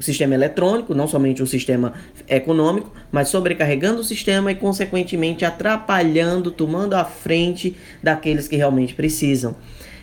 o 0.00 0.02
sistema 0.02 0.34
eletrônico, 0.34 0.94
não 0.94 1.06
somente 1.06 1.42
o 1.42 1.46
sistema 1.46 1.92
econômico, 2.26 2.90
mas 3.12 3.28
sobrecarregando 3.28 4.00
o 4.00 4.04
sistema 4.04 4.50
e, 4.50 4.54
consequentemente, 4.54 5.44
atrapalhando, 5.44 6.50
tomando 6.50 6.94
a 6.94 7.04
frente 7.04 7.76
daqueles 8.02 8.48
que 8.48 8.56
realmente 8.56 8.94
precisam 8.94 9.54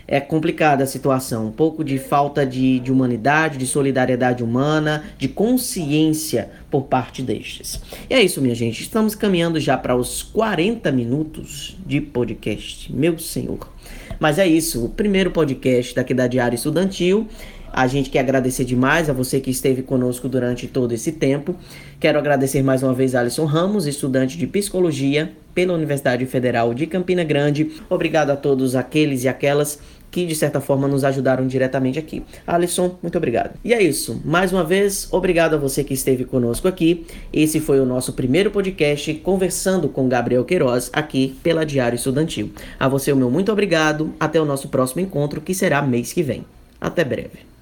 é 0.08 0.22
complicada 0.22 0.86
a 0.86 0.88
situação. 0.88 1.48
Um 1.48 1.52
pouco 1.52 1.84
de 1.84 2.00
falta 2.00 2.46
de, 2.46 2.80
de 2.80 2.92
humanidade, 2.92 3.58
de 3.58 3.68
solidariedade 3.68 4.42
humana, 4.42 5.04
de 5.18 5.28
consciência 5.28 6.50
por 6.72 6.84
parte 6.84 7.22
destes. 7.22 7.82
E 8.10 8.14
é 8.14 8.24
isso, 8.24 8.42
minha 8.42 8.56
gente. 8.56 8.82
Estamos 8.82 9.14
caminhando 9.14 9.60
já 9.60 9.78
para 9.78 9.96
os 9.96 10.24
40 10.24 10.92
minutos 10.94 11.78
de 11.86 12.00
podcast. 12.00 12.94
Meu 12.94 13.20
senhor. 13.20 13.70
Mas 14.18 14.40
é 14.40 14.48
isso. 14.48 14.86
O 14.86 14.90
primeiro 14.90 15.30
podcast 15.30 15.94
daqui 15.94 16.14
da 16.14 16.26
Diário 16.26 16.56
Estudantil. 16.56 17.28
A 17.72 17.88
gente 17.88 18.10
quer 18.10 18.20
agradecer 18.20 18.66
demais 18.66 19.10
a 19.10 19.14
você 19.14 19.40
que 19.40 19.52
esteve 19.52 19.82
conosco 19.82 20.28
durante 20.28 20.68
todo 20.68 20.94
esse 20.94 21.12
tempo. 21.12 21.56
Quero 22.00 22.18
agradecer 22.18 22.64
mais 22.64 22.84
uma 22.84 22.94
vez 22.94 23.16
a 23.16 23.22
Alisson 23.22 23.46
Ramos, 23.46 23.86
estudante 23.86 24.38
de 24.38 24.48
psicologia 24.48 25.32
pela 25.54 25.74
Universidade 25.74 26.26
Federal 26.26 26.74
de 26.74 26.86
Campina 26.86 27.24
Grande. 27.24 27.72
Obrigado 27.90 28.30
a 28.30 28.36
todos 28.36 28.76
aqueles 28.76 29.24
e 29.24 29.28
aquelas 29.28 29.80
que 30.10 30.26
de 30.26 30.36
certa 30.36 30.62
forma 30.62 30.88
nos 30.88 31.04
ajudaram 31.04 31.48
diretamente 31.48 32.00
aqui. 32.00 32.24
Alisson, 32.46 32.98
muito 33.02 33.18
obrigado. 33.18 33.58
E 33.64 33.74
é 33.74 33.82
isso. 33.82 34.22
Mais 34.24 34.54
uma 34.54 34.64
vez, 34.64 35.08
obrigado 35.12 35.56
a 35.56 35.58
você 35.58 35.84
que 35.84 35.94
esteve 35.94 36.24
conosco 36.26 36.68
aqui. 36.68 37.06
Esse 37.32 37.60
foi 37.60 37.80
o 37.80 37.86
nosso 37.86 38.14
primeiro 38.14 38.52
podcast 38.52 39.14
conversando 39.16 39.90
com 39.90 40.08
Gabriel 40.08 40.46
Queiroz 40.46 40.90
aqui 40.94 41.36
pela 41.44 41.66
Diário 41.66 41.96
Estudantil. 41.96 42.52
A 42.80 42.88
você 42.88 43.12
o 43.12 43.16
meu 43.16 43.30
muito 43.30 43.52
obrigado. 43.52 44.14
Até 44.20 44.40
o 44.40 44.46
nosso 44.46 44.70
próximo 44.70 45.02
encontro, 45.02 45.42
que 45.42 45.54
será 45.54 45.82
mês 45.82 46.14
que 46.14 46.24
vem. 46.24 46.46
Até 46.80 47.04
breve. 47.04 47.57